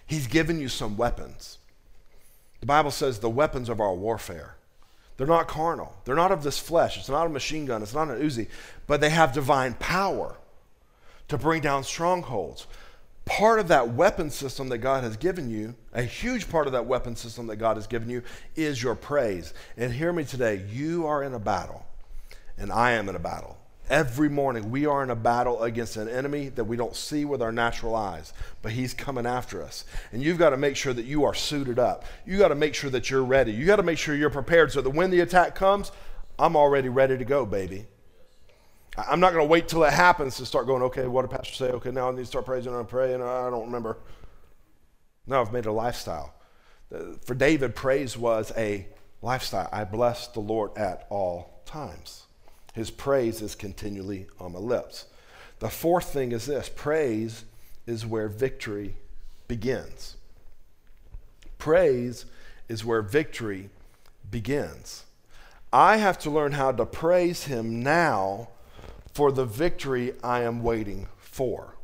He's 0.08 0.26
given 0.26 0.60
you 0.60 0.68
some 0.68 0.98
weapons. 0.98 1.60
The 2.60 2.66
Bible 2.66 2.90
says 2.90 3.20
the 3.20 3.30
weapons 3.30 3.70
of 3.70 3.80
our 3.80 3.94
warfare. 3.94 4.56
They're 5.18 5.28
not 5.28 5.48
carnal. 5.48 5.94
They're 6.06 6.16
not 6.16 6.32
of 6.32 6.42
this 6.42 6.58
flesh. 6.58 6.98
It's 6.98 7.08
not 7.08 7.28
a 7.28 7.30
machine 7.30 7.68
gun. 7.68 7.84
It's 7.84 7.94
not 7.94 8.10
an 8.10 8.20
Uzi. 8.20 8.48
But 8.88 9.00
they 9.00 9.12
have 9.12 9.32
divine 9.32 9.76
power 9.76 10.39
to 11.30 11.38
bring 11.38 11.62
down 11.62 11.84
strongholds. 11.84 12.68
Part 13.26 13.60
of 13.60 13.68
that 13.68 13.90
weapon 13.90 14.32
system 14.32 14.70
that 14.70 14.80
God 14.80 15.04
has 15.04 15.16
given 15.16 15.50
you, 15.50 15.76
a 15.94 16.02
huge 16.02 16.50
part 16.50 16.68
of 16.68 16.74
that 16.74 16.88
weapon 16.88 17.16
system 17.16 17.48
that 17.48 17.58
God 17.58 17.78
has 17.78 17.88
given 17.88 18.10
you, 18.10 18.24
is 18.56 18.82
your 18.82 18.96
praise. 18.96 19.54
And 19.78 19.94
hear 19.94 20.12
me 20.12 20.24
today 20.24 20.66
you 20.72 21.06
are 21.06 21.24
in 21.24 21.34
a 21.34 21.40
battle 21.40 21.86
and 22.58 22.72
I 22.72 22.92
am 22.92 23.08
in 23.08 23.16
a 23.16 23.20
battle. 23.20 23.58
Every 23.90 24.30
morning, 24.30 24.70
we 24.70 24.86
are 24.86 25.02
in 25.02 25.10
a 25.10 25.16
battle 25.16 25.64
against 25.64 25.98
an 25.98 26.08
enemy 26.08 26.50
that 26.50 26.66
we 26.66 26.78
don't 26.78 26.96
see 26.96 27.26
with 27.26 27.42
our 27.42 27.52
natural 27.52 27.96
eyes, 27.96 28.34
but 28.62 28.72
he's 28.72 28.94
coming 28.94 29.26
after 29.26 29.64
us. 29.64 29.84
And 30.12 30.22
you've 30.22 30.38
got 30.38 30.52
to 30.52 30.58
make 30.58 30.76
sure 30.76 30.94
that 30.94 31.06
you 31.06 31.24
are 31.24 31.34
suited 31.34 31.80
up. 31.80 32.06
You 32.24 32.38
got 32.38 32.50
to 32.50 32.56
make 32.56 32.76
sure 32.76 32.92
that 32.92 33.10
you're 33.10 33.24
ready. 33.24 33.52
You 33.52 33.66
got 33.66 33.78
to 33.78 33.84
make 33.84 33.98
sure 33.98 34.14
you're 34.14 34.30
prepared 34.30 34.72
so 34.72 34.82
that 34.82 34.92
when 34.92 35.10
the 35.10 35.22
attack 35.22 35.56
comes, 35.56 35.92
I'm 36.38 36.56
already 36.56 36.88
ready 36.90 37.18
to 37.18 37.26
go, 37.26 37.48
baby. 37.48 37.88
I'm 39.08 39.20
not 39.20 39.34
going 39.34 39.46
to 39.46 39.50
wait 39.50 39.68
till 39.68 39.84
it 39.84 39.94
happens 39.94 40.38
to 40.38 40.46
start 40.46 40.68
going, 40.68 40.82
okay, 40.84 41.08
what 41.08 41.30
did 41.30 41.36
Pastor 41.36 41.54
say? 41.54 41.72
Okay, 41.72 41.92
now 41.92 42.10
I 42.10 42.12
need 42.12 42.20
to 42.20 42.26
start 42.26 42.46
praising 42.46 42.74
and 42.74 42.88
praying. 42.88 43.16
And 43.16 43.24
I 43.24 43.50
don't 43.50 43.66
remember. 43.66 43.98
No, 45.28 45.42
I've 45.42 45.54
made 45.54 45.66
a 45.66 45.72
lifestyle. 45.72 46.34
Uh, 46.94 47.14
for 47.24 47.36
David, 47.36 47.76
praise 47.76 48.18
was 48.18 48.52
a 48.58 48.88
lifestyle. 49.22 49.70
I 49.72 49.84
bless 49.84 50.28
the 50.28 50.40
Lord 50.40 50.78
at 50.78 51.06
all 51.10 51.62
times. 51.66 52.24
His 52.74 52.90
praise 52.90 53.42
is 53.42 53.56
continually 53.56 54.28
on 54.40 54.54
my 54.54 54.60
lips. 54.60 55.06
The 55.60 55.70
fourth 55.70 56.12
thing 56.14 56.32
is 56.32 56.46
this 56.46 56.70
praise 56.70 57.44
is 57.86 58.06
where 58.06 58.28
victory 58.28 58.96
begins. 59.48 60.16
Praise 61.58 62.26
is 62.68 62.86
where 62.86 63.02
victory 63.02 63.70
begins. 64.32 65.04
I 65.72 65.98
have 65.98 66.18
to 66.20 66.30
learn 66.30 66.54
how 66.54 66.72
to 66.72 66.86
praise 66.86 67.44
Him 67.44 67.84
now 67.84 68.50
for 69.20 69.34
the 69.34 69.44
victory 69.44 70.14
I 70.24 70.44
am 70.44 70.64
waiting 70.64 71.10
for. 71.18 71.76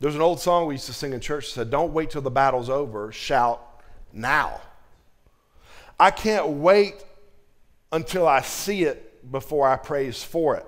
There's 0.00 0.16
an 0.16 0.20
old 0.20 0.40
song 0.40 0.66
we 0.66 0.74
used 0.74 0.86
to 0.86 0.92
sing 0.92 1.12
in 1.12 1.20
church 1.20 1.44
that 1.44 1.52
said, 1.52 1.70
Don't 1.70 1.92
wait 1.92 2.10
till 2.10 2.22
the 2.22 2.28
battle's 2.28 2.68
over, 2.68 3.12
shout 3.12 3.64
now. 4.12 4.60
I 6.00 6.10
can't 6.10 6.48
wait 6.48 6.96
until 7.92 8.26
I 8.26 8.40
see 8.40 8.82
it 8.82 9.30
before 9.30 9.68
I 9.68 9.76
praise 9.76 10.24
for 10.24 10.56
it. 10.56 10.66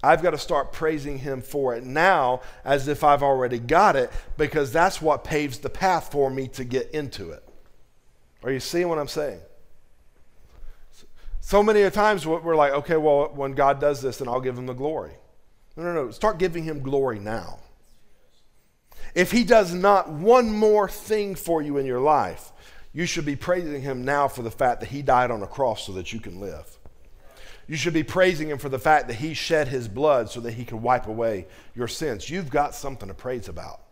I've 0.00 0.22
got 0.22 0.30
to 0.30 0.38
start 0.38 0.72
praising 0.72 1.18
Him 1.18 1.42
for 1.42 1.74
it 1.74 1.82
now 1.82 2.42
as 2.64 2.86
if 2.86 3.02
I've 3.02 3.24
already 3.24 3.58
got 3.58 3.96
it 3.96 4.12
because 4.36 4.70
that's 4.70 5.02
what 5.02 5.24
paves 5.24 5.58
the 5.58 5.70
path 5.70 6.12
for 6.12 6.30
me 6.30 6.46
to 6.46 6.62
get 6.62 6.92
into 6.92 7.32
it. 7.32 7.42
Are 8.44 8.52
you 8.52 8.60
seeing 8.60 8.88
what 8.88 9.00
I'm 9.00 9.08
saying? 9.08 9.40
So 11.46 11.62
many 11.62 11.88
times 11.90 12.26
we're 12.26 12.56
like, 12.56 12.72
okay, 12.72 12.96
well, 12.96 13.30
when 13.34 13.52
God 13.52 13.78
does 13.78 14.00
this, 14.00 14.16
then 14.16 14.28
I'll 14.28 14.40
give 14.40 14.56
Him 14.56 14.64
the 14.64 14.72
glory. 14.72 15.12
No, 15.76 15.82
no, 15.82 15.92
no. 15.92 16.10
Start 16.10 16.38
giving 16.38 16.64
him 16.64 16.80
glory 16.80 17.18
now. 17.18 17.58
If 19.14 19.30
he 19.30 19.44
does 19.44 19.74
not 19.74 20.10
one 20.10 20.50
more 20.50 20.88
thing 20.88 21.34
for 21.34 21.60
you 21.60 21.76
in 21.76 21.84
your 21.84 22.00
life, 22.00 22.50
you 22.94 23.04
should 23.04 23.26
be 23.26 23.36
praising 23.36 23.82
him 23.82 24.06
now 24.06 24.26
for 24.26 24.40
the 24.40 24.50
fact 24.50 24.80
that 24.80 24.88
he 24.88 25.02
died 25.02 25.30
on 25.30 25.42
a 25.42 25.46
cross 25.46 25.84
so 25.84 25.92
that 25.92 26.14
you 26.14 26.18
can 26.18 26.40
live. 26.40 26.78
You 27.66 27.76
should 27.76 27.92
be 27.92 28.04
praising 28.04 28.48
him 28.48 28.56
for 28.56 28.70
the 28.70 28.78
fact 28.78 29.08
that 29.08 29.14
he 29.14 29.34
shed 29.34 29.68
his 29.68 29.86
blood 29.86 30.30
so 30.30 30.40
that 30.40 30.52
he 30.52 30.64
could 30.64 30.80
wipe 30.80 31.08
away 31.08 31.46
your 31.74 31.88
sins. 31.88 32.30
You've 32.30 32.48
got 32.50 32.74
something 32.74 33.08
to 33.08 33.14
praise 33.14 33.48
about. 33.48 33.83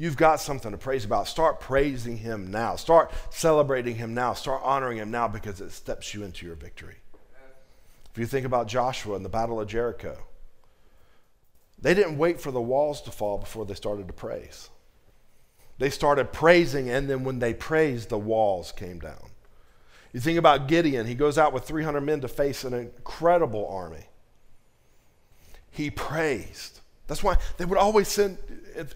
You've 0.00 0.16
got 0.16 0.40
something 0.40 0.70
to 0.70 0.78
praise 0.78 1.04
about. 1.04 1.28
Start 1.28 1.60
praising 1.60 2.16
him 2.16 2.50
now. 2.50 2.76
Start 2.76 3.12
celebrating 3.28 3.96
him 3.96 4.14
now. 4.14 4.32
Start 4.32 4.62
honoring 4.64 4.96
him 4.96 5.10
now 5.10 5.28
because 5.28 5.60
it 5.60 5.72
steps 5.72 6.14
you 6.14 6.22
into 6.22 6.46
your 6.46 6.54
victory. 6.54 6.96
If 8.10 8.16
you 8.16 8.24
think 8.24 8.46
about 8.46 8.66
Joshua 8.66 9.14
and 9.14 9.22
the 9.22 9.28
Battle 9.28 9.60
of 9.60 9.68
Jericho, 9.68 10.16
they 11.78 11.92
didn't 11.92 12.16
wait 12.16 12.40
for 12.40 12.50
the 12.50 12.62
walls 12.62 13.02
to 13.02 13.10
fall 13.10 13.36
before 13.36 13.66
they 13.66 13.74
started 13.74 14.06
to 14.06 14.14
praise. 14.14 14.70
They 15.76 15.90
started 15.90 16.32
praising, 16.32 16.88
and 16.88 17.10
then 17.10 17.22
when 17.22 17.38
they 17.38 17.52
praised, 17.52 18.08
the 18.08 18.16
walls 18.16 18.72
came 18.72 19.00
down. 19.00 19.28
You 20.14 20.20
think 20.20 20.38
about 20.38 20.66
Gideon, 20.66 21.06
he 21.06 21.14
goes 21.14 21.36
out 21.36 21.52
with 21.52 21.64
300 21.64 22.00
men 22.00 22.22
to 22.22 22.28
face 22.28 22.64
an 22.64 22.72
incredible 22.72 23.68
army. 23.68 24.06
He 25.70 25.90
praised. 25.90 26.79
That's 27.10 27.24
why 27.24 27.38
they 27.56 27.64
would 27.64 27.76
always 27.76 28.06
send, 28.06 28.38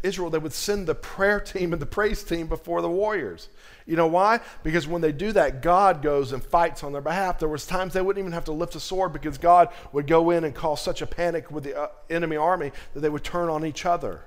Israel, 0.04 0.30
they 0.30 0.38
would 0.38 0.52
send 0.52 0.86
the 0.86 0.94
prayer 0.94 1.40
team 1.40 1.72
and 1.72 1.82
the 1.82 1.86
praise 1.86 2.22
team 2.22 2.46
before 2.46 2.80
the 2.80 2.88
warriors. 2.88 3.48
You 3.86 3.96
know 3.96 4.06
why? 4.06 4.38
Because 4.62 4.86
when 4.86 5.02
they 5.02 5.10
do 5.10 5.32
that, 5.32 5.62
God 5.62 6.00
goes 6.00 6.30
and 6.30 6.40
fights 6.40 6.84
on 6.84 6.92
their 6.92 7.02
behalf. 7.02 7.40
There 7.40 7.48
was 7.48 7.66
times 7.66 7.92
they 7.92 8.00
wouldn't 8.00 8.22
even 8.22 8.30
have 8.30 8.44
to 8.44 8.52
lift 8.52 8.76
a 8.76 8.80
sword 8.80 9.12
because 9.12 9.36
God 9.36 9.68
would 9.90 10.06
go 10.06 10.30
in 10.30 10.44
and 10.44 10.54
cause 10.54 10.80
such 10.80 11.02
a 11.02 11.08
panic 11.08 11.50
with 11.50 11.64
the 11.64 11.76
uh, 11.76 11.88
enemy 12.08 12.36
army 12.36 12.70
that 12.92 13.00
they 13.00 13.08
would 13.08 13.24
turn 13.24 13.48
on 13.48 13.66
each 13.66 13.84
other. 13.84 14.22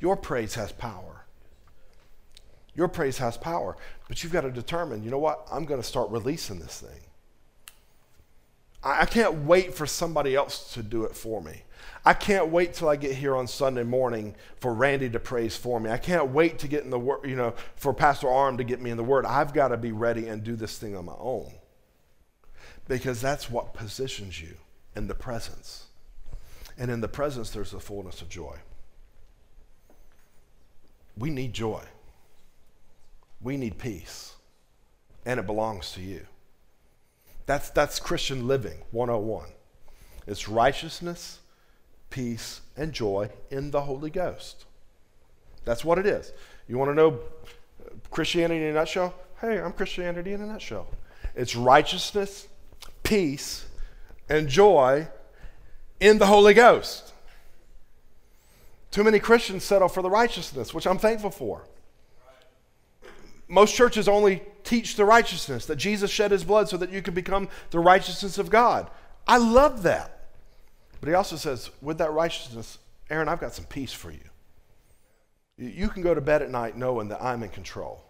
Your 0.00 0.18
praise 0.18 0.56
has 0.56 0.70
power. 0.70 1.24
Your 2.74 2.88
praise 2.88 3.16
has 3.16 3.38
power, 3.38 3.74
but 4.06 4.22
you've 4.22 4.34
got 4.34 4.42
to 4.42 4.50
determine, 4.50 5.02
you 5.02 5.10
know 5.10 5.18
what? 5.18 5.48
I'm 5.50 5.64
going 5.64 5.80
to 5.80 5.86
start 5.86 6.10
releasing 6.10 6.58
this 6.58 6.78
thing. 6.80 7.00
I, 8.84 9.06
can't 9.06 9.46
wait 9.46 9.74
for 9.74 9.86
somebody 9.86 10.34
else 10.34 10.74
to 10.74 10.82
do 10.82 11.04
it 11.04 11.16
for 11.16 11.40
me. 11.40 11.62
I 12.04 12.12
can't 12.12 12.48
wait 12.48 12.74
till 12.74 12.88
I 12.88 12.96
get 12.96 13.16
here 13.16 13.34
on 13.34 13.46
Sunday 13.46 13.82
morning 13.82 14.34
for 14.60 14.74
Randy 14.74 15.08
to 15.10 15.18
praise 15.18 15.56
for 15.56 15.80
me. 15.80 15.90
I 15.90 15.96
can't 15.96 16.30
wait 16.30 16.58
to 16.58 16.68
get 16.68 16.84
in 16.84 16.90
the 16.90 16.98
word, 16.98 17.20
you 17.24 17.34
know, 17.34 17.54
for 17.76 17.94
Pastor 17.94 18.28
Arm 18.28 18.58
to 18.58 18.64
get 18.64 18.82
me 18.82 18.90
in 18.90 18.98
the 18.98 19.04
word. 19.04 19.24
I've 19.24 19.54
got 19.54 19.68
to 19.68 19.78
be 19.78 19.92
ready 19.92 20.28
and 20.28 20.44
do 20.44 20.54
this 20.54 20.76
thing 20.76 20.94
on 20.96 21.06
my 21.06 21.14
own. 21.18 21.52
Because 22.86 23.22
that's 23.22 23.50
what 23.50 23.72
positions 23.72 24.40
you 24.40 24.54
in 24.94 25.06
the 25.06 25.14
presence. 25.14 25.86
And 26.76 26.90
in 26.90 27.00
the 27.00 27.08
presence, 27.08 27.50
there's 27.50 27.70
the 27.70 27.80
fullness 27.80 28.20
of 28.20 28.28
joy. 28.28 28.56
We 31.16 31.30
need 31.30 31.54
joy. 31.54 31.82
We 33.40 33.56
need 33.56 33.78
peace. 33.78 34.34
And 35.24 35.40
it 35.40 35.46
belongs 35.46 35.92
to 35.92 36.02
you. 36.02 36.26
That's, 37.46 37.70
that's 37.70 37.98
Christian 37.98 38.46
living 38.46 38.78
101. 38.90 39.48
It's 40.26 40.48
righteousness, 40.48 41.40
peace, 42.10 42.62
and 42.76 42.92
joy 42.92 43.30
in 43.50 43.70
the 43.70 43.82
Holy 43.82 44.10
Ghost. 44.10 44.64
That's 45.64 45.84
what 45.84 45.98
it 45.98 46.06
is. 46.06 46.32
You 46.68 46.78
want 46.78 46.90
to 46.90 46.94
know 46.94 47.18
Christianity 48.10 48.64
in 48.64 48.70
a 48.70 48.72
nutshell? 48.72 49.14
Hey, 49.40 49.60
I'm 49.60 49.72
Christianity 49.72 50.32
in 50.32 50.40
a 50.40 50.46
nutshell. 50.46 50.86
It's 51.34 51.54
righteousness, 51.54 52.48
peace, 53.02 53.66
and 54.28 54.48
joy 54.48 55.08
in 56.00 56.18
the 56.18 56.26
Holy 56.26 56.54
Ghost. 56.54 57.12
Too 58.90 59.04
many 59.04 59.18
Christians 59.18 59.64
settle 59.64 59.88
for 59.88 60.02
the 60.02 60.10
righteousness, 60.10 60.72
which 60.72 60.86
I'm 60.86 60.98
thankful 60.98 61.30
for. 61.30 61.66
Most 63.48 63.74
churches 63.74 64.08
only 64.08 64.42
teach 64.64 64.96
the 64.96 65.04
righteousness, 65.04 65.66
that 65.66 65.76
Jesus 65.76 66.10
shed 66.10 66.30
his 66.30 66.42
blood 66.44 66.68
so 66.68 66.76
that 66.78 66.90
you 66.90 67.02
can 67.02 67.14
become 67.14 67.48
the 67.70 67.78
righteousness 67.78 68.38
of 68.38 68.50
God. 68.50 68.90
I 69.26 69.38
love 69.38 69.82
that. 69.84 70.28
But 71.00 71.08
he 71.08 71.14
also 71.14 71.36
says, 71.36 71.70
with 71.82 71.98
that 71.98 72.12
righteousness, 72.12 72.78
Aaron, 73.10 73.28
I've 73.28 73.40
got 73.40 73.54
some 73.54 73.66
peace 73.66 73.92
for 73.92 74.10
you. 74.10 74.20
You 75.56 75.88
can 75.88 76.02
go 76.02 76.14
to 76.14 76.20
bed 76.20 76.42
at 76.42 76.50
night 76.50 76.76
knowing 76.76 77.08
that 77.08 77.22
I'm 77.22 77.42
in 77.42 77.50
control. 77.50 78.02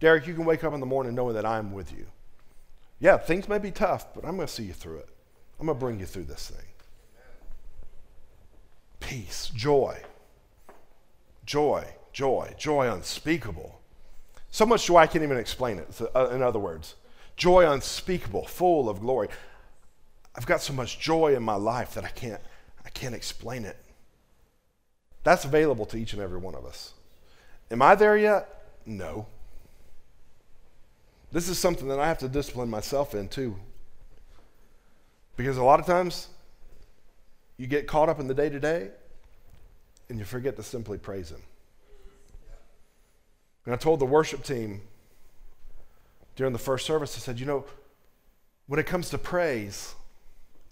Derek, 0.00 0.26
you 0.26 0.34
can 0.34 0.44
wake 0.44 0.64
up 0.64 0.74
in 0.74 0.80
the 0.80 0.86
morning 0.86 1.14
knowing 1.14 1.34
that 1.34 1.46
I'm 1.46 1.72
with 1.72 1.92
you. 1.92 2.06
Yeah, 3.00 3.16
things 3.16 3.48
may 3.48 3.58
be 3.58 3.70
tough, 3.70 4.14
but 4.14 4.24
I'm 4.24 4.36
going 4.36 4.48
to 4.48 4.52
see 4.52 4.64
you 4.64 4.72
through 4.72 4.98
it. 4.98 5.08
I'm 5.58 5.66
going 5.66 5.78
to 5.78 5.80
bring 5.80 6.00
you 6.00 6.06
through 6.06 6.24
this 6.24 6.48
thing. 6.48 6.66
Peace, 9.00 9.50
joy, 9.54 10.00
joy, 11.46 11.86
joy, 12.12 12.54
joy 12.58 12.92
unspeakable. 12.92 13.77
So 14.50 14.66
much 14.66 14.86
joy 14.86 14.98
I 14.98 15.06
can't 15.06 15.24
even 15.24 15.36
explain 15.36 15.78
it. 15.78 15.88
Uh, 16.14 16.28
in 16.30 16.42
other 16.42 16.58
words, 16.58 16.94
joy 17.36 17.70
unspeakable, 17.70 18.46
full 18.46 18.88
of 18.88 19.00
glory. 19.00 19.28
I've 20.34 20.46
got 20.46 20.60
so 20.60 20.72
much 20.72 20.98
joy 20.98 21.34
in 21.34 21.42
my 21.42 21.54
life 21.54 21.94
that 21.94 22.04
I 22.04 22.08
can't, 22.08 22.40
I 22.84 22.90
can't 22.90 23.14
explain 23.14 23.64
it. 23.64 23.76
That's 25.24 25.44
available 25.44 25.84
to 25.86 25.96
each 25.96 26.12
and 26.12 26.22
every 26.22 26.38
one 26.38 26.54
of 26.54 26.64
us. 26.64 26.94
Am 27.70 27.82
I 27.82 27.94
there 27.94 28.16
yet? 28.16 28.48
No. 28.86 29.26
This 31.30 31.48
is 31.48 31.58
something 31.58 31.88
that 31.88 31.98
I 31.98 32.08
have 32.08 32.18
to 32.18 32.28
discipline 32.28 32.70
myself 32.70 33.14
in 33.14 33.28
too. 33.28 33.56
Because 35.36 35.56
a 35.58 35.62
lot 35.62 35.78
of 35.78 35.86
times 35.86 36.28
you 37.58 37.66
get 37.66 37.86
caught 37.86 38.08
up 38.08 38.18
in 38.18 38.26
the 38.26 38.34
day 38.34 38.48
to 38.48 38.58
day 38.58 38.90
and 40.08 40.18
you 40.18 40.24
forget 40.24 40.56
to 40.56 40.62
simply 40.62 40.96
praise 40.96 41.30
Him. 41.30 41.42
And 43.68 43.74
I 43.74 43.76
told 43.76 44.00
the 44.00 44.06
worship 44.06 44.44
team 44.44 44.80
during 46.36 46.54
the 46.54 46.58
first 46.58 46.86
service, 46.86 47.14
I 47.18 47.20
said, 47.20 47.38
you 47.38 47.44
know, 47.44 47.66
when 48.66 48.80
it 48.80 48.86
comes 48.86 49.10
to 49.10 49.18
praise, 49.18 49.94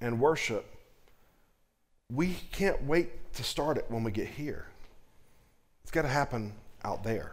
and 0.00 0.18
worship, 0.18 0.64
we 2.10 2.38
can't 2.52 2.82
wait 2.84 3.34
to 3.34 3.44
start 3.44 3.76
it 3.76 3.84
when 3.90 4.02
we 4.02 4.10
get 4.10 4.28
here. 4.28 4.64
It's 5.82 5.90
got 5.90 6.02
to 6.02 6.08
happen 6.08 6.54
out 6.84 7.04
there. 7.04 7.32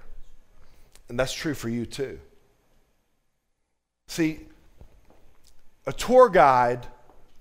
And 1.07 1.17
that's 1.17 1.31
true 1.33 1.53
for 1.53 1.69
you 1.69 1.85
too. 1.85 2.19
See, 4.09 4.41
a 5.87 5.93
tour 5.93 6.27
guide 6.27 6.87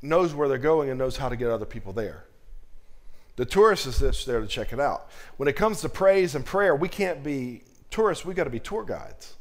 knows 0.01 0.33
where 0.33 0.47
they're 0.47 0.59
going 0.59 0.91
and 0.91 0.99
knows 0.99 1.17
how 1.17 1.29
to 1.29 1.35
get 1.35 1.51
other 1.51 1.67
people 1.67 1.93
there. 1.93 2.23
The 3.35 3.47
tourist 3.47 3.89
is 3.89 3.99
just 3.99 4.27
there 4.27 4.41
to 4.41 4.47
check 4.47 4.73
it 4.73 4.79
out. 4.79 5.11
When 5.39 5.49
it 5.49 5.57
comes 5.57 5.81
to 5.81 5.89
praise 5.89 6.37
and 6.37 6.45
prayer, 6.45 6.77
we 6.77 6.89
can't 6.89 7.25
be 7.25 7.65
tourists, 7.93 8.25
we've 8.25 8.37
got 8.37 8.45
to 8.45 8.51
be 8.51 8.59
tour 8.59 8.85
guides. 8.85 9.37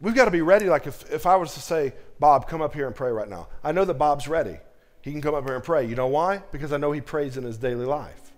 We've 0.00 0.14
got 0.14 0.24
to 0.24 0.30
be 0.30 0.42
ready. 0.42 0.68
Like 0.68 0.86
if, 0.86 1.10
if 1.12 1.26
I 1.26 1.36
was 1.36 1.54
to 1.54 1.60
say, 1.60 1.92
Bob, 2.18 2.48
come 2.48 2.62
up 2.62 2.74
here 2.74 2.86
and 2.86 2.94
pray 2.94 3.10
right 3.10 3.28
now, 3.28 3.48
I 3.62 3.72
know 3.72 3.84
that 3.84 3.94
Bob's 3.94 4.28
ready. 4.28 4.58
He 5.02 5.12
can 5.12 5.20
come 5.20 5.34
up 5.34 5.44
here 5.44 5.54
and 5.54 5.64
pray. 5.64 5.86
You 5.86 5.94
know 5.94 6.06
why? 6.06 6.42
Because 6.50 6.72
I 6.72 6.78
know 6.78 6.92
he 6.92 7.00
prays 7.00 7.36
in 7.36 7.44
his 7.44 7.58
daily 7.58 7.84
life. 7.84 8.32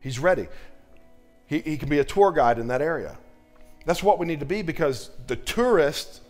He's 0.00 0.18
ready. 0.18 0.48
He, 1.46 1.60
he 1.60 1.76
can 1.78 1.88
be 1.88 2.00
a 2.00 2.04
tour 2.04 2.32
guide 2.32 2.58
in 2.58 2.68
that 2.68 2.82
area. 2.82 3.18
That's 3.86 4.02
what 4.02 4.18
we 4.18 4.26
need 4.26 4.40
to 4.40 4.46
be 4.46 4.62
because 4.62 5.10
the 5.26 5.36
tourist, 5.36 6.20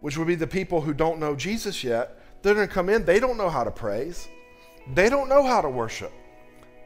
which 0.00 0.16
would 0.18 0.26
be 0.26 0.34
the 0.34 0.46
people 0.46 0.80
who 0.80 0.92
don't 0.92 1.18
know 1.18 1.34
Jesus 1.34 1.82
yet, 1.82 2.20
they're 2.42 2.54
going 2.54 2.68
to 2.68 2.72
come 2.72 2.88
in. 2.88 3.04
They 3.04 3.20
don't 3.20 3.36
know 3.36 3.50
how 3.50 3.64
to 3.64 3.70
praise, 3.70 4.28
they 4.94 5.08
don't 5.08 5.28
know 5.28 5.42
how 5.42 5.60
to 5.60 5.68
worship. 5.68 6.12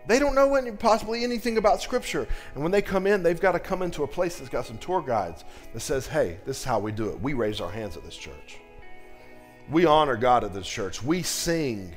They 0.07 0.19
don't 0.19 0.35
know 0.35 0.55
any, 0.55 0.71
possibly 0.73 1.25
anything 1.25 1.57
about 1.57 1.81
Scripture. 1.81 2.29
And 2.55 2.63
when 2.63 2.73
they 2.73 2.83
come 2.83 3.07
in, 3.07 3.23
they've 3.23 3.41
got 3.41 3.53
to 3.53 3.59
come 3.59 3.83
into 3.83 4.03
a 4.03 4.07
place 4.07 4.37
that's 4.37 4.51
got 4.51 4.67
some 4.67 4.79
tour 4.79 5.01
guides 5.01 5.45
that 5.73 5.81
says, 5.81 6.07
hey, 6.07 6.39
this 6.45 6.59
is 6.59 6.65
how 6.65 6.79
we 6.79 6.93
do 6.93 7.09
it. 7.09 7.21
We 7.21 7.33
raise 7.33 7.61
our 7.61 7.71
hands 7.71 7.97
at 7.97 8.05
this 8.05 8.17
church. 8.17 8.59
We 9.71 9.87
honor 9.87 10.17
God 10.17 10.45
at 10.45 10.53
this 10.53 10.69
church. 10.69 11.03
We 11.03 11.23
sing 11.23 11.95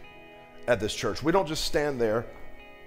at 0.68 0.80
this 0.80 0.95
church. 0.95 1.22
We 1.22 1.32
don't 1.32 1.47
just 1.47 1.66
stand 1.66 1.99
there 1.99 2.26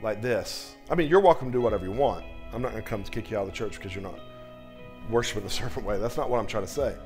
like 0.02 0.22
this. 0.22 0.74
I 0.88 0.94
mean, 0.94 1.08
you're 1.08 1.20
welcome 1.20 1.48
to 1.48 1.52
do 1.52 1.60
whatever 1.60 1.84
you 1.84 1.92
want. 1.92 2.24
I'm 2.52 2.62
not 2.62 2.72
going 2.72 2.82
to 2.82 2.88
come 2.88 3.04
to 3.04 3.10
kick 3.10 3.30
you 3.30 3.36
out 3.36 3.42
of 3.42 3.48
the 3.48 3.54
church 3.54 3.76
because 3.76 3.94
you're 3.94 4.02
not 4.02 4.18
worshiping 5.10 5.44
the 5.44 5.50
serpent 5.50 5.84
way. 5.84 5.98
That's 5.98 6.16
not 6.16 6.30
what 6.30 6.38
I'm 6.38 6.46
trying 6.46 6.64
to 6.64 6.70
say. 6.70 6.96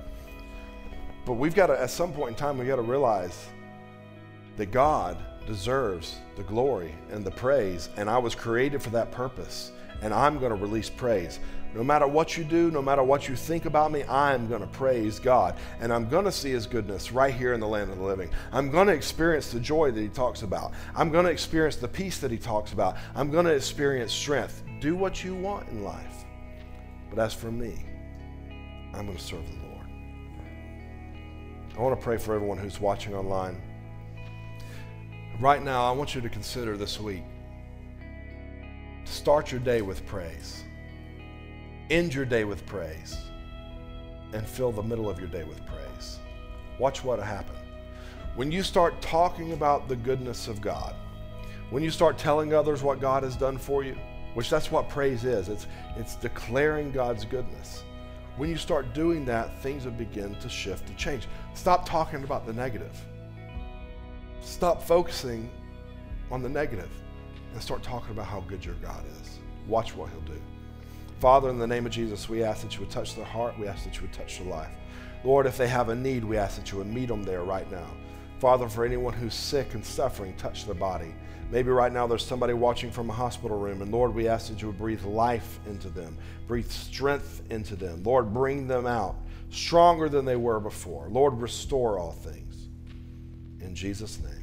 But 1.25 1.35
we've 1.35 1.55
got 1.55 1.67
to, 1.67 1.81
at 1.81 1.91
some 1.91 2.13
point 2.13 2.31
in 2.31 2.35
time, 2.37 2.59
we've 2.59 2.69
got 2.69 2.77
to 2.77 2.83
realize 2.83 3.49
that 4.57 4.67
God 4.67 5.17
deserves 5.47 6.17
the 6.37 6.43
glory 6.43 6.95
and 7.11 7.25
the 7.25 7.31
praise, 7.31 7.89
and 7.97 8.09
I 8.09 8.19
was 8.19 8.35
created 8.35 8.83
for 8.83 8.91
that 8.91 9.11
purpose, 9.11 9.73
and 10.03 10.13
I'm 10.13 10.39
going 10.39 10.51
to 10.51 10.57
release 10.57 10.91
praise. 10.91 11.39
No 11.75 11.83
matter 11.83 12.07
what 12.07 12.37
you 12.37 12.45
do, 12.45 12.71
no 12.71 12.81
matter 12.81 13.03
what 13.03 13.29
you 13.29 13.35
think 13.35 13.65
about 13.65 13.91
me, 13.91 14.05
I'm 14.05 14.49
going 14.49 14.61
to 14.61 14.69
praise 14.69 15.19
God. 15.19 15.57
And 15.81 15.93
I'm 15.93 16.09
going 16.09 16.25
to 16.25 16.31
see 16.31 16.53
His 16.53 16.69
goodness 16.69 17.11
right 17.11 17.35
here 17.35 17.53
in 17.53 17.59
the 17.59 17.67
land 17.67 17.91
of 17.91 17.99
the 17.99 18.05
living. 18.05 18.31
I'm 18.53 18.71
going 18.71 18.87
to 18.87 18.93
experience 18.93 19.51
the 19.51 19.59
joy 19.59 19.91
that 19.91 20.01
He 20.01 20.09
talks 20.09 20.43
about. 20.43 20.73
I'm 20.95 21.11
going 21.11 21.25
to 21.25 21.33
experience 21.33 21.75
the 21.75 21.89
peace 21.89 22.19
that 22.19 22.31
He 22.31 22.39
talks 22.39 22.73
about. 22.73 22.97
I'm 23.17 23.29
going 23.29 23.45
to 23.47 23.53
experience 23.53 24.13
strength. 24.13 24.63
Do 24.81 24.95
what 24.95 25.25
you 25.25 25.35
want 25.35 25.69
in 25.69 25.83
life. 25.83 26.25
But 27.11 27.19
as 27.19 27.35
for 27.35 27.51
me, 27.51 27.85
I'm 28.95 29.07
going 29.07 29.19
to 29.19 29.23
serve 29.23 29.45
the 29.45 29.67
Lord. 29.67 29.87
I 31.77 31.81
want 31.81 31.99
to 31.99 32.05
pray 32.05 32.19
for 32.19 32.35
everyone 32.35 32.59
who's 32.59 32.81
watching 32.81 33.17
online. 33.17 33.61
Right 35.41 35.65
now, 35.65 35.85
I 35.85 35.91
want 35.91 36.15
you 36.15 36.21
to 36.21 36.29
consider 36.29 36.77
this 36.77 37.01
week. 37.01 37.25
To 39.05 39.13
start 39.13 39.51
your 39.51 39.61
day 39.61 39.83
with 39.83 40.07
praise. 40.07 40.63
End 41.91 42.15
your 42.15 42.25
day 42.25 42.45
with 42.45 42.65
praise. 42.67 43.17
And 44.33 44.47
fill 44.47 44.71
the 44.71 44.83
middle 44.83 45.11
of 45.11 45.19
your 45.19 45.29
day 45.29 45.43
with 45.43 45.61
praise. 45.67 46.21
Watch 46.79 47.03
what 47.03 47.19
will 47.19 47.25
happen. 47.25 47.57
When 48.37 48.53
you 48.53 48.63
start 48.63 49.03
talking 49.03 49.53
about 49.53 49.89
the 49.89 49.97
goodness 49.97 50.47
of 50.47 50.61
God, 50.61 50.95
when 51.71 51.83
you 51.83 51.91
start 51.91 52.17
telling 52.17 52.55
others 52.55 52.85
what 52.85 53.01
God 53.01 53.25
has 53.25 53.35
done 53.35 53.59
for 53.59 53.83
you, 53.83 53.97
which 54.35 54.49
that's 54.49 54.71
what 54.71 54.89
praise 54.89 55.25
is, 55.25 55.49
it's, 55.49 55.67
it's 55.97 56.15
declaring 56.15 56.93
God's 56.93 57.25
goodness. 57.25 57.83
When 58.37 58.51
you 58.51 58.57
start 58.57 58.95
doing 58.95 59.25
that, 59.25 59.61
things 59.63 59.85
will 59.85 59.93
begin 59.93 60.37
to 60.37 60.49
shift 60.49 60.89
and 60.89 60.97
change. 60.97 61.27
Stop 61.55 61.89
talking 61.89 62.23
about 62.23 62.47
the 62.47 62.53
negative. 62.53 62.97
Stop 64.45 64.83
focusing 64.83 65.51
on 66.31 66.43
the 66.43 66.49
negative 66.49 66.91
and 67.53 67.63
start 67.63 67.83
talking 67.83 68.11
about 68.11 68.27
how 68.27 68.41
good 68.43 68.65
your 68.65 68.75
God 68.77 69.03
is. 69.21 69.39
Watch 69.67 69.97
what 69.97 70.11
He'll 70.11 70.21
do. 70.21 70.41
Father, 71.19 71.49
in 71.49 71.59
the 71.59 71.67
name 71.67 71.87
of 71.87 71.93
Jesus, 71.93 72.29
we 72.29 72.45
ask 72.45 72.63
that 72.63 72.75
you 72.75 72.81
would 72.81 72.91
touch 72.91 73.17
their 73.17 73.25
heart. 73.25 73.59
We 73.59 73.67
ask 73.67 73.85
that 73.85 73.97
you 73.97 74.03
would 74.03 74.13
touch 74.13 74.39
their 74.39 74.47
life. 74.47 74.71
Lord, 75.25 75.47
if 75.47 75.57
they 75.57 75.67
have 75.69 75.89
a 75.89 75.95
need, 75.95 76.25
we 76.25 76.37
ask 76.37 76.57
that 76.57 76.71
you 76.71 76.79
would 76.79 76.87
meet 76.87 77.09
them 77.09 77.25
there 77.25 77.43
right 77.43 77.71
now. 77.73 77.87
Father, 78.39 78.69
for 78.69 78.85
anyone 78.85 79.15
who's 79.15 79.35
sick 79.35 79.73
and 79.73 79.85
suffering, 79.85 80.37
touch 80.37 80.67
their 80.67 80.75
body. 80.75 81.15
Maybe 81.51 81.71
right 81.71 81.93
now 81.93 82.07
there's 82.07 82.25
somebody 82.25 82.53
watching 82.53 82.91
from 82.91 83.09
a 83.09 83.15
hospital 83.15 83.59
room, 83.59 83.81
and 83.81 83.91
Lord, 83.91 84.15
we 84.15 84.29
ask 84.29 84.49
that 84.51 84.61
you 84.61 84.69
would 84.69 84.79
breathe 84.79 85.05
life 85.05 85.59
into 85.67 85.89
them, 85.89 86.19
breathe 86.47 86.71
strength 86.71 87.43
into 87.51 87.77
them. 87.77 88.03
Lord, 88.03 88.35
bring 88.35 88.69
them 88.69 88.87
out 88.87 89.17
stronger 89.51 90.09
than 90.09 90.27
they 90.27 90.37
were 90.37 90.61
before. 90.61 91.09
Lord, 91.09 91.41
restore 91.41 91.99
all 91.99 92.13
things. 92.13 92.69
In 93.61 93.75
Jesus' 93.75 94.21
name. 94.21 94.34